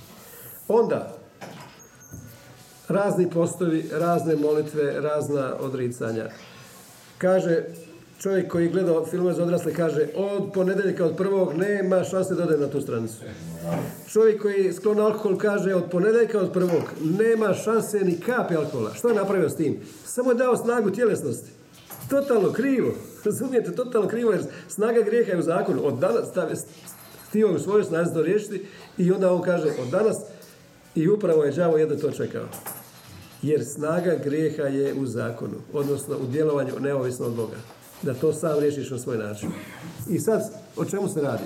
Onda, 0.67 1.17
razni 2.87 3.29
postovi, 3.29 3.89
razne 3.91 4.35
molitve, 4.35 5.01
razna 5.01 5.55
odricanja. 5.59 6.29
Kaže, 7.17 7.63
čovjek 8.21 8.51
koji 8.51 8.69
gleda 8.69 9.05
filmove 9.09 9.33
za 9.33 9.43
odrasle 9.43 9.73
kaže 9.73 10.07
od 10.15 10.53
ponedeljka 10.53 11.05
od 11.05 11.15
prvog 11.17 11.53
nema 11.53 12.03
šanse 12.03 12.35
da 12.35 12.43
ode 12.43 12.57
na 12.57 12.67
tu 12.67 12.81
stranicu. 12.81 13.15
Čovjek 14.07 14.41
koji 14.41 14.73
sklon 14.73 14.99
alkohol 14.99 15.37
kaže 15.37 15.75
od 15.75 15.83
ponedeljka 15.91 16.39
od 16.39 16.51
prvog 16.53 16.83
nema 17.19 17.53
šanse 17.53 17.99
ni 17.99 18.19
kapi 18.19 18.55
alkohola. 18.55 18.93
Što 18.93 19.09
je 19.09 19.15
napravio 19.15 19.49
s 19.49 19.55
tim? 19.55 19.79
Samo 20.05 20.31
je 20.31 20.35
dao 20.35 20.57
snagu 20.57 20.91
tjelesnosti. 20.91 21.49
Totalno 22.09 22.51
krivo. 22.51 22.93
Razumijete, 23.25 23.71
totalno 23.71 24.07
krivo 24.07 24.31
jer 24.31 24.41
snaga 24.69 25.01
grijeha 25.01 25.31
je 25.31 25.39
u 25.39 25.41
zakonu. 25.41 25.81
Od 25.85 25.99
danas 25.99 26.65
htio 27.29 27.51
u 27.51 27.59
svojoj 27.59 27.83
snazi 27.83 28.13
to 28.13 28.21
riješiti 28.21 28.65
i 28.97 29.11
onda 29.11 29.33
on 29.33 29.41
kaže 29.41 29.67
od 29.81 29.87
danas 29.91 30.17
i 30.95 31.09
upravo 31.09 31.43
je 31.43 31.51
đavo 31.51 31.77
jedno 31.77 31.95
to 31.95 32.11
čekao. 32.11 32.45
Jer 33.41 33.65
snaga 33.65 34.15
grijeha 34.23 34.63
je 34.63 34.93
u 34.93 35.05
zakonu, 35.05 35.57
odnosno 35.73 36.15
u 36.15 36.25
djelovanju 36.31 36.79
neovisno 36.79 37.25
od 37.25 37.33
Boga. 37.33 37.57
Da 38.03 38.13
to 38.13 38.33
sam 38.33 38.59
riješiš 38.59 38.89
na 38.89 38.99
svoj 38.99 39.17
način. 39.17 39.49
I 40.09 40.19
sad, 40.19 40.51
o 40.77 40.85
čemu 40.85 41.09
se 41.09 41.21
radi? 41.21 41.43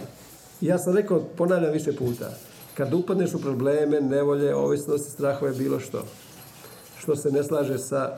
Ja 0.62 0.78
sam 0.78 0.95
rekao, 0.95 1.24
ponavljam 1.38 1.74
više 1.74 1.95
puta, 1.95 2.34
kad 2.78 2.93
upadneš 2.93 3.34
u 3.34 3.41
probleme, 3.41 4.01
nevolje, 4.01 4.56
ovisnosti, 4.56 5.12
strahove, 5.12 5.51
bilo 5.53 5.80
što, 5.80 6.03
što 6.99 7.16
se 7.16 7.32
ne 7.32 7.43
slaže 7.43 7.78
sa 7.78 8.18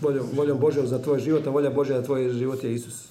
voljom, 0.00 0.26
voljom 0.34 0.58
Božjom 0.58 0.86
za 0.86 0.98
tvoj 0.98 1.20
život, 1.20 1.46
a 1.46 1.50
volja 1.50 1.70
Božja 1.70 2.00
za 2.00 2.06
tvoj 2.06 2.32
život 2.32 2.64
je 2.64 2.74
Isus. 2.74 3.08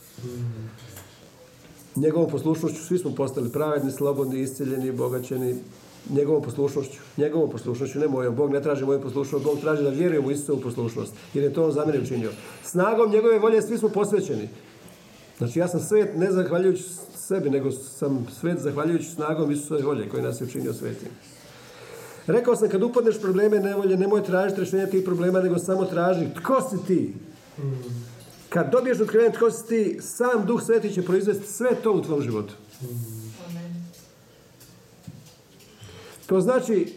Njegovom 1.96 2.30
poslušnošću 2.30 2.84
svi 2.84 2.98
smo 2.98 3.16
postali 3.16 3.52
pravedni, 3.52 3.92
slobodni, 3.92 4.42
isciljeni, 4.42 4.92
bogaćeni, 4.92 5.56
njegovom 6.10 6.44
poslušnošću. 6.44 7.00
Njegovom 7.18 7.50
poslušnošću, 7.50 8.00
ne 8.00 8.08
mojom. 8.08 8.36
Bog 8.36 8.52
ne 8.52 8.62
traži 8.62 8.86
moju 8.86 9.02
poslušnost, 9.02 9.46
Bog 9.46 9.60
traži 9.60 9.84
da 9.84 9.90
vjerujemo 9.90 10.28
u 10.28 10.32
Isusovu 10.32 10.62
poslušnost. 10.62 11.14
Jer 11.34 11.44
je 11.44 11.54
to 11.54 11.66
on 11.66 11.72
za 11.72 11.86
mene 11.86 12.00
učinio. 12.00 12.32
Snagom 12.64 13.12
njegove 13.12 13.40
volje 13.40 13.62
svi 13.62 13.78
smo 13.78 13.90
posvećeni. 13.90 14.50
Znači 15.38 15.60
ja 15.60 15.68
sam 15.68 15.80
svet 15.80 16.18
ne 16.18 16.32
zahvaljujući 16.32 16.84
sebi, 17.16 17.50
nego 17.50 17.72
sam 17.72 18.28
svet 18.40 18.60
zahvaljujući 18.60 19.10
snagom 19.10 19.52
Isusove 19.52 19.82
volje 19.82 20.10
koji 20.10 20.24
nas 20.24 20.42
je 20.42 20.46
učinio 20.46 20.74
svetim. 20.74 21.10
Rekao 22.28 22.56
sam, 22.56 22.70
kad 22.70 22.84
upadneš 22.84 23.22
probleme 23.22 23.60
nevolje, 23.60 23.98
nemoj 23.98 24.24
tražiti 24.24 24.62
rješenja 24.62 24.88
tih 24.88 25.04
problema, 25.06 25.42
nego 25.42 25.60
samo 25.60 25.86
traži 25.86 26.26
tko 26.36 26.62
si 26.70 26.88
ti. 26.88 27.14
Kad 28.50 28.72
dobiješ 28.72 29.00
otkrivenje 29.00 29.34
tko 29.34 29.52
si 29.52 29.68
ti, 29.68 29.98
sam 30.02 30.46
Duh 30.46 30.62
Sveti 30.64 30.94
će 30.94 31.02
proizvesti 31.02 31.48
sve 31.48 31.70
to 31.84 31.92
u 31.92 32.02
tvom 32.02 32.22
životu. 32.22 32.54
To 36.28 36.42
znači, 36.42 36.94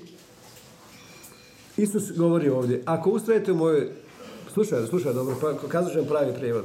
Isus 1.77 2.13
govori 2.17 2.49
ovdje, 2.49 2.83
ako 2.85 3.11
ustrajete 3.11 3.53
u 3.53 3.57
mojoj, 3.57 3.91
slušaj, 4.53 4.87
slušaj 4.87 5.13
dobro, 5.13 5.37
pa 5.41 5.69
kazat 5.69 5.93
ću 5.93 6.09
pravi 6.09 6.35
prijevod. 6.35 6.65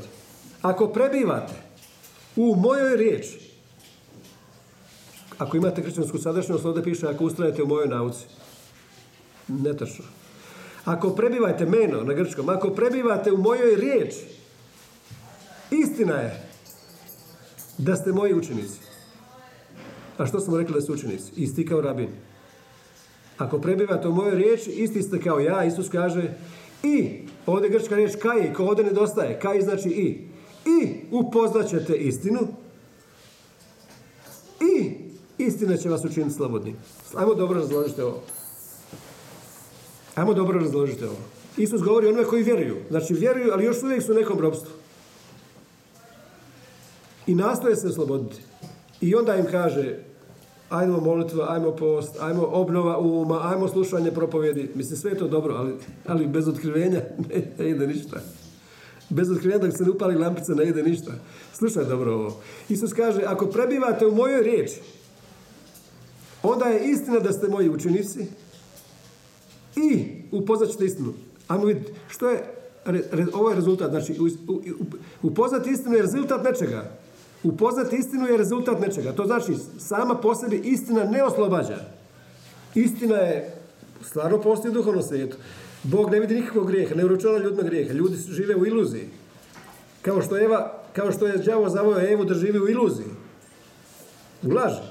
Ako 0.62 0.88
prebivate 0.88 1.54
u 2.36 2.56
mojoj 2.56 2.98
riječi, 2.98 3.40
ako 5.38 5.58
imate 5.58 5.84
kršćansku 5.84 6.18
sadašnjost, 6.18 6.66
ovdje 6.66 6.84
piše 6.84 7.08
ako 7.08 7.26
ustrajete 7.26 7.64
u 7.64 7.68
mojoj 7.68 7.88
nauci. 7.88 8.26
Netočno. 9.48 10.06
Ako 10.86 11.10
prebivate 11.10 11.66
meno 11.66 12.04
na 12.04 12.14
grčkom, 12.14 12.50
ako 12.50 12.70
prebivate 12.70 13.32
u 13.32 13.38
mojoj 13.38 13.76
riječi, 13.76 14.26
istina 15.72 16.14
je 16.14 16.50
da 17.78 17.96
ste 17.96 18.12
moji 18.12 18.34
učenici. 18.34 18.80
A 20.18 20.26
što 20.26 20.40
smo 20.40 20.58
rekli 20.58 20.74
da 20.74 20.82
su 20.82 20.94
učenici? 20.94 21.32
Isti 21.36 21.66
kao 21.66 21.82
rabin. 21.82 22.10
Ako 23.38 23.60
prebivate 23.60 24.08
u 24.08 24.14
mojoj 24.14 24.36
riječi, 24.36 24.72
isti 24.72 25.02
ste 25.02 25.20
kao 25.20 25.40
ja, 25.40 25.64
Isus 25.64 25.90
kaže, 25.90 26.34
i, 26.84 27.20
ovdje 27.46 27.70
grčka 27.70 27.96
riječ 27.96 28.16
kaj, 28.22 28.54
ko 28.54 28.64
ovdje 28.64 28.86
nedostaje, 28.86 29.40
kaj 29.40 29.62
znači 29.62 29.90
i. 29.90 30.28
I 30.66 30.96
upoznat 31.12 31.70
ćete 31.70 31.96
istinu 31.96 32.40
i 34.62 34.94
istina 35.38 35.78
će 35.78 35.90
vas 35.90 36.06
učiniti 36.06 36.36
slobodni. 36.36 36.76
Ajmo 37.16 37.34
dobro 37.34 37.60
razložiti 37.60 38.02
ovo. 38.02 38.22
Ajmo 40.16 40.34
dobro 40.34 40.60
razložiti 40.60 41.04
ovo. 41.04 41.18
Isus 41.58 41.82
govori 41.82 42.08
onome 42.08 42.24
koji 42.24 42.44
vjeruju. 42.44 42.76
Znači 42.90 43.14
vjeruju, 43.14 43.50
ali 43.54 43.66
još 43.66 43.84
uvijek 43.84 44.04
su 44.04 44.12
u 44.12 44.16
nekom 44.16 44.40
robstvu. 44.40 44.72
I 47.28 47.36
nastoje 47.36 47.76
se 47.76 47.88
osloboditi. 47.88 48.42
I 49.02 49.16
onda 49.16 49.36
im 49.36 49.46
kaže, 49.52 50.00
ajmo 50.70 51.00
molitva, 51.00 51.46
ajmo 51.50 51.72
post, 51.72 52.16
ajmo 52.20 52.46
obnova 52.46 52.98
uma, 52.98 53.40
ajmo 53.44 53.68
slušanje 53.68 54.12
propovjedi. 54.12 54.70
Mislim, 54.76 54.98
sve 54.98 55.12
je 55.12 55.18
to 55.18 55.28
dobro, 55.28 55.56
ali, 55.56 55.74
ali 56.06 56.28
bez 56.28 56.48
otkrivenja 56.48 57.02
ne, 57.60 57.70
ide 57.70 57.88
ništa. 57.88 58.20
Bez 59.10 59.32
otkrivenja 59.32 59.66
dok 59.66 59.78
se 59.78 59.84
ne 59.84 59.90
upali 59.90 60.16
lampica 60.16 60.54
ne 60.54 60.66
ide 60.66 60.84
ništa. 60.84 61.12
Slušaj 61.54 61.86
dobro 61.86 62.14
ovo. 62.14 62.42
Isus 62.70 62.94
kaže, 62.94 63.22
ako 63.26 63.46
prebivate 63.46 64.06
u 64.06 64.16
mojoj 64.16 64.44
riječi, 64.44 64.82
onda 66.44 66.66
je 66.66 66.92
istina 66.92 67.20
da 67.20 67.32
ste 67.34 67.48
moji 67.48 67.70
učenici 67.70 68.28
i 69.76 70.08
upoznat 70.32 70.70
ćete 70.70 70.86
istinu. 70.86 71.14
Ajmo 71.48 71.66
vidjeti, 71.66 71.92
što 72.08 72.30
je, 72.30 72.44
ovo 73.34 73.50
je 73.50 73.56
rezultat, 73.56 73.90
znači 73.90 74.20
upoznati 75.22 75.70
istinu 75.70 75.96
je 75.96 76.02
rezultat 76.02 76.44
nečega. 76.44 77.05
Upoznati 77.46 77.96
istinu 77.96 78.28
je 78.28 78.38
rezultat 78.38 78.80
nečega. 78.80 79.12
To 79.12 79.26
znači, 79.26 79.54
sama 79.80 80.16
po 80.16 80.36
sebi 80.36 80.62
istina 80.64 81.04
ne 81.04 81.24
oslobađa. 81.24 81.78
Istina 82.76 83.16
je, 83.16 83.56
stvarno 84.02 84.42
postoji 84.42 84.72
u 84.72 84.74
duhovnom 84.74 85.04
svijetu. 85.04 85.38
Bog 85.84 86.12
ne 86.12 86.20
vidi 86.20 86.36
nikakvog 86.36 86.68
grijeha, 86.68 86.96
ne 86.96 87.06
uručava 87.06 87.38
ljudima 87.38 87.64
grijeha. 87.64 87.94
Ljudi 87.94 88.16
žive 88.30 88.56
u 88.56 88.66
iluziji. 88.66 89.10
Kao 90.02 90.22
što, 90.22 90.40
Eva, 90.40 90.84
kao 90.94 91.12
što 91.12 91.28
je 91.28 91.38
đavo 91.38 91.70
zavojao 91.70 92.08
Evu 92.08 92.26
da 92.26 92.34
živi 92.34 92.60
u 92.60 92.70
iluziji. 92.70 93.08
U 94.44 94.50
laži. 94.50 94.82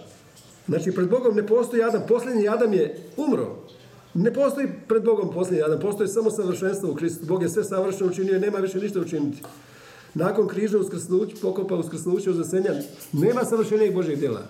Znači, 0.68 0.92
pred 0.92 1.08
Bogom 1.08 1.36
ne 1.36 1.46
postoji 1.46 1.82
Adam. 1.82 2.02
Posljednji 2.08 2.48
Adam 2.48 2.72
je 2.72 2.98
umro. 3.16 3.56
Ne 4.14 4.34
postoji 4.34 4.68
pred 4.88 5.04
Bogom 5.04 5.32
posljednji 5.34 5.62
Adam. 5.62 5.80
Postoji 5.80 6.08
samo 6.08 6.30
savršenstvo 6.30 6.90
u 6.90 6.94
Kristu. 6.94 7.26
Bog 7.26 7.42
je 7.42 7.48
sve 7.48 7.64
savršeno 7.64 8.10
učinio 8.10 8.36
i 8.36 8.40
nema 8.40 8.58
više 8.58 8.78
ništa 8.78 9.00
učiniti. 9.00 9.42
Nakon 10.14 10.48
križa 10.48 10.78
uskrsnuć, 10.78 11.34
pokopa 11.42 11.74
uskrsnuća 11.74 12.30
uzasenja, 12.30 12.70
nema 13.12 13.44
savršenijeg 13.44 13.94
Božeg 13.94 14.18
djela. 14.18 14.42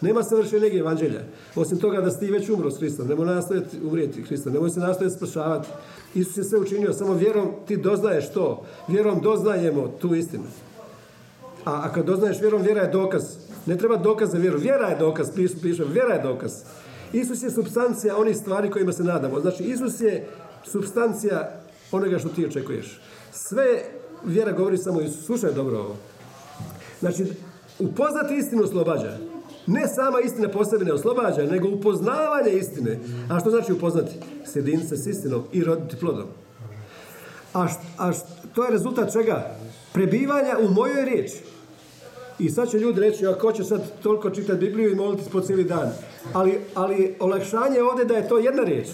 Nema 0.00 0.22
savršenijeg 0.22 0.74
evanđelja. 0.76 1.20
Osim 1.54 1.78
toga 1.78 2.00
da 2.00 2.10
si 2.10 2.20
ti 2.20 2.30
već 2.30 2.48
umro 2.48 2.70
s 2.70 2.78
Hristom. 2.78 3.08
Nemoj 3.08 3.26
nastojati 3.26 3.76
umrijeti 3.84 4.22
Hristom. 4.22 4.52
Nemoj 4.52 4.70
se 4.70 4.80
nastojati 4.80 5.16
spašavati. 5.16 5.68
Isus 6.14 6.36
je 6.36 6.44
sve 6.44 6.58
učinio. 6.58 6.92
Samo 6.92 7.14
vjerom 7.14 7.48
ti 7.66 7.76
doznaješ 7.76 8.32
to. 8.32 8.64
Vjerom 8.88 9.20
doznajemo 9.20 9.88
tu 10.00 10.14
istinu. 10.14 10.44
A, 11.64 11.82
a 11.84 11.92
kad 11.92 12.06
doznaješ 12.06 12.40
vjerom, 12.40 12.62
vjera 12.62 12.80
je 12.80 12.92
dokaz. 12.92 13.24
Ne 13.66 13.78
treba 13.78 13.96
dokaz 13.96 14.30
za 14.30 14.38
vjeru. 14.38 14.58
Vjera 14.58 14.88
je 14.88 14.98
dokaz. 14.98 15.30
Piše, 15.34 15.54
piše. 15.62 15.84
Vjera 15.84 16.14
je 16.14 16.22
dokaz. 16.22 16.52
Isus 17.12 17.42
je 17.42 17.50
substancija 17.50 18.16
onih 18.16 18.36
stvari 18.36 18.70
kojima 18.70 18.92
se 18.92 19.04
nadamo. 19.04 19.40
Znači, 19.40 19.62
Isus 19.62 20.00
je 20.00 20.28
substancija 20.64 21.60
onoga 21.92 22.18
što 22.18 22.28
ti 22.28 22.46
očekuješ. 22.46 23.00
Sve 23.32 23.82
vjera 24.26 24.52
govori 24.52 24.78
samo 24.78 25.00
Isus. 25.00 25.26
Slušaj 25.26 25.52
dobro 25.52 25.78
ovo. 25.78 25.96
Znači, 27.00 27.24
upoznati 27.78 28.34
istinu 28.34 28.62
oslobađa. 28.62 29.18
Ne 29.66 29.88
sama 29.88 30.20
istina 30.20 30.48
po 30.48 30.58
oslobađa, 30.94 31.42
nego 31.42 31.68
upoznavanje 31.68 32.52
istine. 32.52 32.98
A 33.30 33.40
što 33.40 33.50
znači 33.50 33.72
upoznati? 33.72 34.12
Sjediniti 34.52 34.88
se 34.88 34.96
s 34.96 35.06
istinom 35.06 35.44
i 35.52 35.64
roditi 35.64 35.96
plodom. 35.96 36.26
A, 37.54 37.66
a 37.98 38.12
to 38.54 38.64
je 38.64 38.70
rezultat 38.70 39.12
čega? 39.12 39.56
Prebivanja 39.92 40.58
u 40.60 40.68
mojoj 40.68 41.04
riječi. 41.04 41.36
I 42.38 42.50
sad 42.50 42.70
će 42.70 42.78
ljudi 42.78 43.00
reći, 43.00 43.26
ako 43.26 43.52
će 43.52 43.64
sad 43.64 44.00
toliko 44.02 44.30
čitati 44.30 44.58
Bibliju 44.58 44.92
i 44.92 44.94
moliti 44.94 45.30
po 45.32 45.40
cijeli 45.40 45.64
dan. 45.64 45.92
Ali, 46.32 46.58
ali 46.74 47.16
olakšanje 47.20 47.76
je 47.76 47.84
ovdje 47.84 48.04
da 48.04 48.16
je 48.16 48.28
to 48.28 48.38
jedna 48.38 48.62
riječ. 48.62 48.88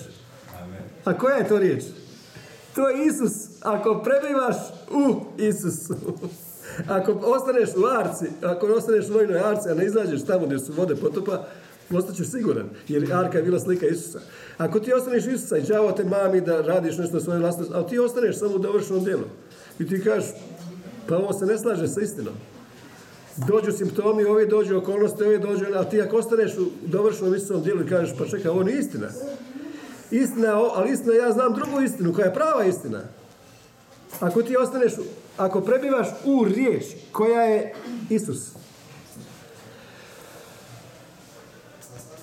A 1.05 1.19
koja 1.19 1.37
je 1.37 1.49
to 1.49 1.59
riječ? 1.59 1.85
To 2.75 2.89
je 2.89 3.07
Isus. 3.07 3.33
Ako 3.63 4.03
prebivaš 4.05 4.57
u 4.93 5.21
Isusu. 5.39 5.95
Ako 6.89 7.13
ostaneš 7.13 7.69
u 7.77 7.87
arci, 8.01 8.25
ako 8.43 8.67
ostaneš 8.67 9.09
u 9.09 9.13
vojnoj 9.13 9.41
arci, 9.41 9.69
a 9.69 9.75
ne 9.75 9.87
izađeš 9.87 10.25
tamo 10.25 10.47
gdje 10.47 10.59
su 10.59 10.73
vode 10.73 10.97
potopa, 10.97 11.45
ostaćeš 11.91 12.31
siguran, 12.31 12.69
jer 12.89 13.15
arka 13.15 13.39
je 13.39 13.45
bila 13.45 13.61
slika 13.61 13.87
Isusa. 13.87 14.21
Ako 14.59 14.81
ti 14.81 14.93
ostaneš 14.93 15.27
Isusa 15.27 15.57
i 15.57 15.63
đavo 15.63 15.93
te 15.93 16.05
mami 16.05 16.41
da 16.41 16.61
radiš 16.61 16.99
nešto 16.99 17.21
svoje 17.21 17.41
vlastno, 17.41 17.67
ali 17.73 17.89
ti 17.89 17.99
ostaneš 17.99 18.39
samo 18.39 18.55
u 18.55 18.59
dovršenom 18.59 19.05
djelu. 19.05 19.25
I 19.79 19.89
ti 19.89 20.05
kažeš, 20.05 20.31
pa 21.09 21.17
ovo 21.17 21.33
se 21.33 21.47
ne 21.47 21.59
slaže 21.59 21.89
sa 21.89 22.01
istinom. 22.01 22.35
Dođu 23.49 23.73
simptomi, 23.73 24.25
ovi 24.25 24.47
dođu 24.47 24.77
okolnosti, 24.77 25.23
ovi 25.23 25.39
dođu, 25.39 25.65
a 25.75 25.85
ti 25.85 26.03
ako 26.03 26.17
ostaneš 26.17 26.59
u 26.59 26.67
dovršenom 26.87 27.35
Isusovom 27.35 27.63
djelu 27.63 27.83
i 27.83 27.89
kažeš, 27.89 28.19
pa 28.19 28.25
čekaj, 28.27 28.51
ovo 28.51 28.63
nije 28.63 28.79
istina. 28.79 29.09
Istina, 30.11 30.55
ali 30.75 30.93
istina, 30.93 31.15
ja 31.15 31.33
znam 31.33 31.55
drugu 31.55 31.81
istinu, 31.81 32.15
koja 32.15 32.27
je 32.27 32.35
prava 32.35 32.65
istina. 32.65 33.01
Ako 34.21 34.43
ti 34.43 34.57
ostaneš, 34.57 34.93
ako 35.37 35.61
prebivaš 35.61 36.07
u 36.25 36.45
riječ 36.45 36.85
koja 37.13 37.43
je 37.43 37.75
Isus. 38.11 38.51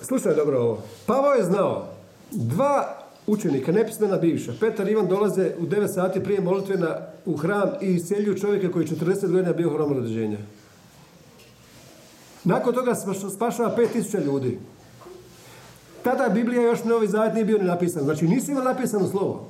Slušaj 0.02 0.34
dobro 0.34 0.58
ovo. 0.58 0.82
Pavao 1.06 1.32
je 1.32 1.44
znao 1.44 1.86
dva 2.30 2.96
učenika, 3.26 3.72
nepismena 3.72 4.16
bivša. 4.16 4.52
Petar 4.60 4.88
i 4.88 4.92
Ivan 4.92 5.06
dolaze 5.06 5.52
u 5.58 5.66
9 5.66 5.94
sati 5.94 6.22
prije 6.22 6.40
molitve 6.40 6.76
na, 6.76 6.96
u 7.26 7.36
hram 7.36 7.70
i 7.80 7.86
isceljuju 7.86 8.38
čovjeka 8.38 8.72
koji 8.72 8.84
je 8.84 8.88
40 8.88 9.30
godina 9.30 9.52
bio 9.52 9.70
hrom 9.70 9.92
rođenja. 9.92 10.38
Nakon 12.44 12.74
toga 12.74 12.94
spaš- 12.94 13.34
spašava 13.34 13.76
5000 13.76 14.24
ljudi. 14.24 14.58
Tada 16.02 16.28
Biblija 16.28 16.62
još 16.62 16.84
Novi 16.84 17.08
Zavjet 17.08 17.34
nije 17.34 17.44
bio 17.44 17.58
ni 17.58 17.64
napisan. 17.64 18.02
Znači 18.02 18.28
nisi 18.28 18.50
imao 18.50 18.64
napisano 18.64 19.08
slovo. 19.08 19.48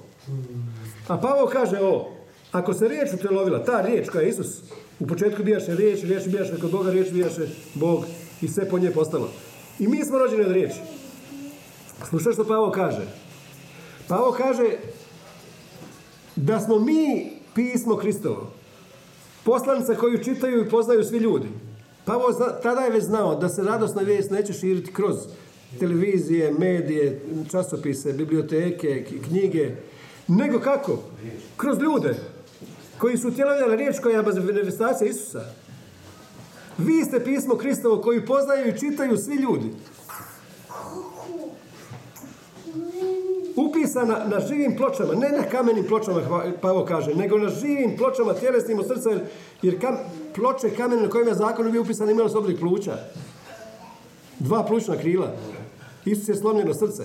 A 1.08 1.18
Pavao 1.20 1.46
kaže 1.46 1.78
ovo, 1.78 2.10
ako 2.52 2.74
se 2.74 2.88
riječ 2.88 3.12
utjelovila, 3.14 3.64
ta 3.64 3.80
riječ 3.80 4.08
koja 4.08 4.22
je 4.22 4.28
Isus, 4.28 4.58
u 5.00 5.06
početku 5.06 5.42
bijaše 5.42 5.74
riječ, 5.74 6.02
riječ 6.02 6.26
bijaše 6.26 6.58
kod 6.60 6.70
Boga, 6.70 6.90
riječ 6.90 7.10
bijaše 7.10 7.46
Bog 7.74 8.04
i 8.42 8.48
sve 8.48 8.68
po 8.68 8.78
nje 8.78 8.90
postalo. 8.90 9.30
I 9.78 9.88
mi 9.88 10.04
smo 10.04 10.18
rođeni 10.18 10.44
od 10.44 10.52
riječi. 10.52 10.80
Slušaj 12.08 12.32
što 12.32 12.44
Pavao 12.44 12.70
kaže. 12.70 13.06
Pavao 14.08 14.32
kaže 14.32 14.76
da 16.36 16.60
smo 16.60 16.78
mi 16.78 17.32
pismo 17.54 17.96
Kristovo. 17.96 18.52
Poslanica 19.44 19.94
koju 19.94 20.24
čitaju 20.24 20.64
i 20.64 20.68
poznaju 20.68 21.04
svi 21.04 21.18
ljudi. 21.18 21.48
Pavao 22.04 22.32
zna- 22.32 22.60
tada 22.62 22.80
je 22.80 22.90
već 22.90 23.04
znao 23.04 23.34
da 23.34 23.48
se 23.48 23.62
radosna 23.62 24.02
vijest 24.02 24.30
neće 24.30 24.52
širiti 24.52 24.92
kroz 24.92 25.16
televizije, 25.78 26.52
medije, 26.58 27.22
časopise, 27.50 28.12
biblioteke, 28.12 29.04
knjige, 29.28 29.70
nego 30.28 30.60
kako? 30.60 30.98
Kroz 31.56 31.78
ljude 31.78 32.14
koji 33.00 33.16
su 33.16 33.28
utjelovljali 33.28 33.76
riječ 33.76 33.98
koja 34.02 34.16
je 34.16 34.22
manifestacija 34.22 35.10
Isusa. 35.10 35.44
Vi 36.78 37.04
ste 37.04 37.24
pismo 37.24 37.56
Kristovo 37.56 38.02
koji 38.02 38.26
poznaju 38.26 38.68
i 38.68 38.78
čitaju 38.78 39.16
svi 39.16 39.34
ljudi. 39.34 39.70
Upisana 43.56 44.24
na 44.28 44.40
živim 44.40 44.76
pločama, 44.76 45.14
ne 45.14 45.28
na 45.28 45.42
kamenim 45.42 45.84
pločama, 45.84 46.42
Pavo 46.60 46.84
kaže, 46.84 47.14
nego 47.14 47.38
na 47.38 47.48
živim 47.48 47.96
pločama 47.96 48.34
tjelesnim 48.34 48.78
od 48.78 48.86
srca, 48.86 49.10
jer- 49.62 49.80
kam, 49.80 49.96
ploče 50.34 50.70
kamene 50.70 51.02
na 51.02 51.10
kojima 51.10 51.30
je 51.30 51.36
zakon 51.36 51.72
bio 51.72 51.82
upisan 51.82 52.10
imali 52.10 52.30
su 52.30 52.38
oblik 52.38 52.58
pluća. 52.58 52.96
Dva 54.38 54.64
plućna 54.66 54.96
krila. 54.96 55.32
Isus 56.04 56.28
je 56.28 56.34
slomljeno 56.34 56.74
srce. 56.74 57.02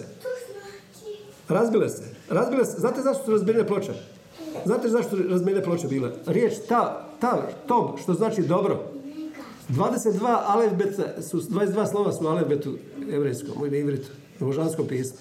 Razbile 1.49 1.89
se. 1.89 2.03
Razbile 2.29 2.65
se. 2.65 2.79
Znate 2.79 3.01
zašto 3.01 3.25
su 3.25 3.31
razbijene 3.31 3.67
ploče? 3.67 4.14
Znate 4.65 4.89
zašto 4.89 5.17
su 5.17 5.23
razbijene 5.29 5.63
ploče 5.63 5.87
bile? 5.87 6.11
Riječ 6.25 6.53
ta, 6.69 7.07
ta, 7.19 7.47
to, 7.67 7.95
što 8.01 8.13
znači 8.13 8.41
dobro. 8.41 8.79
22 9.69 10.37
alefbeta 10.47 11.21
su, 11.21 11.41
22 11.41 11.91
slova 11.91 12.11
su 12.11 12.27
alefbetu 12.27 12.77
evrijskom 13.11 13.65
ili 13.65 13.79
ivritu, 13.79 14.07
božanskom 14.39 14.87
pismu. 14.87 15.17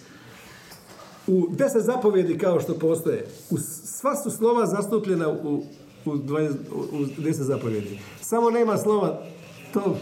U 1.27 1.47
deset 1.51 1.85
zapovjedi 1.85 2.39
kao 2.39 2.61
što 2.61 2.75
postoje, 2.75 3.27
u, 3.51 3.57
sva 3.85 4.17
su 4.17 4.31
slova 4.31 4.67
zastupljena 4.67 5.29
u, 5.29 5.63
u, 6.05 6.11
20 6.11 6.53
u, 6.73 7.23
deset 7.23 7.47
zapovjedi. 7.47 7.99
Samo 8.21 8.51
nema 8.51 8.79
slova 8.79 9.21
to, 9.73 9.97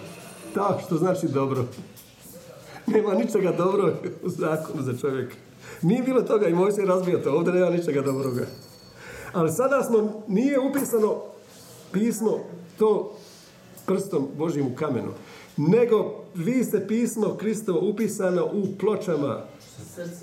ta 0.54 0.78
što 0.86 0.96
znači 0.96 1.28
dobro. 1.28 1.64
Nema 2.86 3.14
ničega 3.14 3.52
dobro 3.52 3.94
u 4.22 4.28
zakonu 4.28 4.82
za 4.82 4.98
čovjeka. 4.98 5.34
Nije 5.82 6.02
bilo 6.02 6.22
toga 6.22 6.48
i 6.48 6.54
moj 6.54 6.72
se 6.72 6.82
razbio 6.82 7.18
to, 7.18 7.32
ovdje 7.32 7.52
nema 7.52 7.70
ničega 7.70 8.02
dobroga. 8.02 8.46
Ali 9.32 9.50
sada 9.50 9.82
smo, 9.82 10.22
nije 10.28 10.60
upisano 10.60 11.22
pismo 11.92 12.40
to 12.78 13.16
prstom 13.86 14.28
Božim 14.38 14.66
u 14.66 14.76
kamenu, 14.76 15.12
nego 15.56 16.24
vi 16.34 16.64
ste 16.64 16.86
pismo 16.86 17.36
Kristovo 17.36 17.90
upisano 17.90 18.44
u 18.44 18.66
pločama 18.78 19.42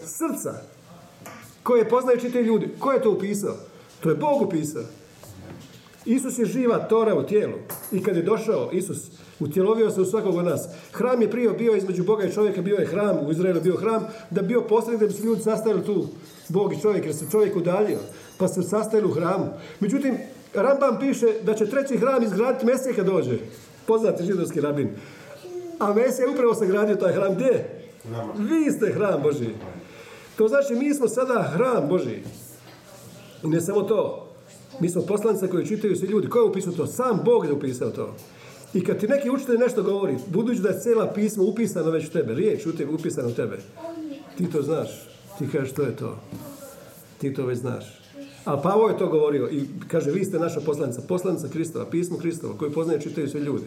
srca 0.05 0.53
koje 1.63 1.89
poznaju 1.89 2.19
čitaju 2.19 2.45
ljudi. 2.45 2.69
Ko 2.79 2.91
je 2.91 3.01
to 3.01 3.11
upisao? 3.11 3.55
To 3.99 4.09
je 4.09 4.15
Bog 4.15 4.41
upisao. 4.41 4.83
Isus 6.05 6.39
je 6.39 6.45
živa 6.45 6.87
tora 6.87 7.15
u 7.15 7.23
tijelu. 7.23 7.53
I 7.91 8.03
kad 8.03 8.15
je 8.15 8.23
došao 8.23 8.69
Isus, 8.71 8.97
utjelovio 9.39 9.91
se 9.91 10.01
u 10.01 10.05
svakog 10.05 10.35
od 10.35 10.45
nas. 10.45 10.67
Hram 10.91 11.21
je 11.21 11.31
prije 11.31 11.49
bio 11.49 11.75
između 11.75 12.03
Boga 12.03 12.25
i 12.25 12.31
čovjeka, 12.31 12.61
bio 12.61 12.75
je 12.75 12.85
hram, 12.85 13.17
u 13.27 13.31
Izraelu 13.31 13.61
bio 13.61 13.77
hram, 13.77 14.07
da 14.29 14.41
bi 14.41 14.47
bio 14.47 14.61
posrednik 14.61 15.01
da 15.01 15.07
bi 15.07 15.13
se 15.13 15.23
ljudi 15.23 15.41
sastajali 15.41 15.85
tu, 15.85 16.07
Bog 16.49 16.73
i 16.73 16.81
čovjek, 16.81 17.05
jer 17.05 17.15
se 17.15 17.25
čovjek 17.31 17.55
udaljio, 17.55 17.99
pa 18.37 18.47
se 18.47 18.63
sastajali 18.63 19.07
u 19.07 19.11
hramu. 19.11 19.47
Međutim, 19.79 20.17
Rambam 20.53 20.99
piše 20.99 21.27
da 21.43 21.53
će 21.53 21.65
treći 21.65 21.97
hram 21.97 22.23
izgraditi 22.23 22.65
Mesija 22.65 22.93
kad 22.95 23.05
dođe. 23.05 23.37
Poznati 23.85 24.23
židovski 24.23 24.61
rabin. 24.61 24.89
A 25.79 25.93
Mesija 25.93 26.25
je 26.25 26.33
upravo 26.33 26.55
sagradio 26.55 26.95
taj 26.95 27.13
hram. 27.13 27.35
Gdje? 27.35 27.81
Vi 28.37 28.71
ste 28.71 28.91
hram 28.93 29.21
Boži. 29.23 29.49
To 30.37 30.47
znači 30.47 30.75
mi 30.75 30.93
smo 30.93 31.07
sada 31.07 31.51
hram 31.53 31.87
Boži. 31.87 32.19
I 33.43 33.47
ne 33.47 33.61
samo 33.61 33.81
to. 33.81 34.27
Mi 34.79 34.89
smo 34.89 35.01
poslanice 35.01 35.47
koji 35.47 35.67
čitaju 35.67 35.95
svi 35.95 36.07
ljudi. 36.07 36.29
Ko 36.29 36.39
je 36.39 36.45
upisao 36.45 36.73
to? 36.73 36.87
Sam 36.87 37.19
Bog 37.25 37.45
je 37.45 37.53
upisao 37.53 37.89
to. 37.89 38.15
I 38.73 38.83
kad 38.83 38.99
ti 38.99 39.07
neki 39.07 39.29
učitelj 39.29 39.57
nešto 39.57 39.83
govori, 39.83 40.17
budući 40.27 40.61
da 40.61 40.69
je 40.69 40.79
cijela 40.79 41.11
pismo 41.13 41.43
upisano 41.43 41.91
već 41.91 42.07
u 42.07 42.11
tebe, 42.11 42.33
riječ 42.33 42.65
u 42.65 42.71
upisana 42.93 43.27
u 43.27 43.31
tebe, 43.33 43.57
ti 44.37 44.51
to 44.51 44.61
znaš. 44.61 45.08
Ti 45.39 45.47
kažeš 45.51 45.71
što 45.71 45.81
je 45.81 45.95
to. 45.95 46.17
Ti 47.17 47.33
to 47.33 47.45
već 47.45 47.59
znaš. 47.59 47.99
A 48.45 48.57
Pavo 48.61 48.89
je 48.89 48.97
to 48.97 49.07
govorio 49.07 49.49
i 49.51 49.65
kaže 49.87 50.11
vi 50.11 50.25
ste 50.25 50.39
naša 50.39 50.59
poslanica, 50.59 51.01
poslanica 51.07 51.47
Kristova, 51.47 51.85
pismo 51.85 52.17
Kristova, 52.17 52.57
koji 52.57 52.71
poznaju 52.71 52.99
i 52.99 53.01
čitaju 53.01 53.29
svi 53.29 53.39
ljudi. 53.39 53.65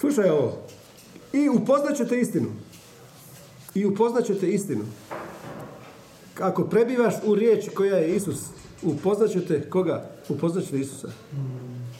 Slušaj 0.00 0.30
ovo. 0.30 0.58
I 1.32 1.48
upoznat 1.48 1.96
ćete 1.96 2.20
istinu. 2.20 2.48
I 3.74 3.86
upoznat 3.86 4.24
ćete 4.24 4.50
istinu. 4.50 4.84
Ako 6.40 6.64
prebivaš 6.64 7.14
u 7.24 7.34
riječi 7.34 7.70
koja 7.70 7.96
je 7.96 8.16
Isus, 8.16 8.38
upoznat 8.82 9.30
ćete 9.30 9.70
koga? 9.70 10.10
Upoznat 10.28 10.64
ćete 10.64 10.80
Isusa. 10.80 11.08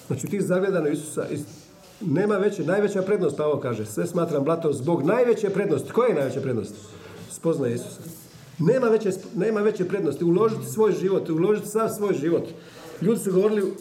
Znači 0.07 0.27
ti 0.27 0.41
zagledano 0.41 0.89
Isusa. 0.89 1.27
Is- 1.31 1.65
Nema 2.01 2.37
veće, 2.37 2.65
najveća 2.65 3.03
prednost, 3.03 3.37
Pavo 3.37 3.61
kaže, 3.61 3.87
sve 3.87 4.07
smatram 4.07 4.45
blatom 4.45 4.73
zbog 4.73 5.03
najveće 5.03 5.51
prednosti. 5.51 5.93
Koja 5.93 6.09
je 6.09 6.15
najveća 6.15 6.41
prednost? 6.41 6.75
Spoznaje 7.35 7.75
Isusa. 7.75 8.01
Nema 8.59 8.89
veće, 8.89 9.11
nema 9.37 9.61
veće 9.61 9.89
prednosti. 9.89 10.25
Uložiti 10.25 10.67
svoj 10.67 10.93
život, 10.93 11.31
uložiti 11.31 11.69
sav 11.69 11.89
svoj 11.89 12.15
život. 12.15 12.49
Ljudi 13.03 13.21
su 13.21 13.33
govorili, 13.33 13.73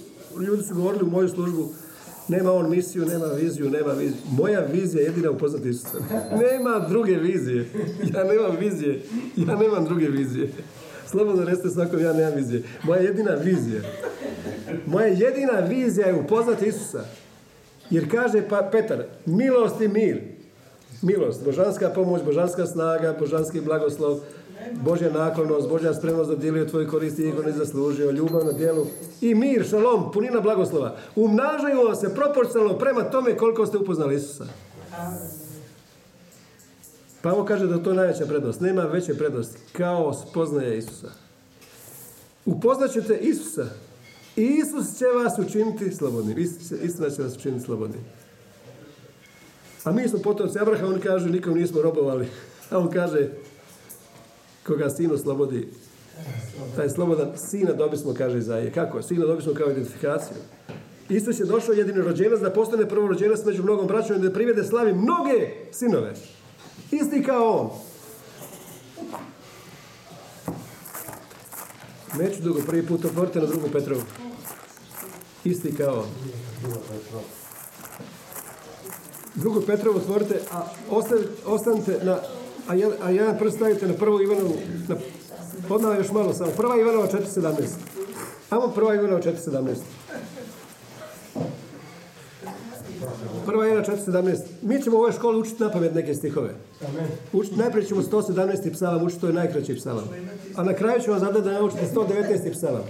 ljudi 0.48 0.64
su 0.64 0.76
govorili 0.76 1.04
u 1.04 1.10
moju 1.10 1.30
službu, 1.30 1.70
nema 2.28 2.52
on 2.52 2.70
misiju, 2.70 3.06
nema 3.06 3.26
viziju, 3.26 3.70
nema 3.70 3.94
viziju. 3.94 4.22
Moja 4.32 4.60
vizija 4.60 5.02
je 5.02 5.06
jedina 5.06 5.32
upoznati 5.32 5.70
Isusa. 5.70 5.98
Nema 6.32 6.80
druge 6.90 7.16
vizije. 7.16 7.70
Ja 8.14 8.24
nemam 8.24 8.58
vizije. 8.60 9.02
Ja 9.36 9.56
nemam 9.56 9.86
druge 9.86 10.08
vizije. 10.08 10.52
Slobodno 11.08 11.44
recite 11.44 11.70
svakom, 11.70 12.00
ja 12.00 12.14
nemam 12.14 12.36
vizije. 12.36 12.64
Moja 12.84 13.02
jedina 13.02 13.32
vizija. 13.32 13.82
Moja 14.86 15.08
jedina 15.08 15.60
vizija 15.60 16.08
je 16.08 16.20
upoznati 16.20 16.66
Isusa. 16.66 17.06
Jer 17.90 18.12
kaže 18.12 18.48
pa 18.50 18.70
Petar, 18.72 19.04
milost 19.26 19.82
i 19.82 19.88
mir. 19.88 20.33
Milost, 21.04 21.44
božanska 21.44 21.90
pomoć, 21.90 22.24
božanska 22.24 22.66
snaga, 22.66 23.16
božanski 23.20 23.62
blagoslov, 23.62 24.20
Božja 24.72 25.12
naklonost, 25.12 25.70
Božja 25.70 25.94
spremnost 25.94 26.30
da 26.30 26.36
djeluje 26.36 26.68
tvoj 26.68 26.88
koristi 26.88 27.24
i 27.24 27.34
ne 27.46 27.52
zaslužio, 27.52 28.12
ljubav 28.12 28.46
na 28.46 28.52
djelu 28.52 28.86
i 29.22 29.36
mir, 29.36 29.66
šalom, 29.70 30.12
punina 30.12 30.40
blagoslova. 30.40 30.96
Umnažaju 31.16 31.86
vam 31.86 31.96
se 31.96 32.16
proporcionalno 32.16 32.78
prema 32.78 33.04
tome 33.04 33.38
koliko 33.38 33.66
ste 33.66 33.78
upoznali 33.78 34.16
Isusa. 34.16 34.46
Pavo 37.22 37.46
kaže 37.46 37.68
da 37.68 37.76
je 37.76 37.84
to 37.84 37.94
najveća 37.94 38.26
prednost. 38.26 38.62
Nema 38.62 38.82
veće 38.82 39.14
prednosti 39.14 39.58
kao 39.72 40.14
spoznaje 40.14 40.78
Isusa. 40.78 41.10
Upoznat 42.46 42.92
ćete 42.92 43.18
Isusa 43.18 43.66
i 44.36 44.44
Isus 44.44 44.98
će 44.98 45.06
vas 45.06 45.48
učiniti 45.48 45.96
slobodnim. 45.96 46.38
Istina 46.84 47.10
će 47.10 47.22
vas 47.22 47.36
učiniti 47.38 47.66
slobodnim. 47.66 48.02
A 49.84 49.92
mi 49.92 50.08
smo 50.08 50.20
potomci 50.20 50.60
Abraham, 50.60 50.94
on 50.94 51.00
kaže, 51.00 51.30
nikom 51.30 51.58
nismo 51.58 51.82
robovali. 51.82 52.28
A 52.70 52.78
on 52.80 52.92
kaže, 52.92 53.30
koga 54.68 54.90
sin 54.90 55.12
oslobodi, 55.12 55.68
taj 56.76 56.90
slobodan 56.90 57.32
sina 57.38 57.74
dobismo, 57.74 58.14
kaže 58.14 58.38
Izaije. 58.38 58.72
Kako? 58.72 59.02
Sina 59.02 59.26
dobismo 59.26 59.54
kao 59.54 59.72
identifikaciju. 59.72 60.38
Isus 61.10 61.40
je 61.40 61.46
došao 61.46 61.74
jedini 61.74 62.02
rođenac 62.02 62.40
da 62.40 62.54
postane 62.54 62.90
prvo 62.90 63.08
rođenac 63.08 63.40
među 63.46 63.64
mnogom 63.64 63.88
braćom 63.88 64.16
i 64.16 64.20
da 64.20 64.34
privede 64.34 64.64
slavi 64.64 64.94
mnoge 64.94 65.50
sinove. 65.72 66.14
Isti 66.92 67.24
kao 67.24 67.58
on. 67.58 67.70
Neću 72.20 72.42
dugo, 72.42 72.62
prvi 72.68 72.88
put 72.88 73.06
otvorite 73.06 73.40
na 73.40 73.46
drugu 73.46 73.68
Petrovu. 73.74 74.02
Isti 75.44 75.76
kao 75.76 76.00
on. 76.00 76.08
Drugu 79.36 79.62
Petrovu 79.62 79.98
otvorite, 79.98 80.40
a 80.52 80.62
ostanite, 81.46 82.00
na, 82.04 82.18
a, 82.68 82.76
jedan, 82.76 82.98
a 83.02 83.10
jedan 83.10 83.38
prst 83.38 83.56
stavite 83.56 83.88
na 83.88 83.94
prvu 83.94 84.22
Ivanovu, 84.22 84.56
na, 84.88 84.96
odmah 85.70 85.98
još 85.98 86.12
malo 86.12 86.34
samo. 86.34 86.52
Prva 86.58 86.80
Ivanova 86.80 87.08
4.17. 87.08 87.54
Amo 88.50 88.68
prva 88.68 88.96
Ivanova 88.96 89.22
4.17. 89.22 89.76
prva 93.46 93.66
jedna 93.66 93.84
4.17. 93.84 94.38
Mi 94.62 94.82
ćemo 94.82 94.98
u 94.98 95.00
ovoj 95.00 95.12
školi 95.12 95.40
učiti 95.40 95.64
na 95.64 95.72
pamet 95.72 95.96
neke 95.96 96.14
stihove. 96.14 96.50
Učiti, 97.34 97.56
najprije 97.56 97.88
ćemo 97.88 98.02
117. 98.02 98.74
psalam 98.74 99.04
učiti, 99.04 99.22
to 99.22 99.28
je 99.28 99.34
najkraći 99.34 99.76
psalam. 99.76 100.10
A 100.56 100.64
na 100.64 100.74
kraju 100.74 101.02
ćemo 101.02 101.20
zadati 101.20 101.46
da 101.46 101.52
naučite 101.52 101.86
119. 101.96 102.52
psalam. 102.52 102.84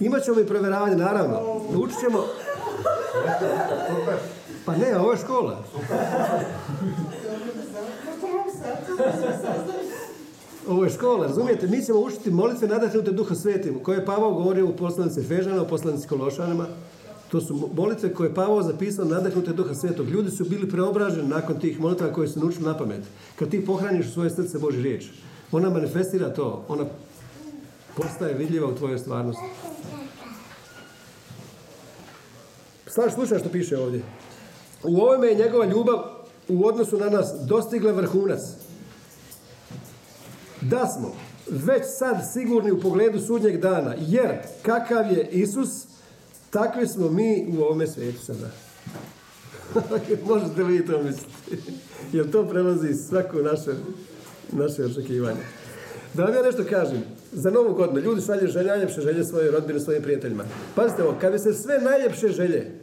Imat 0.00 0.24
ćemo 0.24 0.40
i 0.40 0.46
provjeravanje, 0.46 0.96
naravno. 0.96 1.60
Učit 1.74 2.00
ćemo... 2.00 2.24
Pa 4.70 4.76
ne, 4.76 4.98
ovo 4.98 5.12
je 5.12 5.18
škola. 5.18 5.64
Ovo 10.68 10.84
je 10.84 10.90
škola, 10.90 11.26
razumijete? 11.26 11.66
Mi 11.66 11.82
ćemo 11.82 11.98
učiti 11.98 12.30
molitve 12.30 12.68
nadahnute 12.68 13.10
duha 13.10 13.34
svetim, 13.34 13.78
koje 13.82 13.96
je 13.96 14.04
Pavao 14.04 14.34
govorio 14.34 14.66
u 14.66 14.76
poslanici 14.76 15.22
Fežana, 15.22 15.62
u 15.62 15.68
poslanici 15.68 16.08
Kološanima. 16.08 16.66
To 17.30 17.40
su 17.40 17.70
molitve 17.76 18.14
koje 18.14 18.28
je 18.28 18.34
Pavao 18.34 18.62
zapisao 18.62 19.04
nadahnute 19.04 19.52
duha 19.52 19.74
svetog. 19.74 20.08
Ljudi 20.08 20.30
su 20.30 20.44
bili 20.44 20.70
preobraženi 20.70 21.28
nakon 21.28 21.60
tih 21.60 21.80
molitva 21.80 22.12
koje 22.12 22.28
su 22.28 22.40
naučili 22.40 22.64
na 22.64 22.78
pamet. 22.78 23.02
Kad 23.38 23.50
ti 23.50 23.66
pohraniš 23.66 24.06
u 24.06 24.12
svoje 24.12 24.30
srce 24.30 24.58
Boži 24.58 24.82
riječ, 24.82 25.06
ona 25.52 25.70
manifestira 25.70 26.34
to, 26.34 26.64
ona 26.68 26.84
postaje 27.96 28.34
vidljiva 28.34 28.68
u 28.68 28.74
tvojoj 28.74 28.98
stvarnosti. 28.98 29.44
Sad 32.86 33.12
slušaj 33.14 33.38
što 33.38 33.48
piše 33.48 33.78
ovdje. 33.78 34.02
U 34.82 35.00
ovome 35.00 35.26
je 35.28 35.34
njegova 35.34 35.66
ljubav 35.66 35.98
u 36.48 36.66
odnosu 36.66 36.98
na 36.98 37.10
nas 37.10 37.34
dostigla 37.46 37.92
vrhunac. 37.92 38.40
Da 40.60 40.86
smo 40.86 41.14
već 41.50 41.82
sad 41.98 42.16
sigurni 42.32 42.70
u 42.70 42.80
pogledu 42.80 43.20
sudnjeg 43.20 43.60
dana, 43.60 43.94
jer 43.98 44.30
kakav 44.62 45.12
je 45.12 45.28
Isus, 45.30 45.68
takvi 46.50 46.86
smo 46.86 47.10
mi 47.10 47.54
u 47.58 47.62
ovome 47.62 47.86
svijetu 47.86 48.18
sada. 48.24 48.50
Možete 50.28 50.62
li 50.62 50.86
to 50.86 51.02
misliti? 51.02 51.32
Jer 52.12 52.30
to 52.30 52.48
prelazi 52.48 52.94
svako 52.94 53.36
naše, 53.36 53.70
naše 54.52 54.84
očekivanje. 54.84 55.40
Da 56.14 56.24
vam 56.24 56.34
ja 56.34 56.42
nešto 56.42 56.64
kažem, 56.70 57.02
za 57.32 57.50
novu 57.50 57.74
godinu 57.74 58.00
ljudi 58.00 58.22
šalju 58.22 58.48
želje, 58.48 58.68
najljepše 58.68 59.00
želje 59.00 59.24
svoje 59.24 59.50
rodbine, 59.50 59.80
svojim 59.80 60.02
prijateljima. 60.02 60.44
Pazite 60.74 61.02
ovo, 61.02 61.14
kad 61.20 61.32
bi 61.32 61.38
se 61.38 61.54
sve 61.54 61.78
najljepše 61.78 62.28
želje 62.28 62.79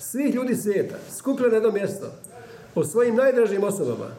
svih 0.00 0.34
ljudi 0.34 0.56
svijeta 0.56 0.94
skupile 1.16 1.48
na 1.48 1.54
jedno 1.54 1.70
mjesto 1.70 2.06
o 2.74 2.84
svojim 2.84 3.16
najdražim 3.16 3.64
osobama, 3.64 4.10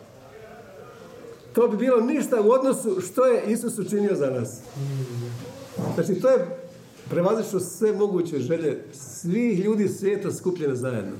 to 1.54 1.68
bi 1.68 1.78
bilo 1.78 2.02
ništa 2.02 2.42
u 2.42 2.50
odnosu 2.50 3.02
što 3.02 3.26
je 3.26 3.44
Isus 3.48 3.80
učinio 3.80 4.16
za 4.16 4.30
nas. 4.30 4.60
Znači, 5.96 6.22
to 6.22 6.30
je 6.30 6.48
prevazišlo 7.10 7.60
sve 7.60 7.92
moguće 7.92 8.40
želje 8.40 8.84
svih 8.94 9.60
ljudi 9.60 9.88
svijeta 9.88 10.32
skupljene 10.32 10.76
zajedno. 10.76 11.16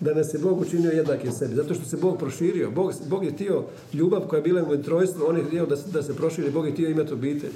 Da 0.00 0.14
nas 0.14 0.34
je 0.34 0.38
Bog 0.38 0.60
učinio 0.60 0.90
jednakim 0.90 1.32
sebi. 1.32 1.54
Zato 1.54 1.74
što 1.74 1.84
se 1.84 1.96
Bog 1.96 2.18
proširio. 2.18 2.70
Bog, 2.70 2.92
Bog 3.06 3.24
je 3.24 3.36
tio 3.36 3.64
ljubav 3.92 4.20
koja 4.20 4.38
je 4.38 4.42
bila 4.42 4.62
u 4.62 4.82
trojstvu, 4.82 5.24
on 5.26 5.36
je 5.36 5.44
htio 5.44 5.66
da, 5.66 5.76
da 5.92 6.02
se 6.02 6.16
proširi. 6.16 6.50
Bog 6.50 6.66
je 6.66 6.72
htio 6.72 6.90
imati 6.90 7.12
obitelj. 7.12 7.52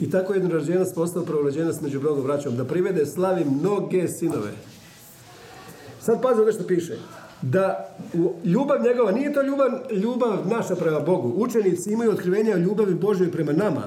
I 0.00 0.10
tako 0.10 0.32
je 0.32 0.36
jednorođenac 0.36 0.94
postao 0.94 1.24
prvorađenac 1.24 1.80
među 1.80 2.00
mnogom 2.00 2.24
vraćom. 2.24 2.56
Da 2.56 2.64
privede 2.64 3.06
slavi 3.06 3.44
mnoge 3.44 4.08
sinove. 4.08 4.52
Sad 6.00 6.22
pazi 6.22 6.38
ovdje 6.38 6.52
što 6.52 6.66
piše. 6.66 6.98
Da 7.42 7.96
ljubav 8.44 8.82
njegova, 8.82 9.12
nije 9.12 9.32
to 9.32 9.42
ljubav, 9.42 9.70
ljubav 9.90 10.48
naša 10.50 10.76
prema 10.76 11.00
Bogu. 11.00 11.34
Učenici 11.36 11.92
imaju 11.92 12.10
otkrivenja 12.10 12.54
o 12.54 12.58
ljubavi 12.58 12.94
Božoj 12.94 13.32
prema 13.32 13.52
nama. 13.52 13.82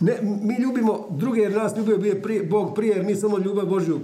Ne, 0.00 0.18
mi 0.22 0.54
ljubimo 0.62 1.06
druge 1.10 1.40
jer 1.40 1.52
nas 1.52 1.76
ljubio 1.76 1.98
prije, 2.22 2.42
Bog 2.42 2.74
prije 2.74 2.96
jer 2.96 3.04
mi 3.04 3.16
samo 3.16 3.38
ljubav 3.38 3.66
Božju 3.66 4.00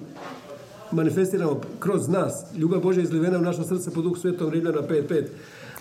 manifestiramo 0.93 1.61
kroz 1.79 2.09
nas. 2.09 2.45
Ljubav 2.57 2.81
Božja 2.81 3.01
je 3.01 3.05
izlivena 3.05 3.39
u 3.39 3.43
naše 3.43 3.65
srce 3.65 3.91
po 3.91 4.03
duhu 4.03 4.17
svetom 4.17 4.51
Rimljana 4.51 4.83
5.5. 4.83 5.25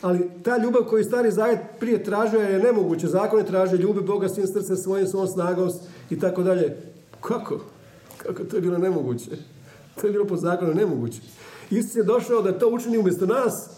Ali 0.03 0.29
ta 0.43 0.57
ljubav 0.57 0.83
koju 0.83 1.03
stari 1.03 1.31
zavet 1.31 1.59
prije 1.79 2.03
tražio 2.03 2.39
je 2.39 2.59
nemoguće. 2.59 3.07
Zakon 3.07 3.39
je 3.39 3.45
tražio 3.45 3.77
ljubi 3.77 4.01
Boga 4.01 4.29
svim 4.29 4.47
srcem 4.47 4.77
svojim, 4.77 5.07
svom 5.07 5.27
snagom 5.27 5.71
i 6.09 6.19
tako 6.19 6.43
dalje. 6.43 6.77
Kako? 7.21 7.59
Kako 8.17 8.43
to 8.43 8.55
je 8.55 8.61
bilo 8.61 8.77
nemoguće? 8.77 9.31
To 10.01 10.07
je 10.07 10.13
bilo 10.13 10.25
po 10.25 10.37
zakonu 10.37 10.73
nemoguće. 10.73 11.21
Isus 11.69 11.95
je 11.95 12.03
došao 12.03 12.41
da 12.41 12.59
to 12.59 12.69
učini 12.69 12.97
umjesto 12.97 13.25
nas 13.25 13.69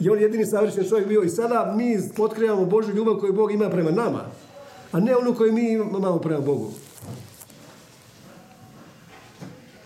i 0.00 0.10
on 0.10 0.20
jedini 0.20 0.46
savršen 0.46 0.88
čovjek 0.88 1.08
bio 1.08 1.22
i 1.22 1.28
sada 1.28 1.74
mi 1.76 1.98
potkrivamo 2.16 2.64
Božju 2.64 2.94
ljubav 2.94 3.16
koju 3.16 3.32
Bog 3.32 3.52
ima 3.52 3.70
prema 3.70 3.90
nama, 3.90 4.20
a 4.92 5.00
ne 5.00 5.16
onu 5.16 5.34
koju 5.34 5.52
mi 5.52 5.72
imamo 5.72 6.18
prema 6.18 6.40
Bogu. 6.40 6.70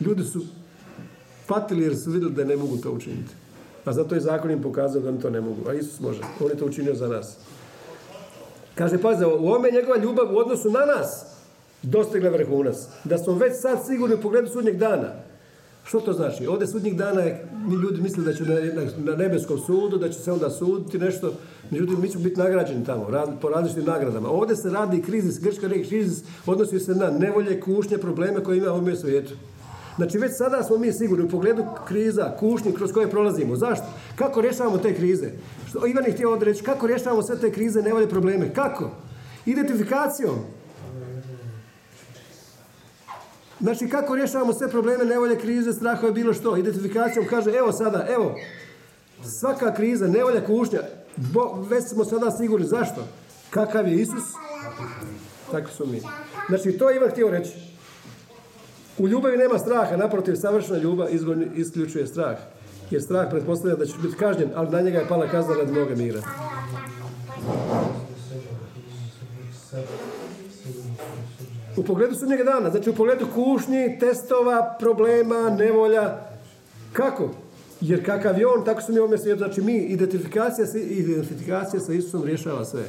Ljudi 0.01 0.25
su 0.25 0.41
patili 1.47 1.83
jer 1.83 1.97
su 1.97 2.11
vidjeli 2.11 2.35
da 2.35 2.45
ne 2.45 2.57
mogu 2.57 2.77
to 2.77 2.91
učiniti. 2.91 3.40
A 3.85 3.93
zato 3.93 4.15
je 4.15 4.21
zakon 4.21 4.51
im 4.51 4.63
pokazao 4.63 5.03
da 5.03 5.09
oni 5.09 5.21
to 5.21 5.31
ne 5.31 5.41
mogu. 5.41 5.69
A 5.69 5.75
Isus 5.75 6.01
može. 6.01 6.21
On 6.41 6.51
je 6.51 6.57
to 6.57 6.67
učinio 6.67 6.95
za 6.95 7.09
nas. 7.09 7.37
Kaže, 8.75 8.99
pazi, 8.99 9.25
u 9.25 9.29
ovome 9.29 9.71
njegova 9.71 9.97
ljubav 9.97 10.35
u 10.35 10.39
odnosu 10.39 10.71
na 10.71 10.85
nas 10.87 11.27
dostigla 11.83 12.31
vrhunac. 12.31 12.77
Da 13.05 13.19
smo 13.19 13.35
već 13.35 13.53
sad 13.61 13.87
sigurni 13.87 14.15
u 14.15 14.21
pogledu 14.21 14.49
sudnjeg 14.49 14.77
dana. 14.77 15.13
Što 15.85 16.01
to 16.01 16.13
znači? 16.13 16.47
Ovdje 16.47 16.67
sudnjeg 16.67 16.95
dana 16.95 17.23
mi 17.67 17.75
ljudi 17.75 18.01
misle 18.03 18.25
da 18.25 18.33
će 18.33 18.45
na, 18.97 19.17
nebeskom 19.17 19.59
sudu, 19.59 19.99
da 19.99 20.09
će 20.09 20.19
se 20.19 20.33
onda 20.33 20.51
suditi 20.51 20.99
nešto. 20.99 21.33
Međutim, 21.71 22.01
mi 22.01 22.09
ćemo 22.09 22.25
biti 22.25 22.41
nagrađeni 22.41 22.85
tamo, 22.85 23.07
po 23.41 23.49
različitim 23.49 23.85
nagradama. 23.85 24.29
Ovdje 24.29 24.57
se 24.57 24.71
radi 24.71 25.03
krizis, 25.03 25.41
grčka 25.41 25.67
riječ 25.67 25.89
krizis 25.89 26.25
odnosi 26.47 26.79
se 26.79 26.95
na 26.95 27.11
nevolje, 27.11 27.61
kušnje, 27.61 27.99
probleme 27.99 28.45
koje 28.45 28.59
ima 28.59 28.73
u 28.73 28.97
svijetu. 28.97 29.35
Znači 29.97 30.19
već 30.19 30.37
sada 30.37 30.63
smo 30.63 30.79
mi 30.79 30.93
sigurni 30.93 31.25
u 31.25 31.29
pogledu 31.29 31.65
kriza, 31.89 32.37
kušnji 32.39 32.75
kroz 32.75 32.93
koje 32.93 33.11
prolazimo. 33.11 33.57
Zašto? 33.57 33.87
Kako 34.17 34.41
rješavamo 34.41 34.79
te 34.79 34.95
krize? 34.95 35.31
Što 35.69 35.87
Ivan 35.87 36.05
je 36.05 36.13
htio 36.13 36.39
reći, 36.41 36.63
kako 36.63 36.87
rješavamo 36.87 37.23
sve 37.23 37.37
te 37.37 37.53
krize, 37.53 37.83
nevolje, 37.83 38.09
probleme? 38.09 38.55
Kako? 38.55 38.91
Identifikacijom. 39.47 40.37
Znači 43.61 43.89
kako 43.89 44.17
rješavamo 44.17 44.53
sve 44.53 44.69
probleme, 44.69 45.05
nevolje, 45.05 45.39
krize, 45.39 45.73
strahove, 45.73 46.13
bilo 46.13 46.35
što? 46.35 46.57
Identifikacijom 46.57 47.27
kaže, 47.27 47.51
evo 47.51 47.73
sada, 47.73 48.07
evo, 48.11 48.35
svaka 49.25 49.75
kriza, 49.75 50.07
nevolja, 50.07 50.47
kušnja, 50.47 50.81
već 51.71 51.85
smo 51.85 52.05
sada 52.05 52.31
sigurni. 52.31 52.67
Zašto? 52.67 53.05
Kakav 53.51 53.89
je 53.89 53.95
Isus? 53.95 54.25
Tako 55.51 55.71
su 55.71 55.87
mi. 55.87 56.01
Znači, 56.49 56.73
to 56.73 56.91
je 56.91 56.97
Ivan 56.97 57.11
htio 57.11 57.31
reći. 57.31 57.70
U 59.01 59.09
ljubavi 59.09 59.37
nema 59.37 59.59
straha, 59.59 59.97
naprotiv, 59.97 60.35
savršena 60.35 60.79
ljubav 60.79 61.09
isključuje 61.57 62.07
strah. 62.07 62.39
Jer 62.91 63.03
strah 63.03 63.31
pretpostavlja 63.31 63.77
da 63.77 63.87
će 63.87 63.93
biti 64.03 64.17
kažnjen, 64.17 64.51
ali 64.55 64.71
na 64.71 64.81
njega 64.81 64.99
je 64.99 65.09
pala 65.09 65.29
kazna 65.29 65.55
radi 65.55 65.73
mnoga 65.73 65.95
mira. 65.95 66.21
U 71.77 71.85
pogledu 71.85 72.15
sudnjega 72.15 72.45
dana, 72.45 72.71
znači 72.71 72.91
u 72.91 72.95
pogledu 72.95 73.27
kušnji, 73.35 73.99
testova, 74.01 74.77
problema, 74.81 75.51
nevolja. 75.59 76.19
Kako? 76.93 77.31
Jer 77.81 78.07
kakav 78.07 78.39
je 78.39 78.47
on, 78.47 78.65
tako 78.65 78.83
su 78.83 78.93
mi 78.93 78.99
ovome 78.99 79.19
svijetu. 79.19 79.39
Znači 79.39 79.63
mi, 79.63 79.77
identifikacija, 79.77 80.67
identifikacija 80.75 81.81
sa 81.81 81.93
Isusom 81.93 82.25
rješava 82.25 82.65
sve. 82.65 82.85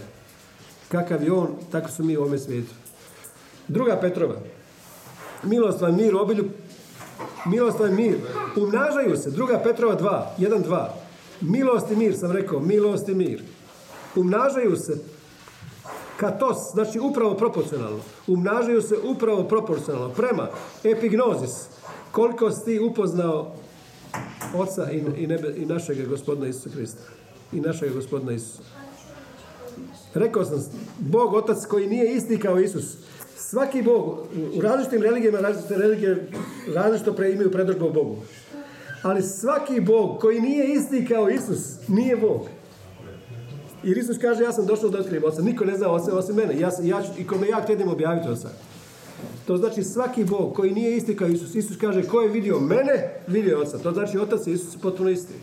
Kakav 0.87 1.23
je 1.23 1.31
on, 1.31 1.47
tako 1.71 1.89
su 1.89 2.03
mi 2.03 2.17
u 2.17 2.21
ovome 2.21 2.37
svijetu. 2.37 2.73
Druga 3.67 3.97
Petrova. 4.01 4.35
Milost 5.43 5.81
vam 5.81 5.95
mir, 5.95 6.15
obilju, 6.15 6.45
vam 7.79 7.95
mir. 7.95 8.17
Umnažaju 8.57 9.17
se. 9.17 9.31
Druga 9.31 9.59
Petrova 9.63 9.95
2, 9.95 10.23
1, 10.37 10.63
2. 10.63 10.87
Milost 11.41 11.91
i 11.91 11.95
mir, 11.95 12.17
sam 12.17 12.31
rekao, 12.31 12.59
milost 12.59 13.09
i 13.09 13.13
mir. 13.13 13.43
Umnažaju 14.15 14.75
se 14.75 14.97
katos, 16.17 16.57
znači 16.73 16.99
upravo 16.99 17.33
proporcionalno. 17.33 17.99
Umnažaju 18.27 18.81
se 18.81 18.95
upravo 19.03 19.43
proporcionalno. 19.43 20.09
Prema 20.09 20.47
epignozis. 20.83 21.65
Koliko 22.11 22.51
si 22.51 22.65
ti 22.65 22.79
upoznao 22.79 23.55
Oca 24.55 24.91
i, 24.91 25.23
i, 25.23 25.27
nebe, 25.27 25.53
i 25.57 25.65
našeg 25.65 26.09
gospodina 26.09 26.47
Isusa 26.47 26.69
Krista. 26.69 27.01
I 27.51 27.61
našeg 27.61 27.93
gospodina 27.93 28.31
Isusa. 28.31 28.61
Rekao 30.13 30.45
sam, 30.45 30.65
Bog 30.99 31.33
Otac 31.33 31.65
koji 31.65 31.87
nije 31.87 32.15
isti 32.15 32.39
kao 32.39 32.59
Isus. 32.59 32.97
Svaki 33.51 33.81
Bog, 33.81 34.17
u 34.57 34.61
različitim 34.61 35.01
religijama, 35.01 35.39
različite 35.39 35.77
religije 35.77 36.27
različito 36.73 37.13
pre, 37.13 37.31
imaju 37.31 37.51
predržbu 37.51 37.89
Bogu. 37.89 38.17
Ali 39.01 39.21
svaki 39.21 39.81
Bog 39.81 40.19
koji 40.19 40.41
nije 40.41 40.73
isti 40.73 41.05
kao 41.05 41.29
Isus, 41.29 41.87
nije 41.87 42.17
Bog. 42.17 42.41
I 43.83 43.89
Isus 43.89 44.17
kaže, 44.17 44.43
ja 44.43 44.51
sam 44.51 44.65
došao 44.65 44.89
da 44.89 44.99
otkrijem 44.99 45.23
oca. 45.23 45.41
Niko 45.41 45.65
ne 45.65 45.77
zna 45.77 45.91
oca 45.91 46.17
osim 46.17 46.35
mene. 46.35 46.59
Ja, 46.59 46.69
ja 46.83 47.03
I 47.17 47.27
kome 47.27 47.47
ja 47.47 47.65
kredim 47.65 47.87
objaviti 47.87 48.29
oca. 48.29 48.49
To 49.47 49.57
znači 49.57 49.83
svaki 49.83 50.23
Bog 50.23 50.53
koji 50.55 50.71
nije 50.71 50.97
isti 50.97 51.15
kao 51.17 51.27
Isus. 51.27 51.55
Isus 51.55 51.77
kaže, 51.77 52.03
ko 52.03 52.21
je 52.21 52.29
vidio 52.29 52.59
mene, 52.59 53.23
vidio 53.27 53.61
oca. 53.61 53.77
To 53.77 53.91
znači 53.91 54.17
otac 54.17 54.47
i 54.47 54.51
Isus 54.51 54.75
je 54.75 54.79
potpuno 54.81 55.09
isti. 55.09 55.33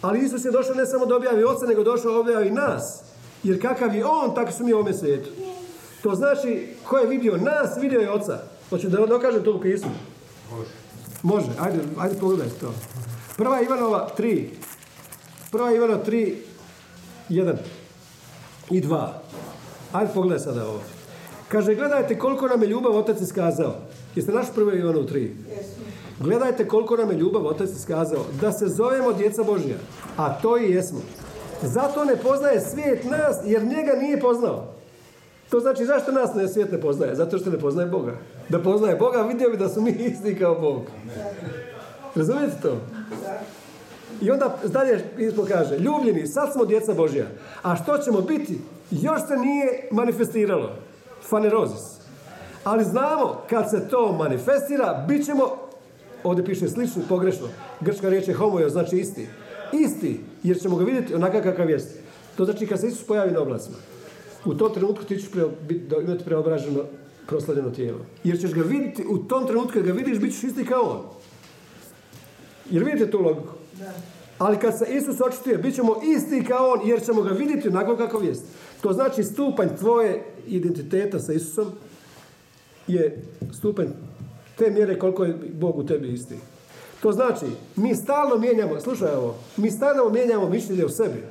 Ali 0.00 0.24
Isus 0.24 0.44
je 0.44 0.50
došao 0.50 0.74
ne 0.74 0.86
samo 0.86 1.06
da 1.06 1.16
objavi 1.16 1.44
oca, 1.44 1.66
nego 1.66 1.84
došao 1.84 2.12
da 2.12 2.18
objavi 2.18 2.50
nas. 2.50 3.02
Jer 3.42 3.62
kakav 3.62 3.94
je 3.94 4.04
on, 4.04 4.34
tako 4.34 4.52
su 4.52 4.64
mi 4.64 4.72
u 4.72 4.76
ovome 4.76 4.94
svijetu. 4.94 5.30
To 6.02 6.14
znači, 6.14 6.68
ko 6.84 6.98
je 6.98 7.06
vidio 7.06 7.36
nas, 7.36 7.76
vidio 7.80 8.00
je 8.00 8.10
oca. 8.10 8.38
Hoću 8.70 8.88
da 8.88 9.06
dokažem 9.06 9.44
to 9.44 9.54
u 9.54 9.60
pismu. 9.60 9.90
Može, 11.22 11.46
ajde, 11.58 11.78
ajde 11.98 12.20
pogledaj 12.20 12.48
to. 12.60 12.74
Prva 13.36 13.62
Ivanova 13.62 14.10
3. 14.18 14.46
Prva 15.50 15.72
Ivanova 15.72 16.04
3, 16.06 16.34
1 17.30 17.56
i 18.70 18.82
2. 18.82 19.08
Ajde 19.92 20.12
pogledaj 20.14 20.38
sada 20.38 20.68
ovo. 20.68 20.80
Kaže, 21.48 21.74
gledajte 21.74 22.18
koliko 22.18 22.48
nam 22.48 22.62
je 22.62 22.68
ljubav 22.68 22.96
Otac 22.96 23.20
iskazao. 23.20 23.74
Jeste 24.14 24.32
našli 24.32 24.54
prvo 24.54 24.72
Ivanovu 24.72 25.04
3? 25.04 25.30
Gledajte 26.20 26.68
koliko 26.68 26.96
nam 26.96 27.10
je 27.10 27.16
ljubav 27.16 27.46
Otac 27.46 27.70
iskazao. 27.70 28.24
Da 28.40 28.52
se 28.52 28.66
zovemo 28.68 29.12
djeca 29.12 29.42
Božja. 29.42 29.76
A 30.16 30.40
to 30.40 30.58
i 30.58 30.70
jesmo. 30.70 31.00
Zato 31.62 32.04
ne 32.04 32.16
poznaje 32.16 32.60
svijet 32.60 33.04
nas, 33.04 33.36
jer 33.44 33.62
njega 33.62 33.92
nije 34.00 34.20
poznao. 34.20 34.77
To 35.50 35.60
znači 35.60 35.84
zašto 35.84 36.12
nas 36.12 36.34
ne 36.34 36.48
svijet 36.48 36.72
ne 36.72 36.80
poznaje? 36.80 37.14
Zato 37.14 37.38
što 37.38 37.50
ne 37.50 37.58
poznaje 37.58 37.88
Boga. 37.88 38.16
Da 38.48 38.62
poznaje 38.62 38.96
Boga, 38.96 39.22
vidio 39.22 39.50
bi 39.50 39.56
da 39.56 39.68
su 39.68 39.80
mi 39.80 39.90
isti 39.90 40.38
kao 40.38 40.54
Bog. 40.54 40.82
Razumijete 42.14 42.56
to? 42.62 42.76
I 44.20 44.30
onda 44.30 44.56
dalje 44.64 45.04
Isko 45.18 45.44
kaže, 45.48 45.78
ljubljeni, 45.78 46.26
sad 46.26 46.52
smo 46.52 46.64
djeca 46.64 46.94
Božja. 46.94 47.26
A 47.62 47.76
što 47.76 47.98
ćemo 47.98 48.20
biti? 48.20 48.60
Još 48.90 49.20
se 49.28 49.36
nije 49.36 49.88
manifestiralo. 49.90 50.70
Fanerozis. 51.22 51.98
Ali 52.64 52.84
znamo, 52.84 53.42
kad 53.50 53.70
se 53.70 53.88
to 53.88 54.12
manifestira, 54.12 55.04
bit 55.08 55.26
ćemo, 55.26 55.44
ovdje 56.24 56.44
piše 56.44 56.68
slično, 56.68 57.02
pogrešno. 57.08 57.46
Grčka 57.80 58.08
riječ 58.08 58.28
je 58.28 58.34
homojo, 58.34 58.68
znači 58.68 58.96
isti. 58.96 59.28
Isti, 59.72 60.20
jer 60.42 60.60
ćemo 60.60 60.76
ga 60.76 60.84
vidjeti 60.84 61.14
onakav 61.14 61.42
kakav 61.42 61.70
jest. 61.70 61.88
To 62.36 62.44
znači 62.44 62.66
kad 62.66 62.80
se 62.80 62.86
Isus 62.86 63.06
pojavi 63.06 63.32
na 63.32 63.40
oblacima. 63.40 63.76
U 64.48 64.54
tom 64.54 64.74
trenutku 64.74 65.04
ti 65.04 65.18
ćeš 65.18 65.28
imati 66.02 66.24
preobraženo 66.24 66.84
proslavljeno 67.26 67.70
tijelo. 67.70 67.98
Jer 68.24 68.40
ćeš 68.40 68.54
ga 68.54 68.62
vidjeti, 68.62 69.04
u 69.08 69.18
tom 69.18 69.46
trenutku 69.46 69.72
kad 69.72 69.82
ga 69.82 69.92
vidiš, 69.92 70.18
bit 70.18 70.34
ćeš 70.34 70.44
isti 70.44 70.64
kao 70.64 70.82
on. 70.82 71.00
Jer 72.70 72.84
vidite 72.84 73.10
tu 73.10 73.18
logiku? 73.18 73.52
Da. 73.78 73.92
Ali 74.38 74.58
kad 74.58 74.78
se 74.78 74.86
Isus 74.94 75.20
očituje, 75.20 75.58
bit 75.58 75.74
ćemo 75.74 75.96
isti 76.16 76.44
kao 76.44 76.70
on, 76.70 76.88
jer 76.88 77.04
ćemo 77.04 77.22
ga 77.22 77.30
vidjeti 77.30 77.68
onako 77.68 77.96
kakav 77.96 78.24
jest. 78.24 78.44
To 78.80 78.92
znači 78.92 79.24
stupanj 79.24 79.68
tvoje 79.78 80.24
identiteta 80.46 81.18
sa 81.18 81.32
Isusom 81.32 81.72
je 82.86 83.22
stupanj 83.52 83.88
te 84.56 84.70
mjere 84.70 84.98
koliko 84.98 85.24
je 85.24 85.38
Bog 85.52 85.78
u 85.78 85.86
tebi 85.86 86.12
isti. 86.12 86.34
To 87.02 87.12
znači, 87.12 87.46
mi 87.76 87.94
stalno 87.94 88.38
mijenjamo, 88.38 88.80
slušaj 88.80 89.14
ovo, 89.14 89.34
mi 89.56 89.70
stalno 89.70 90.08
mijenjamo 90.08 90.48
mišljenje 90.48 90.84
o 90.84 90.88
sebi. 90.88 91.22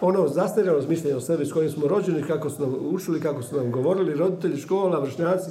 Ono 0.00 0.28
zastarjelo 0.28 0.82
mišljenje 0.88 1.16
o 1.16 1.20
sebi 1.20 1.46
s 1.46 1.52
kojim 1.52 1.70
smo 1.70 1.88
rođeni, 1.88 2.22
kako 2.22 2.50
su 2.50 2.62
nam 2.62 2.74
učili, 2.94 3.20
kako 3.20 3.42
su 3.42 3.56
nam 3.56 3.72
govorili 3.72 4.14
roditelji, 4.14 4.56
škola, 4.56 5.00
vršnjaci 5.00 5.50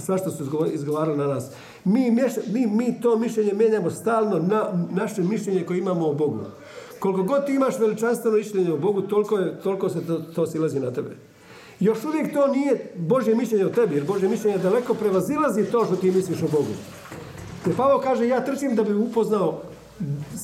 sva 0.00 0.18
što 0.18 0.30
su 0.30 0.44
izgovarali 0.72 1.18
na 1.18 1.26
nas. 1.26 1.50
Mi, 1.84 2.10
mi, 2.52 2.66
mi 2.66 3.00
to 3.00 3.18
mišljenje 3.18 3.52
mijenjamo 3.52 3.90
stalno 3.90 4.38
na 4.38 4.86
naše 4.90 5.22
mišljenje 5.22 5.64
koje 5.64 5.78
imamo 5.78 6.08
o 6.08 6.14
Bogu. 6.14 6.40
Koliko 6.98 7.22
god 7.22 7.46
ti 7.46 7.52
imaš 7.52 7.78
veličanstveno 7.78 8.36
mišljenje 8.36 8.72
o 8.72 8.78
Bogu, 8.78 9.02
toliko, 9.02 9.38
je, 9.38 9.60
toliko 9.60 9.88
se 9.88 10.06
to, 10.06 10.18
to 10.34 10.46
silazi 10.46 10.80
na 10.80 10.90
tebe. 10.90 11.10
Još 11.80 12.04
uvijek 12.04 12.32
to 12.32 12.46
nije 12.46 12.92
Božje 12.96 13.34
mišljenje 13.34 13.66
o 13.66 13.68
tebi, 13.70 13.94
jer 13.94 14.04
Božje 14.04 14.28
mišljenje 14.28 14.58
daleko 14.58 14.94
prevazilazi 14.94 15.64
to 15.64 15.84
što 15.84 15.96
ti 15.96 16.10
misliš 16.10 16.42
o 16.42 16.48
Bogu. 16.52 16.74
Jer 17.66 17.76
Pavo 17.76 18.00
kaže, 18.00 18.28
ja 18.28 18.44
trčim 18.44 18.74
da 18.74 18.82
bi 18.82 18.94
upoznao 18.94 19.60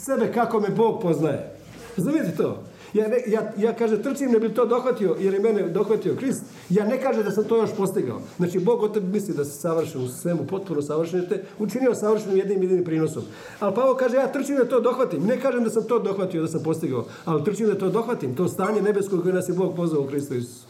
sebe 0.05 0.33
kako 0.33 0.61
me 0.61 0.69
Bog 0.69 1.03
poznaje. 1.03 1.57
Razumijete 1.97 2.37
to? 2.37 2.63
Ja, 2.95 3.09
ne, 3.09 3.23
ja, 3.27 3.53
ja 3.59 3.73
kaže, 3.73 4.03
trčim 4.03 4.31
ne 4.31 4.39
bi 4.39 4.55
to 4.55 4.67
dohvatio, 4.67 5.17
jer 5.19 5.35
je 5.35 5.41
mene 5.41 5.69
dohvatio 5.69 6.17
Krist. 6.17 6.43
Ja 6.69 6.87
ne 6.87 7.01
kaže 7.03 7.23
da 7.23 7.31
sam 7.31 7.45
to 7.45 7.57
još 7.57 7.71
postigao. 7.77 8.21
Znači, 8.37 8.59
Bog 8.59 8.83
o 8.83 8.89
tebi 8.89 9.07
misli 9.07 9.35
da 9.35 9.45
se 9.45 9.61
savršen 9.61 10.03
u 10.03 10.09
svemu, 10.09 10.47
potpuno 10.47 10.83
savršen, 10.83 11.27
te 11.29 11.45
učinio 11.59 11.95
savršenim 11.95 12.37
jednim 12.37 12.63
jedinim 12.63 12.85
prinosom. 12.85 13.23
Ali 13.61 13.75
Pavo 13.75 13.95
kaže, 13.95 14.17
ja 14.17 14.33
trčim 14.33 14.57
da 14.57 14.69
to 14.69 14.81
dohvatim. 14.81 15.23
Ne 15.23 15.41
kažem 15.41 15.65
da 15.65 15.71
sam 15.71 15.85
to 15.85 15.99
dohvatio, 15.99 16.43
da 16.43 16.49
sam 16.49 16.63
postigao, 16.63 17.05
ali 17.25 17.45
trčim 17.45 17.67
da 17.67 17.79
to 17.79 17.89
dohvatim. 17.89 18.35
To 18.35 18.49
stanje 18.49 18.83
nebesko 18.83 19.23
koje 19.23 19.35
nas 19.35 19.49
je 19.49 19.55
Bog 19.55 19.77
pozvao 19.77 20.03
u 20.03 20.07
Kristu 20.07 20.35
Isusu. 20.35 20.67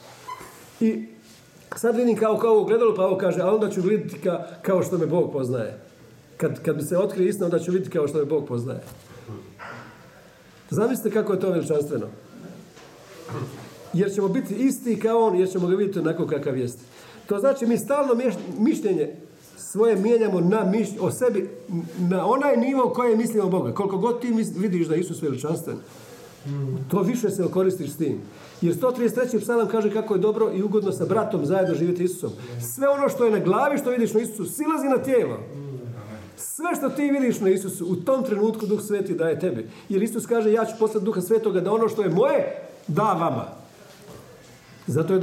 I 0.80 1.06
sad 1.76 1.96
vidim 1.96 2.16
kao, 2.16 2.38
kao 2.38 2.50
ovo 2.50 2.64
gledalo, 2.64 2.94
pa 2.94 3.06
ovo 3.06 3.18
kaže, 3.18 3.40
a 3.40 3.54
onda 3.54 3.70
ću 3.70 3.80
vidjeti 3.80 4.20
ka, 4.20 4.46
kao 4.62 4.82
što 4.82 4.98
me 4.98 5.06
Bog 5.06 5.32
poznaje. 5.32 5.78
Kad, 6.36 6.62
kad 6.62 6.76
mi 6.76 6.82
se 6.82 6.98
otkrije 6.98 7.28
istina, 7.28 7.46
onda 7.46 7.58
ću 7.58 7.72
vidjeti 7.72 7.90
kao 7.90 8.08
što 8.08 8.18
me 8.18 8.24
Bog 8.24 8.46
poznaje. 8.46 8.80
Zamislite 10.72 11.10
kako 11.10 11.32
je 11.32 11.40
to 11.40 11.50
veličanstveno. 11.50 12.06
Jer 13.92 14.12
ćemo 14.14 14.28
biti 14.28 14.54
isti 14.54 15.00
kao 15.00 15.18
on, 15.18 15.36
jer 15.36 15.50
ćemo 15.50 15.66
ga 15.68 15.76
vidjeti 15.76 15.98
onako 15.98 16.26
kakav 16.26 16.58
jest. 16.58 16.78
To 17.26 17.38
znači 17.38 17.66
mi 17.66 17.78
stalno 17.78 18.14
mišljenje 18.58 19.16
svoje 19.56 19.96
mijenjamo 19.96 20.40
na 20.40 20.64
miš, 20.64 20.88
o 21.00 21.10
sebi 21.10 21.50
na 21.98 22.26
onaj 22.26 22.56
nivo 22.56 22.88
koje 22.88 23.16
mislimo 23.16 23.48
Boga. 23.48 23.74
Koliko 23.74 23.98
god 23.98 24.20
ti 24.20 24.32
vidiš 24.56 24.86
da 24.86 24.94
je 24.94 25.00
Isus 25.00 25.22
veličanstven, 25.22 25.76
to 26.90 27.02
više 27.02 27.30
se 27.30 27.44
koristiš 27.52 27.90
s 27.90 27.96
tim. 27.96 28.20
Jer 28.60 28.74
133. 28.74 29.40
psalam 29.40 29.68
kaže 29.68 29.90
kako 29.90 30.14
je 30.14 30.20
dobro 30.20 30.52
i 30.54 30.62
ugodno 30.62 30.92
sa 30.92 31.04
bratom 31.04 31.46
zajedno 31.46 31.74
živjeti 31.74 32.04
Isusom. 32.04 32.30
Sve 32.74 32.88
ono 32.88 33.08
što 33.08 33.24
je 33.24 33.30
na 33.30 33.38
glavi, 33.38 33.78
što 33.78 33.90
vidiš 33.90 34.14
na 34.14 34.20
Isusu, 34.20 34.44
silazi 34.44 34.88
na 34.96 35.02
tijelo. 35.02 35.38
Sve 36.42 36.66
što 36.78 36.88
ti 36.88 37.02
vidiš 37.02 37.40
na 37.40 37.48
Isusu, 37.48 37.86
u 37.86 37.96
tom 37.96 38.24
trenutku 38.24 38.66
Duh 38.66 38.80
Sveti 38.82 39.14
daje 39.14 39.40
tebi. 39.40 39.70
Jer 39.88 40.02
Isus 40.02 40.26
kaže, 40.26 40.52
ja 40.52 40.64
ću 40.64 40.72
poslati 40.78 41.04
Duha 41.04 41.20
Svetoga 41.20 41.60
da 41.60 41.72
ono 41.72 41.88
što 41.88 42.02
je 42.02 42.08
moje, 42.08 42.68
da 42.88 43.02
vama. 43.02 43.48
Zato 44.86 45.14
je 45.14 45.20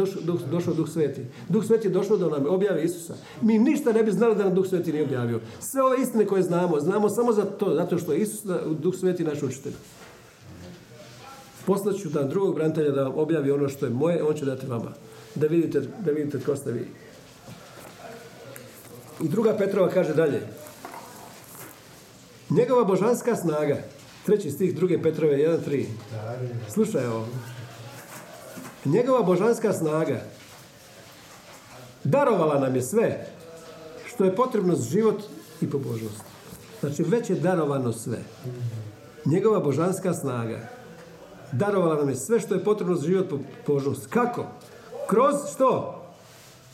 došao 0.51 0.73
Duh, 0.73 0.89
Sveti. 0.89 1.25
Duh 1.49 1.65
Sveti 1.65 1.87
je 1.87 1.91
došao 1.91 2.17
da 2.17 2.29
nam 2.29 2.45
objavi 2.47 2.83
Isusa. 2.83 3.13
Mi 3.41 3.59
ništa 3.59 3.93
ne 3.93 4.03
bi 4.03 4.11
znali 4.11 4.35
da 4.35 4.43
nam 4.43 4.55
Duh 4.55 4.67
Sveti 4.67 4.91
nije 4.91 5.03
objavio. 5.03 5.39
Sve 5.59 5.83
ove 5.83 6.01
istine 6.01 6.25
koje 6.25 6.43
znamo, 6.43 6.79
znamo 6.79 7.09
samo 7.09 7.33
za 7.33 7.45
to, 7.45 7.75
zato 7.75 7.97
što 7.97 8.13
je 8.13 8.19
Isus, 8.19 8.43
Duh 8.79 8.95
Sveti 8.95 9.23
naš 9.23 9.43
učitelj. 9.43 9.73
Poslaću 11.65 12.09
da 12.09 12.23
drugog 12.23 12.55
branitelja 12.55 12.91
da 12.91 13.03
vam 13.03 13.13
objavi 13.15 13.51
ono 13.51 13.69
što 13.69 13.85
je 13.85 13.91
moje, 13.91 14.23
on 14.23 14.35
će 14.35 14.45
dati 14.45 14.67
vama. 14.67 14.91
Da 15.35 15.47
vidite, 15.47 15.81
da 16.05 16.11
vidite 16.11 16.39
tko 16.39 16.55
ste 16.55 16.71
vi. 16.71 16.87
I 19.23 19.27
druga 19.27 19.57
Petrova 19.57 19.89
kaže 19.89 20.13
dalje. 20.13 20.58
Njegova 22.49 22.83
božanska 22.83 23.35
snaga. 23.35 23.77
Treći 24.25 24.51
stih 24.51 24.75
druge 24.75 25.01
Petrove 25.01 25.37
1.3. 25.37 25.85
Slušaj 26.69 27.05
ovo. 27.05 27.27
Njegova 28.85 29.23
božanska 29.23 29.73
snaga 29.73 30.21
darovala 32.03 32.59
nam 32.59 32.75
je 32.75 32.81
sve 32.81 33.27
što 34.07 34.23
je 34.25 34.35
potrebno 34.35 34.75
za 34.75 34.89
život 34.89 35.23
i 35.61 35.69
pobožnost. 35.69 36.23
Znači 36.79 37.03
već 37.03 37.29
je 37.29 37.35
darovano 37.35 37.93
sve. 37.93 38.17
Njegova 39.25 39.59
božanska 39.59 40.13
snaga 40.13 40.69
darovala 41.51 41.95
nam 41.95 42.09
je 42.09 42.15
sve 42.15 42.39
što 42.39 42.53
je 42.53 42.63
potrebno 42.63 42.95
za 42.95 43.07
život 43.07 43.31
i 43.31 43.65
pobožnost. 43.65 44.07
Kako? 44.07 44.45
Kroz 45.07 45.35
što? 45.53 46.01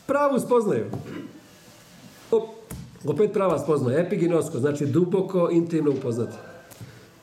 Pravu 0.06 0.40
spoznaju. 0.40 0.90
Opet 3.06 3.32
prava 3.32 3.58
spoznaja. 3.58 3.98
Epiginosko, 3.98 4.58
znači 4.58 4.86
duboko, 4.86 5.48
intimno 5.52 5.90
upoznati. 5.90 6.36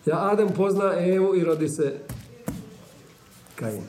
Ja 0.05 0.29
Adam 0.31 0.49
pozna 0.53 0.93
Evu 0.99 1.35
i 1.35 1.43
rodi 1.43 1.69
se 1.69 1.93
Kain. 3.55 3.81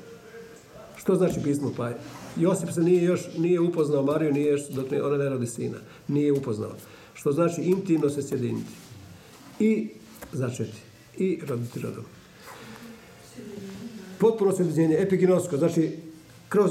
Što 0.97 1.15
znači 1.15 1.41
pismo 1.45 1.73
pa? 1.77 1.91
Josip 2.37 2.71
se 2.71 2.81
nije 2.81 3.05
još 3.05 3.21
nije 3.39 3.61
upoznao 3.61 4.03
Mariju, 4.03 4.33
nije 4.33 4.51
još, 4.51 4.69
dok 4.69 4.91
ne, 4.91 5.03
ona 5.03 5.17
ne 5.17 5.29
rodi 5.29 5.47
sina. 5.47 5.77
Nije 6.09 6.33
upoznao. 6.33 6.73
Što 7.15 7.33
znači 7.33 7.63
intimno 7.63 8.11
se 8.11 8.23
sjediniti. 8.23 8.73
I 9.61 9.89
začeti. 10.33 10.79
I 11.17 11.41
roditi 11.49 11.81
rodom. 11.81 12.05
Potpuno 14.19 14.57
sjedinjenje, 14.57 14.97
epiginosko, 15.01 15.57
znači 15.57 15.99
kroz 16.49 16.71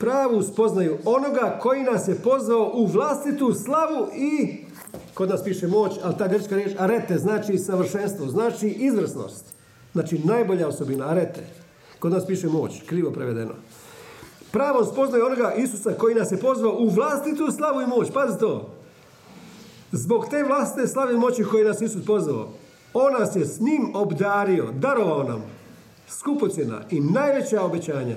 pravu 0.00 0.42
spoznaju 0.42 0.98
onoga 1.04 1.58
koji 1.62 1.82
nas 1.82 2.08
je 2.08 2.14
pozvao 2.14 2.70
u 2.74 2.86
vlastitu 2.86 3.54
slavu 3.54 4.08
i 4.14 4.56
kod 5.14 5.28
nas 5.28 5.44
piše 5.44 5.66
moć, 5.66 5.92
ali 6.02 6.14
ta 6.18 6.28
grčka 6.28 6.56
riječ 6.56 6.72
arete 6.78 7.18
znači 7.18 7.58
savršenstvo, 7.58 8.26
znači 8.26 8.68
izvrsnost. 8.68 9.44
Znači 9.92 10.18
najbolja 10.18 10.68
osobina, 10.68 11.08
arete. 11.08 11.40
Kod 11.98 12.12
nas 12.12 12.26
piše 12.26 12.48
moć, 12.48 12.82
krivo 12.86 13.10
prevedeno. 13.10 13.54
Pravo 14.50 14.84
spoznaju 14.84 15.26
onoga 15.26 15.54
Isusa 15.56 15.92
koji 15.98 16.14
nas 16.14 16.32
je 16.32 16.40
pozvao 16.40 16.76
u 16.78 16.88
vlastitu 16.88 17.52
slavu 17.56 17.80
i 17.80 17.86
moć. 17.86 18.08
Pazi 18.14 18.38
to. 18.38 18.70
Zbog 19.92 20.26
te 20.30 20.42
vlastite 20.42 20.88
slave 20.88 21.14
i 21.14 21.18
moći 21.18 21.44
koji 21.44 21.64
nas 21.64 21.80
Isus 21.80 22.06
pozvao, 22.06 22.48
on 22.94 23.12
nas 23.12 23.36
je 23.36 23.46
s 23.46 23.60
njim 23.60 23.90
obdario, 23.94 24.68
darovao 24.72 25.22
nam 25.22 25.42
skupocjena 26.08 26.80
i 26.90 27.00
najveća 27.00 27.62
obećanja. 27.62 28.16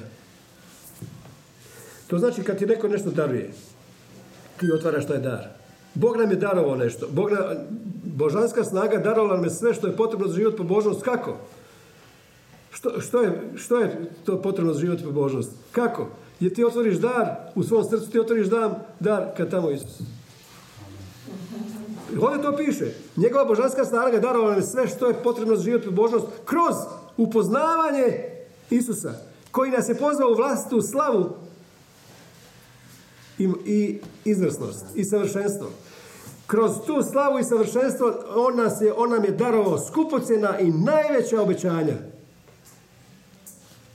To 2.07 2.19
znači 2.19 2.43
kad 2.43 2.57
ti 2.57 2.65
neko 2.65 2.87
nešto 2.87 3.11
daruje, 3.11 3.51
ti 4.59 4.71
otvaraš 4.71 5.07
taj 5.07 5.19
dar. 5.19 5.47
Bog 5.93 6.17
nam 6.17 6.31
je 6.31 6.35
darovao 6.35 6.75
nešto. 6.75 7.07
Bog 7.11 7.31
nam, 7.31 7.41
božanska 8.03 8.63
snaga 8.63 8.97
darovala 8.97 9.35
nam 9.35 9.43
je 9.43 9.49
sve 9.49 9.73
što 9.73 9.87
je 9.87 9.95
potrebno 9.95 10.27
za 10.27 10.35
život 10.35 10.57
po 10.57 10.63
Božnost. 10.63 11.01
Kako? 11.01 11.37
Što, 12.71 13.01
što, 13.01 13.21
je, 13.21 13.41
što 13.55 13.79
je 13.79 14.11
to 14.25 14.41
potrebno 14.41 14.73
za 14.73 14.79
život 14.79 15.03
po 15.03 15.11
Božnost? 15.11 15.51
Kako? 15.71 16.07
Jer 16.39 16.53
ti 16.53 16.63
otvoriš 16.63 16.95
dar, 16.95 17.35
u 17.55 17.63
svom 17.63 17.83
srcu 17.83 18.11
ti 18.11 18.19
otvoriš 18.19 18.47
dar, 18.47 18.71
dar 18.99 19.25
kad 19.37 19.51
tamo 19.51 19.71
Isus. 19.71 20.01
Ovdje 22.21 22.41
to 22.41 22.57
piše. 22.57 22.85
Njegova 23.17 23.45
božanska 23.45 23.85
snaga 23.85 24.19
darovala 24.19 24.49
nam 24.49 24.59
je 24.59 24.65
sve 24.65 24.87
što 24.87 25.07
je 25.07 25.23
potrebno 25.23 25.55
za 25.55 25.63
život 25.63 25.85
i 25.85 25.89
božnost 25.89 26.27
kroz 26.45 26.75
upoznavanje 27.17 28.19
Isusa, 28.69 29.13
koji 29.51 29.71
nas 29.71 29.89
je 29.89 29.95
pozvao 29.95 30.31
u 30.31 30.35
vlastitu 30.35 30.81
slavu 30.81 31.29
i, 33.39 33.49
i 33.65 33.99
izvrsnost 34.25 34.85
i 34.95 35.03
savršenstvo. 35.03 35.67
Kroz 36.47 36.71
tu 36.87 37.03
slavu 37.11 37.39
i 37.39 37.43
savršenstvo 37.43 38.13
on, 38.35 38.55
nas 38.55 38.81
je, 38.81 38.93
on 38.93 39.09
nam 39.09 39.23
je 39.23 39.31
darovao 39.31 39.79
skupocjena 39.79 40.59
i 40.59 40.71
najveća 40.71 41.41
obećanja. 41.41 41.93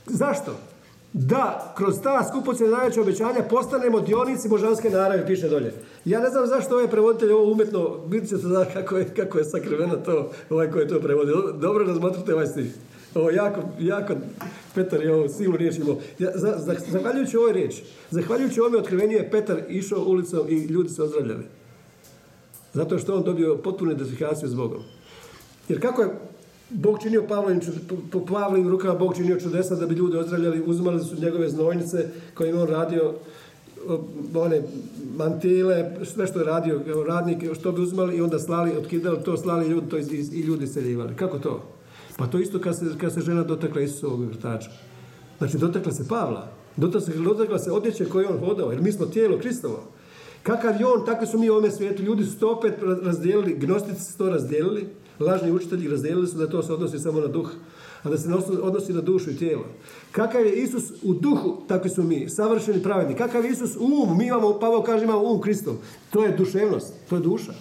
Zašto? 0.05 0.51
Da, 1.13 1.73
kroz 1.77 1.95
ta 2.03 2.25
skupocjena 2.29 2.77
najveća 2.77 3.01
obećanja 3.01 3.43
postanemo 3.49 3.99
dionici 3.99 4.49
božanske 4.49 4.89
naravi, 4.89 5.27
piše 5.27 5.49
dolje. 5.49 5.73
Ja 6.05 6.19
ne 6.19 6.29
znam 6.29 6.47
zašto 6.47 6.75
ovaj 6.75 6.87
prevoditelj 6.87 7.31
ovo 7.31 7.51
umjetno, 7.51 7.99
vidite 8.07 8.35
ćete 8.35 8.47
da 8.47 8.65
kako 8.65 8.97
je, 8.97 9.13
kako 9.15 9.37
je 9.37 9.43
sakriveno 9.43 9.95
to, 9.95 10.31
ovaj 10.49 10.71
koji 10.71 10.83
je 10.83 10.87
to 10.87 10.99
prevodio. 10.99 11.51
Dobro 11.51 11.85
razmotrite 11.85 12.33
ovaj 12.33 12.47
stih. 12.47 12.75
Ovo 13.15 13.29
jako, 13.29 13.61
jako, 13.79 14.13
Petar 14.75 15.01
je 15.01 15.13
ovo 15.13 15.29
silnu 15.29 15.57
riječ 15.57 15.77
imao. 15.77 15.97
Ja, 16.19 16.31
za, 16.35 16.55
za, 16.57 16.75
zahvaljujući 16.87 17.37
ovoj 17.37 17.53
riječi, 17.53 17.83
zahvaljujući 18.11 18.59
ovome 18.59 18.77
otkrivenju 18.77 19.11
je 19.11 19.31
Petar 19.31 19.61
išao 19.69 20.03
ulicom 20.05 20.49
i 20.49 20.55
ljudi 20.55 20.89
se 20.89 21.03
ozdravljali. 21.03 21.43
Zato 22.73 22.99
što 22.99 23.15
on 23.15 23.23
dobio 23.23 23.57
potpunu 23.57 23.91
identifikaciju 23.91 24.49
s 24.49 24.55
Bogom. 24.55 24.81
Jer 25.69 25.81
kako 25.81 26.01
je 26.01 26.09
Bog 26.69 27.01
činio 27.01 27.25
Pavlovim, 27.27 27.59
po 28.11 28.25
Pavlovim 28.25 28.69
rukama 28.69 28.93
Bog 28.93 29.15
činio 29.15 29.39
čudesa 29.39 29.75
da 29.75 29.85
bi 29.85 29.95
ljudi 29.95 30.17
ozdravljali, 30.17 30.63
uzimali 30.65 31.03
su 31.03 31.15
njegove 31.21 31.49
znojnice 31.49 32.07
koje 32.33 32.47
je 32.47 32.55
on 32.55 32.67
radio, 32.67 33.13
one 34.35 34.61
mantile, 35.15 35.91
sve 36.05 36.27
što 36.27 36.39
je 36.39 36.45
radio, 36.45 36.81
radnike, 37.07 37.55
što 37.55 37.71
bi 37.71 37.81
uzimali 37.81 38.17
i 38.17 38.21
onda 38.21 38.39
slali, 38.39 38.77
otkidali 38.77 39.23
to, 39.25 39.37
slali 39.37 39.67
ljudi, 39.67 39.89
to 39.89 39.97
i 39.97 40.41
ljudi 40.41 40.67
seljivali. 40.67 41.15
Kako 41.15 41.39
to? 41.39 41.78
Pa 42.19 42.27
to 42.27 42.39
isto 42.39 42.59
kad 42.59 42.77
se, 42.77 42.85
kad 42.97 43.13
se 43.13 43.21
žena 43.21 43.43
dotakla 43.43 43.81
Isusovog 43.81 44.25
vrtača. 44.25 44.69
Znači, 45.37 45.57
dotakla 45.57 45.91
se 45.91 46.07
Pavla. 46.07 46.51
Dotakla 46.77 47.01
se, 47.01 47.13
dotakla 47.13 47.59
se 47.59 47.71
odjeće 47.71 48.05
koje 48.05 48.27
on 48.27 48.39
hodao, 48.39 48.71
jer 48.71 48.81
mi 48.81 48.91
smo 48.91 49.05
tijelo 49.05 49.39
Kristovo. 49.39 49.83
Kakav 50.43 50.79
je 50.79 50.87
on, 50.87 51.05
takvi 51.05 51.27
su 51.27 51.39
mi 51.39 51.49
u 51.49 51.53
ovome 51.53 51.71
svijetu. 51.71 52.03
Ljudi 52.03 52.25
su 52.25 52.39
to 52.39 52.51
opet 52.51 52.73
razdijelili, 53.03 53.57
gnostici 53.59 54.11
su 54.11 54.17
to 54.17 54.29
razdijelili, 54.29 54.87
lažni 55.19 55.51
učitelji 55.51 55.87
razdijelili 55.87 56.27
su 56.27 56.37
da 56.37 56.49
to 56.49 56.63
se 56.63 56.73
odnosi 56.73 56.99
samo 56.99 57.19
na 57.19 57.27
duh, 57.27 57.51
a 58.03 58.09
da 58.09 58.17
se 58.17 58.29
odnosi 58.61 58.93
na 58.93 59.01
dušu 59.01 59.31
i 59.31 59.37
tijelo. 59.37 59.65
Kakav 60.11 60.45
je 60.45 60.63
Isus 60.63 60.83
u 61.03 61.13
duhu, 61.13 61.61
takvi 61.67 61.89
su 61.89 62.03
mi, 62.03 62.29
savršeni 62.29 62.83
pravedni. 62.83 63.15
Kakav 63.15 63.45
je 63.45 63.51
Isus 63.51 63.75
u 63.75 63.85
um, 63.85 64.17
mi 64.17 64.27
imamo, 64.27 64.59
Pavao 64.59 64.83
kaže 64.83 65.03
imamo 65.03 65.23
um 65.23 65.41
Kristov. 65.41 65.75
To 66.09 66.23
je 66.23 66.37
duševnost, 66.37 66.93
to 67.09 67.15
je 67.15 67.21
duša. 67.21 67.53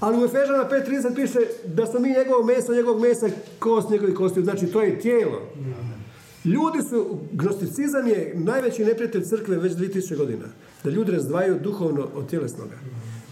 Ali 0.00 0.22
u 0.22 0.24
Efežana 0.24 0.68
5.30 0.70 1.14
piše 1.14 1.38
da 1.64 1.86
smo 1.86 2.00
mi 2.00 2.08
njegovo 2.08 2.44
meso, 2.44 2.74
njegovog 2.74 3.00
mesa, 3.00 3.28
kost 3.58 3.90
njegovih 3.90 4.14
kosti. 4.14 4.44
Znači, 4.44 4.66
to 4.66 4.82
je 4.82 4.98
tijelo. 4.98 5.42
Ljudi 6.44 6.82
su, 6.90 7.18
gnosticizam 7.32 8.08
je 8.08 8.32
najveći 8.36 8.84
neprijatelj 8.84 9.24
crkve 9.24 9.56
već 9.56 9.72
2000 9.72 10.16
godina. 10.16 10.44
Da 10.84 10.90
ljudi 10.90 11.12
razdvajaju 11.12 11.58
duhovno 11.62 12.08
od 12.14 12.30
tjelesnoga. 12.30 12.74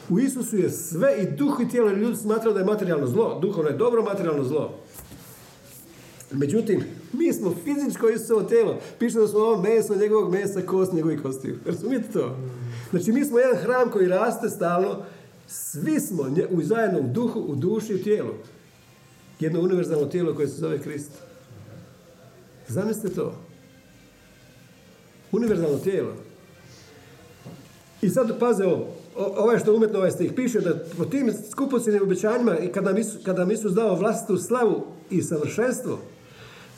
U 0.08 0.18
Isusu 0.18 0.56
je 0.56 0.70
sve 0.70 1.16
i 1.22 1.36
duh 1.36 1.60
i 1.62 1.68
tijelo. 1.68 1.90
Ljudi 1.90 2.16
smatraju 2.16 2.54
da 2.54 2.60
je 2.60 2.66
materijalno 2.66 3.06
zlo. 3.06 3.38
Duhovno 3.42 3.70
je 3.70 3.76
dobro, 3.76 4.02
materijalno 4.02 4.44
zlo. 4.44 4.78
Međutim, 6.32 6.84
mi 7.12 7.32
smo 7.32 7.54
fizičko 7.64 8.08
Isusovo 8.08 8.42
tijelo. 8.42 8.78
Piše 8.98 9.18
da 9.18 9.28
smo 9.28 9.38
ovo 9.38 9.62
meso 9.62 9.94
njegovog 9.94 10.32
mesa, 10.32 10.60
kost 10.60 10.92
njegovih 10.92 11.22
kosti. 11.22 11.54
Razumijete 11.66 12.12
to? 12.12 12.36
Znači, 12.90 13.12
mi 13.12 13.24
smo 13.24 13.38
jedan 13.38 13.56
hram 13.56 13.90
koji 13.90 14.08
raste 14.08 14.48
stalno 14.48 14.96
svi 15.46 16.00
smo 16.00 16.22
u 16.50 16.62
zajednom 16.62 17.12
duhu, 17.12 17.40
u 17.40 17.54
duši 17.54 17.94
i 17.94 18.02
tijelu. 18.02 18.34
Jedno 19.40 19.60
univerzalno 19.60 20.06
tijelo 20.06 20.34
koje 20.34 20.48
se 20.48 20.56
zove 20.56 20.78
Krist. 20.78 21.10
Zamislite 22.68 23.14
to. 23.14 23.34
Univerzalno 25.32 25.78
tijelo. 25.78 26.14
I 28.02 28.10
sad 28.10 28.38
paze 28.38 28.64
ovo. 28.64 28.88
Ovaj 29.16 29.58
što 29.58 29.74
umetno 29.74 29.98
ovaj 29.98 30.10
stih 30.10 30.32
piše 30.36 30.60
da 30.60 30.84
po 30.98 31.04
tim 31.04 31.32
skupocjenim 31.50 32.02
obećanjima 32.02 32.58
i 32.58 32.72
kada 32.72 32.92
mi 32.92 33.02
kada 33.24 33.44
mi 33.44 33.56
su 33.56 33.70
dao 33.70 33.94
vlastitu 33.94 34.38
slavu 34.38 34.86
i 35.10 35.22
savršenstvo, 35.22 35.98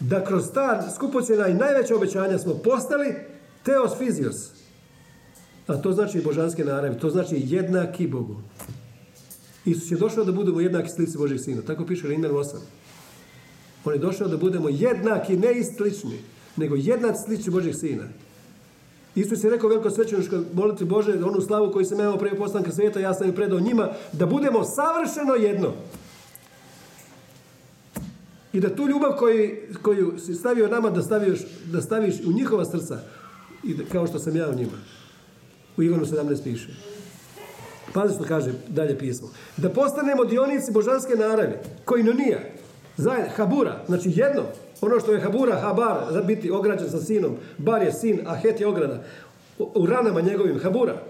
da 0.00 0.24
kroz 0.24 0.44
ta 0.54 0.90
skupocjena 0.94 1.48
i 1.48 1.54
najveća 1.54 1.96
obećanja 1.96 2.38
smo 2.38 2.54
postali 2.54 3.14
teos 3.62 3.98
fizios. 3.98 4.55
A 5.66 5.76
to 5.76 5.92
znači 5.92 6.20
božanske 6.20 6.64
naravi, 6.64 6.98
to 6.98 7.10
znači 7.10 7.42
jednaki 7.44 8.06
Bogu. 8.06 8.36
Isus 9.64 9.90
je 9.90 9.96
došao 9.96 10.24
da 10.24 10.32
budemo 10.32 10.60
jednaki 10.60 10.88
slici 10.88 11.18
Božih 11.18 11.40
sina. 11.40 11.62
Tako 11.62 11.86
piše 11.86 12.08
Rimljan 12.08 12.32
8. 12.32 12.56
On 13.84 13.92
je 13.92 13.98
došao 13.98 14.28
da 14.28 14.36
budemo 14.36 14.68
jednaki, 14.68 15.36
ne 15.36 15.64
slični, 15.64 16.18
nego 16.56 16.76
jednaki 16.76 17.18
slični 17.26 17.52
Božih 17.52 17.76
sina. 17.76 18.04
Isus 19.14 19.44
je 19.44 19.50
rekao 19.50 19.68
veliko 19.68 19.90
svećeničko 19.90 20.42
moliti 20.54 20.84
Bože, 20.84 21.24
onu 21.24 21.40
slavu 21.40 21.72
koju 21.72 21.84
sam 21.84 22.00
imao 22.00 22.18
prije 22.18 22.36
postanka 22.36 22.72
svijeta, 22.72 23.00
ja 23.00 23.14
sam 23.14 23.26
ju 23.26 23.34
predao 23.34 23.60
njima, 23.60 23.88
da 24.12 24.26
budemo 24.26 24.64
savršeno 24.64 25.34
jedno. 25.34 25.72
I 28.52 28.60
da 28.60 28.76
tu 28.76 28.88
ljubav 28.88 29.16
koju, 29.18 29.50
koju 29.82 30.18
si 30.18 30.34
stavio 30.34 30.68
nama 30.68 30.90
da 30.90 31.02
staviš, 31.02 31.40
da 31.72 31.80
staviš 31.80 32.14
u 32.26 32.32
njihova 32.32 32.64
srca, 32.64 33.00
i 33.64 33.76
kao 33.92 34.06
što 34.06 34.18
sam 34.18 34.36
ja 34.36 34.48
u 34.48 34.54
njima. 34.54 34.78
U 35.76 35.82
Ivanu 35.82 36.04
17 36.04 36.42
piše. 36.44 36.68
Pazi 37.92 38.14
što 38.14 38.24
kaže 38.24 38.52
dalje 38.68 38.98
pismo. 38.98 39.28
Da 39.56 39.68
postanemo 39.70 40.24
dionici 40.24 40.72
božanske 40.72 41.14
naravi, 41.14 41.54
nije. 42.16 42.52
Zajedno, 42.96 43.32
habura, 43.36 43.84
znači 43.86 44.12
jedno. 44.14 44.42
Ono 44.80 45.00
što 45.00 45.12
je 45.12 45.20
habura, 45.20 45.60
habar, 45.60 46.24
biti 46.26 46.50
ograđen 46.50 46.90
sa 46.90 47.00
sinom. 47.00 47.36
Bar 47.58 47.82
je 47.82 47.92
sin, 47.92 48.20
a 48.26 48.34
het 48.34 48.60
je 48.60 48.66
ograda. 48.66 49.04
U 49.58 49.86
ranama 49.86 50.20
njegovim, 50.20 50.58
habura, 50.58 51.02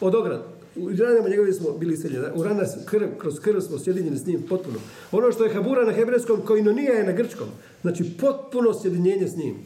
od 0.00 0.14
ograda. 0.14 0.42
U 0.76 0.88
ranama 0.98 1.28
njegovim 1.28 1.52
smo 1.52 1.70
bili 1.70 1.94
iseljeni. 1.94 2.26
U 2.34 2.42
ranama 2.42 2.68
krv, 2.86 3.06
kroz 3.18 3.40
krv 3.40 3.60
smo 3.60 3.78
sjedinjeni 3.78 4.16
s 4.16 4.26
njim 4.26 4.42
potpuno. 4.48 4.78
Ono 5.12 5.32
što 5.32 5.44
je 5.44 5.54
habura 5.54 5.84
na 5.84 5.92
hebrejskom, 5.92 6.40
koji 6.40 6.62
no 6.62 6.72
nije 6.72 6.92
je 6.92 7.04
na 7.04 7.12
grčkom. 7.12 7.48
Znači 7.82 8.04
potpuno 8.20 8.74
sjedinjenje 8.74 9.28
s 9.28 9.36
njim. 9.36 9.56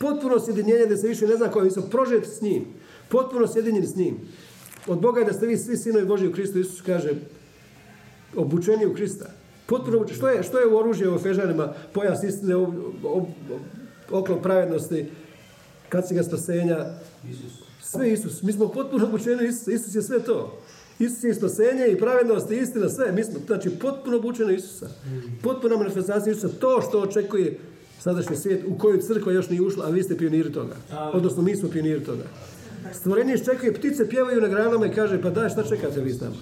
Potpuno 0.00 0.40
sjedinjenje 0.40 0.86
da 0.86 0.96
se 0.96 1.08
više 1.08 1.26
ne 1.26 1.36
zna 1.36 1.50
koji 1.50 1.70
su 1.70 1.90
prožet 1.90 2.26
s 2.26 2.40
njim. 2.40 2.64
Potpuno 3.10 3.46
sjedinjeni 3.46 3.86
s 3.86 3.96
njim. 3.96 4.18
Od 4.86 5.00
Boga 5.00 5.20
je 5.20 5.26
da 5.26 5.32
ste 5.32 5.46
vi 5.46 5.56
svi 5.58 5.76
sinovi 5.76 6.06
Boži 6.06 6.28
u 6.28 6.32
Kristu. 6.32 6.58
Isus 6.58 6.80
kaže 6.80 7.10
obučeni 8.36 8.86
u 8.86 8.94
Krista. 8.94 9.26
Potpuno 9.66 10.08
Što 10.08 10.28
je, 10.28 10.42
što 10.42 10.58
je 10.58 10.66
u 10.66 10.76
oružju 10.76 11.12
u 11.12 11.16
Efežanima? 11.16 11.72
Pojas 11.92 12.22
istine, 12.22 12.54
oklop 14.10 14.42
pravednosti, 14.42 15.06
kaciga 15.88 16.22
spasenja. 16.22 16.86
Sve 17.82 18.12
Isus. 18.12 18.42
Mi 18.42 18.52
smo 18.52 18.68
potpuno 18.68 19.04
obučeni 19.06 19.48
Isus. 19.48 19.68
Isus 19.68 19.94
je 19.94 20.02
sve 20.02 20.20
to. 20.20 20.58
Isus 20.98 21.24
je 21.24 21.34
spasenje 21.34 21.86
i 21.88 21.98
pravednost 21.98 22.50
i 22.50 22.56
istina, 22.56 22.88
sve. 22.88 23.12
Mi 23.12 23.24
smo, 23.24 23.40
znači, 23.46 23.70
potpuno 23.70 24.16
obučeni 24.16 24.54
Isusa. 24.54 24.88
Potpuno 25.42 25.76
manifestacija 25.76 26.32
Isusa. 26.32 26.48
To 26.48 26.82
što 26.88 27.00
očekuje 27.00 27.58
sadašnji 28.00 28.36
svijet 28.36 28.64
u 28.66 28.78
koju 28.78 29.00
crkva 29.02 29.32
još 29.32 29.48
nije 29.50 29.62
ušla, 29.62 29.86
a 29.86 29.90
vi 29.90 30.02
ste 30.02 30.16
pioniri 30.16 30.52
toga. 30.52 30.76
Odnosno, 31.12 31.42
mi 31.42 31.56
smo 31.56 31.68
pioniri 31.68 32.04
toga. 32.04 32.24
Stvorenje 32.92 33.34
iščekuje, 33.34 33.74
ptice 33.74 34.08
pjevaju 34.08 34.40
na 34.40 34.48
granama 34.48 34.86
i 34.86 34.94
kaže, 34.94 35.22
pa 35.22 35.30
daj, 35.30 35.48
šta 35.48 35.62
čekate 35.62 36.00
vi 36.00 36.12
nama? 36.12 36.36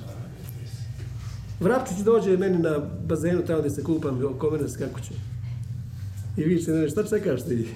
Vrapčić 1.61 1.99
dođe 1.99 2.37
meni 2.37 2.59
na 2.59 2.79
bazenu 3.07 3.43
tamo 3.47 3.59
gdje 3.59 3.71
se 3.71 3.83
kupam, 3.83 4.25
oko 4.25 4.51
mene 4.51 4.69
skakuće. 4.69 5.15
I 6.37 6.45
vi 6.45 6.63
će 6.63 6.71
ne 6.71 6.89
šta 6.89 7.05
čekaš 7.05 7.45
ti? 7.45 7.69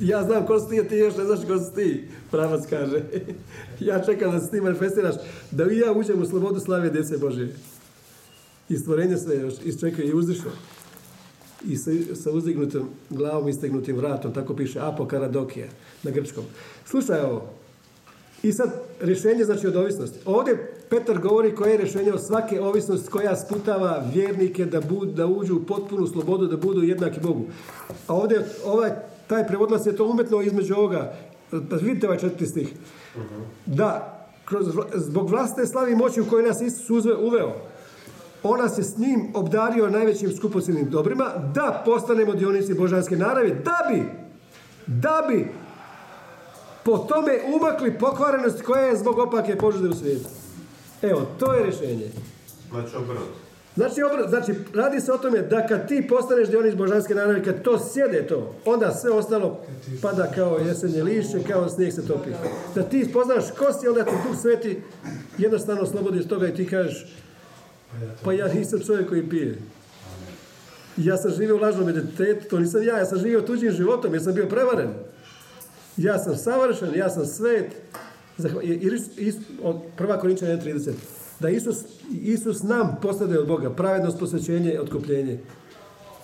Ja 0.00 0.22
znam 0.22 0.46
ko 0.46 0.60
si 0.60 0.88
ti, 0.88 0.94
a 0.94 0.98
još 0.98 1.16
ne 1.16 1.24
znaš 1.24 1.38
ko 1.46 1.58
si 1.58 2.04
pravac 2.30 2.66
kaže. 2.70 3.02
Ja 3.80 4.04
čekam 4.04 4.32
da 4.32 4.40
se 4.40 4.50
ti 4.50 4.60
manifestiraš, 4.60 5.14
da 5.50 5.72
i 5.72 5.78
ja 5.78 5.92
uđem 5.92 6.22
u 6.22 6.26
slobodu 6.26 6.60
slave 6.60 6.90
djece 6.90 7.18
Bože. 7.18 7.48
I 8.68 8.76
stvorenje 8.76 9.16
sve 9.16 9.36
još 9.36 9.54
isčekuje 9.64 10.08
i 10.08 10.14
uzdišno. 10.14 10.50
I 11.64 11.76
sa, 11.76 11.90
sa 12.14 12.30
uzdignutom 12.30 12.88
glavom 13.10 13.48
i 13.48 13.52
stegnutim 13.52 13.96
vratom, 13.96 14.34
tako 14.34 14.56
piše 14.56 14.80
Apokaradokija 14.80 15.66
na 16.02 16.10
grčkom. 16.10 16.44
Slušaj 16.84 17.20
ovo, 17.20 17.61
i 18.42 18.52
sad, 18.52 18.70
rješenje 19.00 19.44
znači 19.44 19.66
od 19.66 19.76
ovisnosti. 19.76 20.18
Ovdje 20.24 20.74
Petar 20.90 21.18
govori 21.18 21.54
koje 21.54 21.70
je 21.70 21.76
rješenje 21.76 22.12
od 22.12 22.22
svake 22.26 22.60
ovisnosti 22.60 23.10
koja 23.10 23.36
sputava 23.36 24.04
vjernike 24.14 24.64
da, 24.64 24.80
da 25.14 25.26
uđu 25.26 25.56
u 25.56 25.62
potpunu 25.62 26.06
slobodu, 26.06 26.46
da 26.46 26.56
budu 26.56 26.82
jednaki 26.82 27.20
Bogu. 27.20 27.44
A 28.06 28.14
ovdje 28.14 28.46
ovaj, 28.64 28.90
taj 29.26 29.46
prevodlac 29.46 29.86
je 29.86 29.96
to 29.96 30.06
umetno 30.06 30.42
između 30.42 30.74
ovoga. 30.74 31.12
Pa 31.50 31.76
vidite 31.76 32.06
ovaj 32.06 32.18
četvrti 32.18 32.46
stih. 32.46 32.74
Da, 33.66 34.18
kroz, 34.44 34.66
zbog 34.94 35.30
vlastne 35.30 35.66
slavi 35.66 35.96
moći 35.96 36.20
u 36.20 36.26
kojoj 36.26 36.48
nas 36.48 36.60
Isus 36.60 36.90
uveo, 37.20 37.52
on 38.42 38.60
nas 38.60 38.78
je 38.78 38.84
s 38.84 38.98
njim 38.98 39.32
obdario 39.34 39.90
najvećim 39.90 40.36
skupocjenim 40.36 40.90
dobrima, 40.90 41.30
da 41.54 41.82
postanemo 41.84 42.32
dionici 42.32 42.74
božanske 42.74 43.16
naravi, 43.16 43.54
da 43.64 43.88
bi, 43.90 44.02
da 44.86 45.24
bi 45.28 45.48
po 46.84 46.98
tome 46.98 47.32
umakli 47.56 47.98
pokvarenost 47.98 48.62
koja 48.62 48.82
je 48.82 48.96
zbog 48.96 49.18
opake 49.18 49.56
požude 49.56 49.88
u 49.88 49.94
svijetu. 49.94 50.28
Evo, 51.02 51.26
to 51.38 51.54
je 51.54 51.64
rješenje. 51.64 52.10
Znači 52.70 52.96
obrot. 52.96 53.42
Znači, 53.76 54.00
obr- 54.00 54.28
znači, 54.28 54.54
radi 54.74 55.00
se 55.00 55.12
o 55.12 55.18
tome 55.18 55.42
da 55.42 55.66
kad 55.66 55.88
ti 55.88 56.06
postaneš 56.08 56.48
dionik 56.48 56.74
božanske 56.74 57.14
naravi, 57.14 57.42
kad 57.42 57.62
to 57.62 57.78
sjede 57.78 58.26
to, 58.26 58.54
onda 58.64 58.94
sve 58.94 59.10
ostalo 59.10 59.60
pada 60.02 60.30
kao 60.34 60.58
jesenje 60.58 61.02
lišće, 61.02 61.42
kao 61.48 61.68
snijeg 61.68 61.92
se 61.92 62.06
topi. 62.06 62.30
Da 62.74 62.82
ti 62.82 63.04
spoznaš 63.04 63.44
ko 63.58 63.72
si, 63.72 63.88
onda 63.88 64.04
te 64.04 64.10
Duh 64.10 64.38
Sveti 64.40 64.82
jednostavno 65.38 65.86
slobodi 65.86 66.18
iz 66.18 66.28
toga 66.28 66.48
i 66.48 66.54
ti 66.54 66.66
kažeš 66.66 67.06
pa 68.24 68.32
ja 68.32 68.48
nisam 68.54 68.80
čovjek 68.86 69.08
koji 69.08 69.28
pije. 69.28 69.58
Ja 70.96 71.16
sam 71.16 71.30
živio 71.30 71.56
u 71.56 71.60
lažnom 71.60 71.88
identitetu, 71.88 72.48
to 72.48 72.58
nisam 72.58 72.82
ja, 72.82 72.98
ja 72.98 73.04
sam 73.04 73.18
živio 73.18 73.40
tuđim 73.40 73.72
životom, 73.72 74.12
jer 74.12 74.22
sam 74.22 74.34
bio 74.34 74.46
prevaren. 74.46 74.88
Ja 75.96 76.18
sam 76.18 76.36
savršen, 76.36 76.94
ja 76.94 77.10
sam 77.10 77.26
svet. 77.26 77.72
Od 79.62 79.76
1. 79.98 80.20
Korinčana 80.20 80.52
1.30. 80.52 80.92
Da 81.40 81.48
Isus, 81.48 81.76
Isus 82.22 82.62
nam 82.62 82.96
postade 83.02 83.38
od 83.38 83.46
Boga 83.46 83.70
pravednost, 83.70 84.18
posvećenje, 84.18 84.80
otkupljenje. 84.80 85.38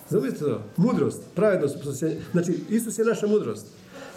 Zamislite 0.09 0.45
to? 0.45 0.61
Mudrost, 0.77 1.21
pravednost, 1.35 1.75
posvećenje. 1.83 2.21
Znači, 2.31 2.59
Isus 2.69 2.99
je 2.99 3.05
naša 3.05 3.27
mudrost. 3.27 3.65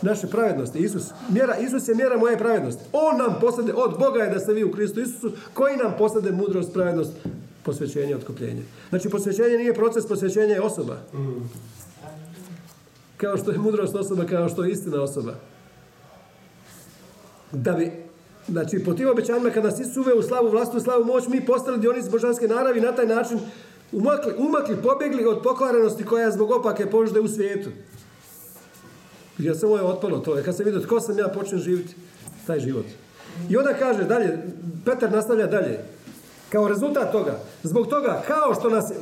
Naše 0.02 0.26
pravednosti. 0.26 0.78
Isus, 0.78 1.10
mjera, 1.28 1.56
Isus 1.58 1.88
je 1.88 1.94
mjera 1.94 2.16
moje 2.16 2.38
pravednosti. 2.38 2.82
On 2.92 3.18
nam 3.18 3.36
postade, 3.40 3.72
od 3.72 3.98
Boga 3.98 4.22
je 4.22 4.30
da 4.30 4.40
ste 4.40 4.52
vi 4.52 4.64
u 4.64 4.72
Kristu 4.72 5.00
Isusu, 5.00 5.32
koji 5.54 5.76
nam 5.76 5.94
postade 5.98 6.32
mudrost, 6.32 6.72
pravednost, 6.72 7.12
posvećenje, 7.62 8.16
otkupljenje. 8.16 8.62
Znači, 8.88 9.08
posvećenje 9.08 9.58
nije 9.58 9.74
proces, 9.74 10.06
posvećenje 10.06 10.54
je 10.54 10.60
osoba. 10.62 10.98
Kao 13.22 13.36
što 13.36 13.50
je 13.50 13.58
mudrost 13.58 13.94
osoba, 13.94 14.24
kao 14.24 14.48
što 14.48 14.64
je 14.64 14.70
istina 14.70 15.02
osoba. 15.02 15.34
Da 17.52 17.72
bi, 17.72 17.92
znači, 18.48 18.84
po 18.84 18.94
tim 18.94 19.08
obećanjima, 19.08 19.50
kada 19.50 19.68
nas 19.68 19.80
Isus 19.80 19.96
uveo 19.96 20.18
u 20.18 20.22
slavu, 20.22 20.50
vlastu, 20.50 20.80
slavu, 20.80 21.04
moć, 21.04 21.28
mi 21.28 21.46
postali 21.46 21.78
dionici 21.78 22.10
božanske 22.10 22.48
naravi 22.48 22.80
na 22.80 22.92
taj 22.92 23.06
način 23.06 23.40
umakli, 23.92 24.34
umakli, 24.38 24.76
pobjegli 24.82 25.26
od 25.26 25.42
pokvarenosti 25.42 26.04
koja 26.04 26.24
je 26.24 26.30
zbog 26.30 26.50
opake 26.50 26.90
požde 26.90 27.20
u 27.20 27.28
svijetu. 27.28 27.70
Ja 29.38 29.54
samo 29.54 29.76
je 29.76 29.82
otpalo 29.82 30.18
to. 30.18 30.36
Kad 30.44 30.56
sam 30.56 30.64
vidio 30.64 30.80
tko 30.80 31.00
sam 31.00 31.18
ja, 31.18 31.28
počnem 31.28 31.60
živjeti 31.60 31.94
taj 32.46 32.60
život. 32.60 32.86
I 33.50 33.56
onda 33.56 33.74
kaže 33.74 34.04
dalje, 34.04 34.38
Petar 34.84 35.12
nastavlja 35.12 35.46
dalje. 35.46 35.80
Kao 36.48 36.68
rezultat 36.68 37.12
toga, 37.12 37.38
zbog 37.62 37.86
toga, 37.86 38.22
kao 38.26 38.54
što 38.54 38.70
nas 38.70 38.92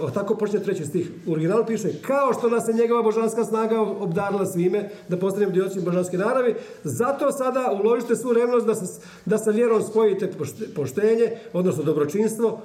o, 0.00 0.10
tako 0.10 0.34
počne 0.34 0.60
treći 0.60 0.84
stih, 0.84 1.10
u 1.26 1.32
originalu 1.32 1.64
piše, 1.66 1.88
kao 2.02 2.32
što 2.32 2.50
nas 2.50 2.68
je 2.68 2.74
njegova 2.74 3.02
božanska 3.02 3.44
snaga 3.44 3.80
obdarila 3.80 4.46
svime, 4.46 4.90
da 5.08 5.16
postanemo 5.16 5.52
dioci 5.52 5.80
božanske 5.80 6.18
naravi, 6.18 6.54
zato 6.84 7.32
sada 7.32 7.80
uložite 7.82 8.16
svu 8.16 8.32
revnost 8.32 8.66
da, 8.66 8.74
se, 8.74 9.00
da 9.24 9.38
sa 9.38 9.50
vjerom 9.50 9.82
spojite 9.82 10.32
pošte- 10.38 10.74
poštenje, 10.74 11.30
odnosno 11.52 11.82
dobročinstvo, 11.82 12.60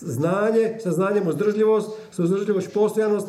znanje, 0.00 0.78
sa 0.82 0.92
znanjem 0.92 1.28
uzdržljivost, 1.28 1.90
sa 2.10 2.22
uzdržljivošću 2.22 2.70
postojanost, 2.74 3.26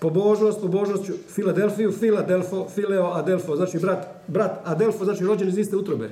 pobožnost, 0.00 0.60
pobožnošću 0.60 1.12
Filadelfiju, 1.28 1.92
Filadelfo, 1.92 2.66
Fileo, 2.74 3.12
Adelfo, 3.12 3.56
znači 3.56 3.78
brat, 3.78 4.06
brat 4.26 4.60
Adelfo, 4.64 5.04
znači 5.04 5.24
rođen 5.24 5.48
iz 5.48 5.58
iste 5.58 5.76
utrobe. 5.76 6.10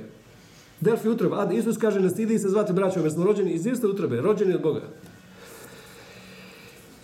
Delfi 0.79 1.09
utroba, 1.09 1.37
a 1.37 1.53
Isus 1.53 1.77
kaže 1.77 1.99
ne 1.99 2.09
stidi 2.09 2.39
se 2.39 2.49
zvati 2.49 2.73
braćom, 2.73 3.03
jer 3.03 3.11
smo 3.11 3.23
rođeni 3.23 3.51
iz 3.51 3.65
iste 3.65 3.87
utrobe, 3.87 4.21
rođeni 4.21 4.53
od 4.53 4.61
Boga. 4.61 4.81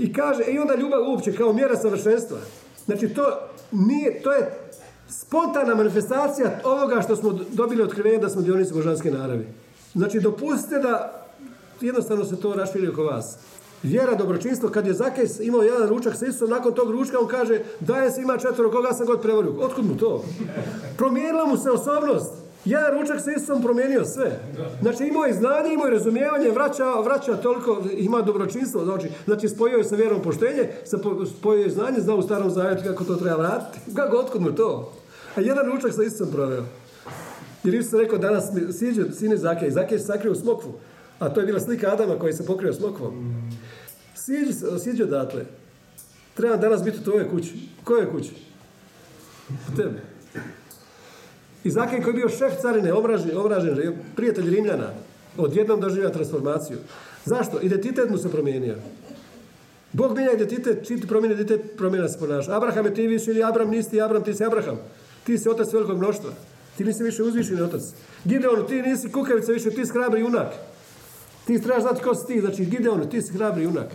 I 0.01 0.13
kaže, 0.13 0.43
i 0.43 0.59
onda 0.59 0.75
ljubav 0.75 1.09
uopće 1.09 1.35
kao 1.35 1.53
mjera 1.53 1.77
savršenstva. 1.77 2.37
Znači 2.85 3.09
to 3.09 3.39
nije, 3.71 4.21
to 4.21 4.31
je 4.31 4.51
spontana 5.09 5.75
manifestacija 5.75 6.59
ovoga 6.63 7.01
što 7.01 7.15
smo 7.15 7.39
dobili 7.49 7.83
otkrivenje 7.83 8.17
da 8.17 8.29
smo 8.29 8.41
dionici 8.41 8.73
božanske 8.73 9.11
naravi. 9.11 9.47
Znači 9.93 10.19
dopustite 10.19 10.79
da 10.79 11.25
jednostavno 11.81 12.25
se 12.25 12.39
to 12.39 12.53
raširi 12.53 12.87
oko 12.87 13.03
vas. 13.03 13.37
Vjera, 13.83 14.15
dobročinstvo, 14.15 14.69
kad 14.69 14.87
je 14.87 14.93
Zakes 14.93 15.39
imao 15.39 15.61
jedan 15.61 15.89
ručak 15.89 16.15
sa 16.15 16.25
Isusom, 16.25 16.49
nakon 16.49 16.73
tog 16.73 16.91
ručka 16.91 17.19
on 17.19 17.27
kaže 17.27 17.59
daje 17.79 18.11
se 18.11 18.21
ima 18.21 18.37
četvero, 18.37 18.71
koga 18.71 18.93
sam 18.93 19.05
god 19.07 19.21
prevorio. 19.21 19.53
Otkud 19.59 19.85
mu 19.85 19.97
to? 19.97 20.23
Promijenila 20.97 21.45
mu 21.45 21.57
se 21.57 21.71
osobnost. 21.71 22.40
Jedan 22.65 22.99
ručak 22.99 23.21
sa 23.21 23.31
Isusom 23.31 23.61
promijenio 23.61 24.05
sve. 24.05 24.39
Znači 24.81 25.03
imao 25.03 25.23
je 25.25 25.33
znanje, 25.33 25.73
imao 25.73 25.85
je 25.85 25.91
razumijevanje, 25.91 26.49
vraća, 26.49 26.93
vraća 26.99 27.37
toliko, 27.37 27.81
ima 27.97 28.21
dobročinstvo. 28.21 28.85
Znači, 28.85 29.07
znači 29.25 29.49
spojio 29.49 29.77
je 29.77 29.83
sa 29.83 29.95
vjerom 29.95 30.21
poštenje, 30.21 30.69
spojio 31.39 31.63
je 31.63 31.69
znanje, 31.69 31.99
znao 31.99 32.17
u 32.17 32.21
starom 32.21 32.49
zavjetu 32.49 32.83
kako 32.87 33.03
to 33.03 33.15
treba 33.15 33.35
vratiti. 33.37 33.95
Kako, 33.95 34.17
otkud 34.17 34.41
mu 34.41 34.51
to? 34.51 34.93
A 35.35 35.41
jedan 35.41 35.65
ručak 35.65 35.93
sa 35.93 36.03
Isusom 36.03 36.31
proveo. 36.31 36.63
Jer 37.63 37.73
Isus 37.75 37.93
je 37.93 37.99
rekao 37.99 38.17
danas 38.17 38.43
siđe 38.79 39.11
sine 39.11 39.37
Zakej. 39.37 39.71
Zakej 39.71 39.99
se 39.99 40.05
sakrio 40.05 40.31
u 40.31 40.35
smokvu. 40.35 40.73
A 41.19 41.29
to 41.29 41.39
je 41.39 41.45
bila 41.45 41.59
slika 41.59 41.91
Adama 41.91 42.19
koji 42.19 42.33
se 42.33 42.45
pokrio 42.45 42.73
smokvom. 42.73 43.33
Siđi, 44.15 44.53
se- 44.53 44.79
siđi 44.79 45.03
odatle. 45.03 45.45
Treba 46.33 46.57
danas 46.57 46.83
biti 46.83 46.97
u 46.99 47.03
tvojoj 47.03 47.29
kući. 47.29 47.53
Kojoj 47.83 48.11
kući? 48.11 48.31
U 49.49 49.75
tebi. 49.75 50.10
I 51.63 51.71
Zakej 51.71 52.01
koji 52.01 52.11
je 52.11 52.15
bio 52.15 52.29
šef 52.29 52.61
carine, 52.61 52.93
omražen, 52.93 53.37
omražen 53.37 53.95
prijatelj 54.15 54.49
Rimljana, 54.49 54.89
odjednom 55.37 55.79
doživio 55.79 56.09
transformaciju. 56.09 56.77
Zašto? 57.25 57.61
Identitet 57.61 58.09
mu 58.09 58.17
se 58.17 58.31
promijenio. 58.31 58.75
Bog 59.93 60.15
mijenja 60.15 60.33
identitet, 60.33 60.87
čim 60.87 61.01
ti 61.01 61.07
promijeni 61.07 61.33
identitet, 61.33 61.77
promijena 61.77 62.07
se 62.07 62.19
ponaša. 62.19 62.57
Abraham 62.57 62.85
je 62.85 62.93
ti 62.93 63.07
više 63.07 63.31
ili 63.31 63.43
Abram 63.43 63.69
nisi 63.69 63.89
ti 63.89 64.01
Abram, 64.01 64.23
ti 64.23 64.33
si 64.33 64.43
Abraham. 64.43 64.79
Ti 65.23 65.37
si 65.37 65.49
otac 65.49 65.73
velikog 65.73 65.97
mnoštva. 65.97 66.29
Ti 66.77 66.83
nisi 66.83 67.03
više 67.03 67.23
uzvišeni 67.23 67.61
otac. 67.61 67.81
Gideon, 68.25 68.67
ti 68.67 68.81
nisi 68.81 69.11
kukavica 69.11 69.51
više, 69.51 69.69
ti 69.69 69.85
si 69.85 69.91
hrabri 69.91 70.21
junak. 70.21 70.53
Ti 71.47 71.61
trebaš 71.61 71.81
znati 71.81 72.03
ko 72.03 72.15
si 72.15 72.27
ti, 72.27 72.41
znači 72.41 72.65
Gideon, 72.65 73.09
ti 73.09 73.21
si 73.21 73.33
hrabri 73.33 73.63
junak. 73.63 73.87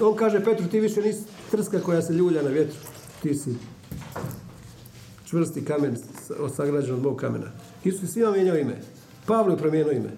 On 0.00 0.16
kaže 0.16 0.44
Petru, 0.44 0.68
ti 0.68 0.80
više 0.80 1.02
nisi 1.02 1.22
trska 1.50 1.80
koja 1.80 2.02
se 2.02 2.12
ljulja 2.12 2.42
na 2.42 2.48
vjetru. 2.50 2.76
Ti 3.22 3.34
si 3.34 3.54
čvrsti 5.24 5.64
kamen 5.64 5.96
sagrađen 6.56 6.94
od 6.94 7.02
mog 7.02 7.16
kamena. 7.16 7.46
Isus 7.84 8.10
svima 8.10 8.30
mijenjao 8.30 8.56
ime. 8.56 8.76
Pavlu 9.26 9.52
je 9.52 9.58
promijenio 9.58 9.92
ime. 9.92 10.10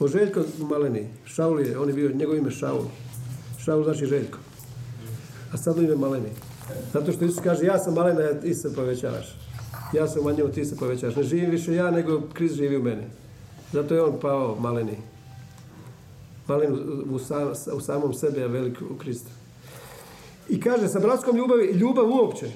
O 0.00 0.08
Željko 0.08 0.40
Maleni, 0.58 1.08
Šaul 1.24 1.60
je, 1.60 1.78
on 1.78 1.88
je 1.88 1.94
bio, 1.94 2.10
njegovo 2.10 2.36
ime 2.36 2.50
Šaul. 2.50 2.84
Šaul 3.64 3.84
znači 3.84 4.06
Željko. 4.06 4.38
A 5.52 5.56
sad 5.56 5.78
ime 5.78 5.96
Maleni. 5.96 6.28
Zato 6.92 7.12
što 7.12 7.24
Isus 7.24 7.40
kaže, 7.44 7.64
ja 7.64 7.78
sam 7.78 7.94
Malena, 7.94 8.20
a 8.20 8.40
ti 8.40 8.54
se 8.54 8.74
povećavaš. 8.74 9.36
Ja 9.92 10.08
sam 10.08 10.24
manjao, 10.24 10.48
ti 10.48 10.64
se 10.64 10.76
povećavaš. 10.76 11.16
Ne 11.16 11.22
živim 11.22 11.50
više 11.50 11.74
ja, 11.74 11.90
nego 11.90 12.22
Krist 12.32 12.54
živi 12.54 12.76
u 12.76 12.82
meni. 12.82 13.02
Zato 13.72 13.94
je 13.94 14.02
on 14.02 14.20
pao 14.20 14.56
Maleni. 14.60 14.96
Malen 16.48 16.72
u, 16.72 17.14
u, 17.14 17.18
sam- 17.18 17.52
u 17.72 17.80
samom 17.80 18.14
sebi, 18.14 18.42
a 18.42 18.46
velik 18.46 18.78
u 18.90 18.98
Kristu. 18.98 19.30
I 20.48 20.60
kaže, 20.60 20.88
sa 20.88 20.98
bratskom 20.98 21.36
ljubavi, 21.36 21.72
ljubav 21.72 22.10
uopće. 22.10 22.46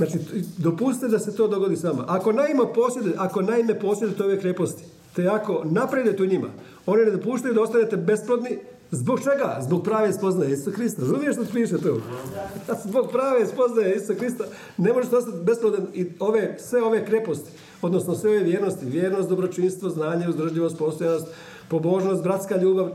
Znači, 0.00 0.18
dopustite 0.58 1.08
da 1.08 1.18
se 1.18 1.36
to 1.36 1.48
dogodi 1.48 1.76
s 1.76 1.84
vama. 1.84 2.04
Ako 2.08 2.32
naime 2.32 2.72
posjedujete, 2.74 3.18
ako 3.20 3.42
naime 3.42 3.78
posjedujete 3.78 4.24
ove 4.24 4.40
kreposti, 4.40 4.84
te 5.16 5.28
ako 5.28 5.62
napredujete 5.64 6.22
u 6.22 6.26
njima, 6.26 6.48
one 6.86 7.04
ne 7.04 7.10
dopuštaju 7.10 7.54
da 7.54 7.62
ostanete 7.62 7.96
besplodni, 7.96 8.58
zbog 8.90 9.18
čega? 9.18 9.58
Zbog 9.66 9.84
prave 9.84 10.12
spoznaje 10.12 10.52
Isusa 10.52 10.70
Krista. 10.70 11.02
Razumiješ 11.02 11.34
što 11.34 11.44
piše 11.52 11.78
tu? 11.78 12.00
Zbog 12.88 13.10
prave 13.12 13.46
spoznaje 13.46 13.96
Isusa 13.96 14.14
Krista 14.14 14.44
ne 14.76 14.92
možete 14.92 15.16
ostati 15.16 15.36
besplodan 15.44 15.86
i 15.94 16.06
ove, 16.18 16.56
sve 16.60 16.82
ove 16.82 17.06
kreposti, 17.06 17.50
odnosno 17.82 18.14
sve 18.14 18.30
ove 18.30 18.40
vjernosti, 18.40 18.86
vjernost, 18.86 19.28
dobročinstvo, 19.28 19.90
znanje, 19.90 20.28
uzdržljivost, 20.28 20.78
postojanost, 20.78 21.26
pobožnost, 21.68 22.22
bratska 22.22 22.56
ljubav, 22.56 22.90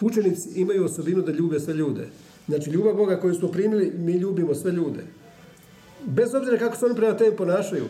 Učenici 0.00 0.60
imaju 0.60 0.84
osobinu 0.84 1.22
da 1.22 1.32
ljube 1.32 1.60
sve 1.60 1.74
ljude. 1.74 2.08
Znači, 2.48 2.70
ljubav 2.70 2.94
Boga 2.94 3.20
koju 3.20 3.34
smo 3.34 3.48
primili, 3.48 3.92
mi 3.98 4.12
ljubimo 4.12 4.54
sve 4.54 4.72
ljude. 4.72 5.04
Bez 6.04 6.34
obzira 6.34 6.58
kako 6.58 6.76
se 6.76 6.86
oni 6.86 6.94
prema 6.94 7.16
tebi 7.16 7.36
ponašaju. 7.36 7.84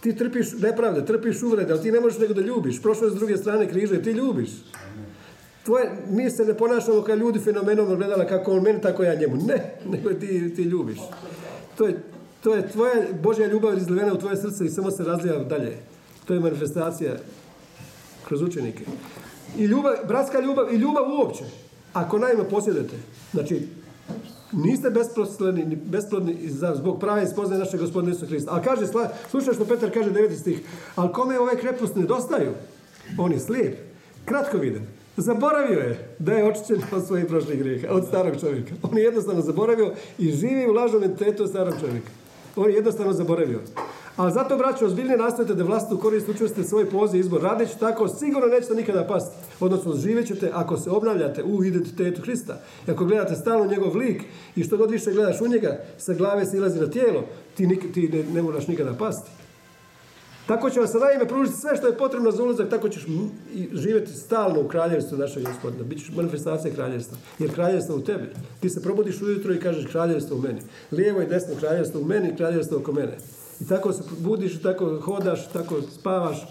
Ti 0.00 0.16
trpiš 0.16 0.52
nepravde, 0.58 1.04
trpiš 1.04 1.42
uvrede, 1.42 1.72
ali 1.72 1.82
ti 1.82 1.92
ne 1.92 2.00
možeš 2.00 2.18
nego 2.18 2.34
da 2.34 2.40
ljubiš. 2.40 2.82
Prošlo 2.82 3.06
je 3.06 3.10
s 3.10 3.14
druge 3.14 3.36
strane 3.36 3.68
križa 3.68 3.94
i 3.94 4.02
ti 4.02 4.10
ljubiš. 4.10 4.50
Tvoje, 5.64 5.90
mi 6.10 6.30
se 6.30 6.44
ne 6.44 6.54
ponašamo 6.54 7.02
kao 7.02 7.14
ljudi 7.14 7.38
fenomenom 7.38 7.96
gledala 7.96 8.26
kako 8.26 8.52
on 8.52 8.62
meni, 8.62 8.80
tako 8.80 9.02
ja 9.02 9.14
njemu. 9.14 9.36
Ne, 9.36 9.74
nego 9.92 10.12
ti, 10.12 10.54
ti 10.54 10.62
ljubiš. 10.62 10.98
To 11.78 11.86
je, 11.86 12.02
to 12.42 12.54
je 12.54 12.68
tvoja 12.68 12.94
Božja 13.22 13.46
ljubav 13.46 13.78
izlivena 13.78 14.12
u 14.12 14.18
tvoje 14.18 14.36
srce 14.36 14.64
i 14.64 14.70
samo 14.70 14.90
se 14.90 15.04
razlija 15.04 15.38
dalje. 15.38 15.76
To 16.24 16.34
je 16.34 16.40
manifestacija 16.40 17.16
kroz 18.28 18.42
učenike. 18.42 18.84
I 19.58 19.64
ljubav, 19.64 19.92
bratska 20.08 20.40
ljubav 20.40 20.74
i 20.74 20.76
ljubav 20.76 21.04
uopće. 21.18 21.44
Ako 21.92 22.18
naime 22.18 22.48
posjedujete, 22.48 22.96
znači 23.32 23.68
niste 24.52 24.90
besplodni, 24.90 25.64
ni 25.64 25.76
besplodni 25.76 26.36
zbog 26.74 27.00
prave 27.00 27.26
spoznaje 27.26 27.58
našeg 27.58 27.80
gospodina 27.80 28.10
Isusa 28.10 28.26
Hrista. 28.26 28.50
Ali 28.52 28.64
kaže, 28.64 28.86
slušaj 29.30 29.54
što 29.54 29.64
Petar 29.64 29.90
kaže 29.90 30.10
9. 30.10 30.40
stih, 30.40 30.60
ali 30.96 31.12
kome 31.12 31.38
ove 31.38 31.56
kreposti 31.56 31.98
nedostaju? 31.98 32.52
On 33.18 33.32
je 33.32 33.40
slijep, 33.40 33.78
kratko 34.24 34.58
viden. 34.58 34.86
Zaboravio 35.16 35.78
je 35.78 36.14
da 36.18 36.32
je 36.32 36.48
očišćen 36.48 36.82
od 36.92 37.06
svojih 37.06 37.26
prošlih 37.26 37.58
grijeha, 37.58 37.88
od 37.90 38.06
starog 38.06 38.40
čovjeka. 38.40 38.74
On 38.82 38.98
je 38.98 39.04
jednostavno 39.04 39.42
zaboravio 39.42 39.92
i 40.18 40.30
živi 40.32 40.66
u 40.68 40.72
lažnom 40.72 41.02
identitetu 41.02 41.42
od 41.42 41.48
starog 41.48 41.74
čovjeka. 41.80 42.10
On 42.56 42.70
je 42.70 42.74
jednostavno 42.74 43.12
zaboravio. 43.12 43.60
Ali 44.16 44.32
zato, 44.32 44.56
braćo, 44.56 44.86
ozbiljnije 44.86 45.18
nastojite 45.18 45.54
da 45.54 45.64
vlastitu 45.64 45.98
korist 45.98 46.28
učvrstite 46.28 46.68
svoj 46.68 46.90
poziv 46.90 47.20
izbor. 47.20 47.42
Radeći 47.42 47.78
tako, 47.78 48.08
sigurno 48.08 48.48
nećete 48.48 48.74
nikada 48.74 49.06
pasti. 49.06 49.36
Odnosno, 49.60 49.94
živjet 49.94 50.26
ćete 50.26 50.50
ako 50.54 50.76
se 50.76 50.90
obnavljate 50.90 51.42
u 51.42 51.64
identitetu 51.64 52.22
Krista. 52.22 52.60
I 52.88 52.90
ako 52.90 53.04
gledate 53.04 53.34
stalno 53.34 53.66
njegov 53.66 53.96
lik 53.96 54.22
i 54.56 54.64
što 54.64 54.76
god 54.76 54.90
više 54.90 55.12
gledaš 55.12 55.40
u 55.40 55.48
njega, 55.48 55.78
sa 55.98 56.14
glave 56.14 56.46
silazi 56.46 56.80
na 56.80 56.90
tijelo, 56.90 57.24
ti, 57.54 57.92
ti 57.94 58.08
ne, 58.08 58.22
ne 58.34 58.42
moraš 58.42 58.66
nikada 58.66 58.94
pasti. 58.94 59.30
Tako 60.46 60.70
će 60.70 60.80
vam 60.80 60.88
se 60.88 60.98
naime 60.98 61.28
pružiti 61.28 61.58
sve 61.58 61.76
što 61.76 61.86
je 61.86 61.96
potrebno 61.96 62.30
za 62.30 62.42
ulazak, 62.42 62.68
tako 62.68 62.88
ćeš 62.88 63.06
živjeti 63.72 64.12
stalno 64.12 64.60
u 64.60 64.68
kraljevstvu 64.68 65.18
našeg 65.18 65.42
gospodina. 65.42 65.84
Bićeš 65.84 66.10
manifestacija 66.16 66.74
kraljevstva. 66.74 67.18
Jer 67.38 67.54
kraljevstvo 67.54 67.96
u 67.96 68.00
tebi. 68.00 68.28
Ti 68.60 68.70
se 68.70 68.82
probudiš 68.82 69.22
ujutro 69.22 69.54
i 69.54 69.60
kažeš 69.60 69.86
kraljevstvo 69.86 70.36
u 70.36 70.40
meni. 70.40 70.60
Lijevo 70.92 71.22
i 71.22 71.26
desno 71.26 71.54
kraljevstvo 71.60 72.00
u 72.00 72.04
meni, 72.04 72.36
kraljevstvo 72.36 72.78
oko 72.78 72.92
mene. 72.92 73.16
I 73.60 73.66
tako 73.66 73.92
se 73.92 74.02
budiš, 74.18 74.62
tako 74.62 75.00
hodaš, 75.00 75.48
tako 75.52 75.82
spavaš 76.00 76.46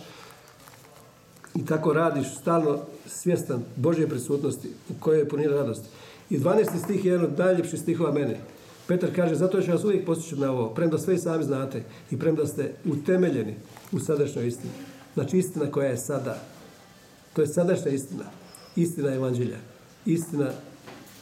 i 1.56 1.66
tako 1.66 1.94
radiš 1.94 2.28
stalno 2.42 2.80
svjestan 3.06 3.64
Božje 3.76 4.08
prisutnosti 4.08 4.70
u 4.90 4.94
kojoj 5.00 5.20
je 5.20 5.30
punina 5.30 5.56
radosti. 5.56 5.88
I 6.30 6.40
12. 6.40 6.84
stih 6.84 7.06
je 7.06 7.12
jedan 7.12 7.26
od 7.26 7.40
najljepših 7.40 7.80
stihova 7.80 8.12
mene. 8.12 8.40
Petar 8.88 9.10
kaže, 9.16 9.36
zato 9.36 9.62
ću 9.62 9.72
vas 9.72 9.84
uvijek 9.84 10.06
postići 10.06 10.36
na 10.36 10.52
ovo, 10.52 10.70
premda 10.70 10.98
sve 10.98 11.16
i 11.16 11.18
sami 11.18 11.44
znate 11.44 11.84
i 12.12 12.20
premda 12.20 12.46
ste 12.48 12.74
utemeljeni 12.86 13.56
u 13.92 14.00
sadašnjoj 14.00 14.48
istini. 14.48 14.74
Znači 15.14 15.38
istina 15.38 15.72
koja 15.72 15.90
je 15.90 15.98
sada. 15.98 16.38
To 17.34 17.42
je 17.42 17.48
sadašnja 17.48 17.92
istina. 17.92 18.24
Istina 18.76 19.14
evanđelja. 19.14 19.58
Istina 20.06 20.50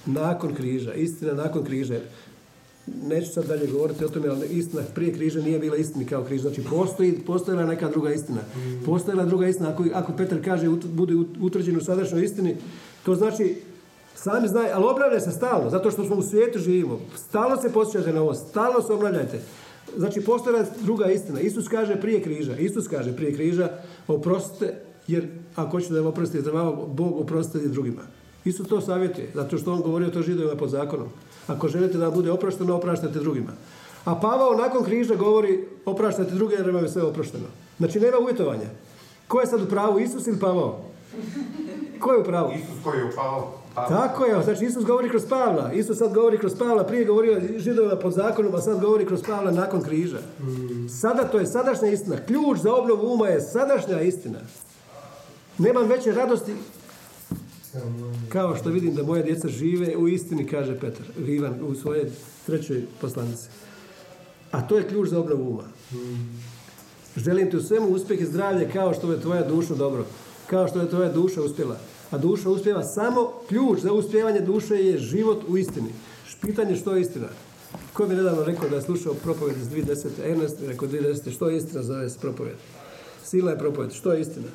nakon 0.05 0.55
križa. 0.55 0.93
Istina 0.93 1.33
nakon 1.33 1.63
križa. 1.63 1.99
Neću 2.87 3.33
sad 3.33 3.45
dalje 3.45 3.67
govoriti 3.67 4.05
o 4.05 4.09
tome, 4.09 4.27
ali 4.27 4.47
istina 4.47 4.81
prije 4.95 5.13
križa 5.13 5.41
nije 5.41 5.59
bila 5.59 5.77
istina 5.77 6.05
kao 6.09 6.23
križ. 6.23 6.41
Znači 6.41 6.63
postoji, 6.69 7.19
postojala 7.27 7.65
neka 7.65 7.89
druga 7.89 8.13
istina. 8.13 8.41
Postojala 8.85 9.25
druga 9.25 9.47
istina. 9.47 9.69
Ako, 9.69 9.83
ako 9.93 10.13
Petar 10.13 10.43
kaže 10.45 10.67
ut- 10.67 10.87
bude 10.87 11.13
ut- 11.13 11.37
utvrđen 11.41 11.77
u 11.77 11.81
sadašnjoj 11.81 12.23
istini, 12.23 12.57
to 13.05 13.15
znači 13.15 13.55
sami 14.15 14.47
znaju, 14.47 14.69
ali 14.73 14.85
obnavlja 14.85 15.19
se 15.19 15.31
stalno, 15.31 15.69
zato 15.69 15.91
što 15.91 16.03
smo 16.05 16.15
u 16.15 16.21
svijetu 16.21 16.59
živimo. 16.59 16.99
Stalno 17.15 17.61
se 17.61 17.73
posjećate 17.73 18.13
na 18.13 18.21
ovo, 18.21 18.33
stalno 18.33 18.81
se 18.81 18.93
obnavljajte. 18.93 19.39
Znači, 19.97 20.21
postoje 20.21 20.65
druga 20.81 21.05
istina. 21.11 21.39
Isus 21.39 21.67
kaže 21.67 21.95
prije 22.01 22.21
križa, 22.21 22.57
Isus 22.57 22.87
kaže 22.87 23.15
prije 23.15 23.33
križa, 23.33 23.69
oprostite, 24.07 24.73
jer 25.07 25.27
ako 25.55 25.71
hoćete 25.71 25.93
da 25.93 25.99
vam 25.99 26.07
oprostite 26.09 26.41
za 26.41 26.51
vama, 26.51 26.71
Bog 26.71 27.19
oprostite 27.19 27.67
drugima. 27.67 28.01
Isus 28.45 28.67
to 28.67 28.81
savjetuje, 28.81 29.31
zato 29.33 29.57
što 29.57 29.73
on 29.73 29.81
govorio 29.81 30.09
to 30.09 30.21
židovima 30.21 30.55
pod 30.55 30.69
zakonom. 30.69 31.07
Ako 31.47 31.67
želite 31.67 31.97
da 31.97 32.11
bude 32.11 32.31
oprošteno, 32.31 32.75
opraštajte 32.75 33.19
drugima. 33.19 33.51
A 34.05 34.15
Pavao 34.15 34.55
nakon 34.55 34.83
križa 34.83 35.15
govori, 35.15 35.67
opraštajte 35.85 36.35
druge 36.35 36.55
jer 36.55 36.71
vam 36.71 36.83
je 36.83 36.89
sve 36.89 37.03
oprošteno. 37.03 37.45
Znači, 37.77 37.99
nema 37.99 38.17
uvjetovanja. 38.17 38.69
Ko 39.27 39.39
je 39.39 39.47
sad 39.47 39.61
u 39.61 39.65
pravu, 39.65 39.99
Isus 39.99 40.27
ili 40.27 40.39
Pavao? 40.39 40.79
Ko 41.99 42.11
je 42.11 42.19
u 42.19 42.23
pravu? 42.23 42.51
Isus 42.51 42.83
koji 42.83 42.97
je 42.99 43.05
upao. 43.05 43.51
Pa, 43.75 43.87
Tako 43.87 44.25
je, 44.25 44.43
znači 44.43 44.65
Isus 44.65 44.85
govori 44.85 45.09
kroz 45.09 45.25
Pavla. 45.29 45.71
Isus 45.73 45.97
sad 45.97 46.13
govori 46.13 46.37
kroz 46.37 46.55
Pavla, 46.59 46.83
prije 46.83 47.05
govorio 47.05 47.41
židovima 47.57 47.95
pod 47.95 48.13
zakonom, 48.13 48.55
a 48.55 48.61
sad 48.61 48.81
govori 48.81 49.05
kroz 49.05 49.21
Pavla 49.27 49.51
nakon 49.51 49.81
križa. 49.81 50.17
Sada 51.01 51.23
to 51.23 51.39
je 51.39 51.45
sadašnja 51.45 51.87
istina. 51.87 52.17
Ključ 52.27 52.59
za 52.59 52.73
obnovu 52.73 53.13
uma 53.13 53.27
je 53.27 53.41
sadašnja 53.41 54.01
istina. 54.01 54.39
Nemam 55.57 55.87
veće 55.87 56.11
radosti 56.11 56.55
kao 58.29 58.55
što 58.55 58.69
vidim 58.69 58.95
da 58.95 59.03
moja 59.03 59.23
djeca 59.23 59.47
žive 59.47 59.97
u 59.97 60.07
istini, 60.07 60.47
kaže 60.47 60.79
Petar, 60.79 61.05
Ivan 61.27 61.59
u 61.67 61.75
svojoj 61.75 62.09
trećoj 62.45 62.83
poslanici. 63.01 63.47
A 64.51 64.67
to 64.67 64.77
je 64.77 64.87
ključ 64.87 65.09
za 65.09 65.19
obnovu 65.19 65.49
uma. 65.49 65.63
Želim 67.17 67.51
ti 67.51 67.57
u 67.57 67.63
svemu 67.63 67.87
uspjeh 67.87 68.21
i 68.21 68.25
zdravlje 68.25 68.69
kao 68.73 68.93
što 68.93 69.11
je 69.11 69.21
tvoja 69.21 69.47
duša 69.47 69.75
dobro. 69.75 70.05
Kao 70.49 70.67
što 70.67 70.81
je 70.81 70.89
tvoja 70.89 71.11
duša 71.11 71.41
uspjela. 71.41 71.77
A 72.11 72.17
duša 72.17 72.49
uspjeva 72.49 72.83
samo, 72.83 73.31
ključ 73.47 73.79
za 73.79 73.93
uspjevanje 73.93 74.41
duše 74.41 74.75
je 74.75 74.97
život 74.97 75.43
u 75.47 75.57
istini. 75.57 75.89
Pitanje 76.41 76.75
što 76.75 76.95
je 76.95 77.01
istina. 77.01 77.27
Ko 77.93 78.03
je 78.03 78.09
nedavno 78.09 78.43
rekao 78.43 78.69
da 78.69 78.75
je 78.75 78.81
slušao 78.81 79.13
propoved 79.13 79.57
iz 79.57 79.67
2010. 79.67 80.07
Ernest 80.23 80.61
je 80.61 80.67
rekao 80.67 80.87
2010. 80.87 81.31
Što 81.31 81.49
je 81.49 81.57
istina 81.57 81.83
zove 81.83 82.09
se 82.09 82.19
propoved? 82.19 82.55
Sila 83.23 83.51
je 83.51 83.59
propoved. 83.59 83.93
Što 83.93 84.13
je 84.13 84.21
istina? 84.21 84.47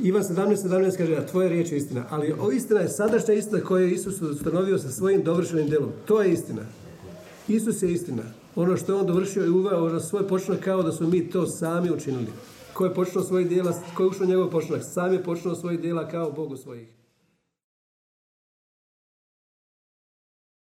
Ivan 0.00 0.22
17, 0.22 0.56
17 0.56 0.96
kaže, 0.96 1.16
a 1.16 1.26
tvoja 1.26 1.48
riječ 1.48 1.72
je 1.72 1.78
istina. 1.78 2.04
Ali 2.10 2.34
o 2.40 2.50
istina 2.50 2.80
je 2.80 2.88
sadašnja 2.88 3.34
istina 3.34 3.60
koju 3.60 3.86
je 3.86 3.92
Isus 3.92 4.22
ustanovio 4.22 4.78
sa 4.78 4.90
svojim 4.90 5.22
dovršenim 5.22 5.68
djelom. 5.68 5.90
To 6.04 6.22
je 6.22 6.32
istina. 6.32 6.62
Isus 7.48 7.82
je 7.82 7.92
istina. 7.92 8.22
Ono 8.56 8.76
što 8.76 8.92
je 8.92 8.98
on 8.98 9.06
dovršio 9.06 9.44
i 9.44 9.50
uveo 9.50 9.88
na 9.88 10.00
svoj 10.00 10.28
počinak 10.28 10.60
kao 10.60 10.82
da 10.82 10.92
smo 10.92 11.08
mi 11.08 11.30
to 11.30 11.46
sami 11.46 11.90
učinili. 11.90 12.26
Ko 12.72 12.84
je 12.84 12.94
počeo 12.94 13.22
svojih 13.22 13.48
dijela, 13.48 13.72
ko 13.94 14.02
je 14.02 14.08
ušao 14.08 14.26
njegov 14.26 14.50
počinak, 14.50 14.82
sam 14.84 15.12
je 15.12 15.22
počeo 15.22 15.54
svojih 15.54 15.80
dijela 15.80 16.08
kao 16.08 16.32
Bogu 16.32 16.56
svojih. 16.56 16.88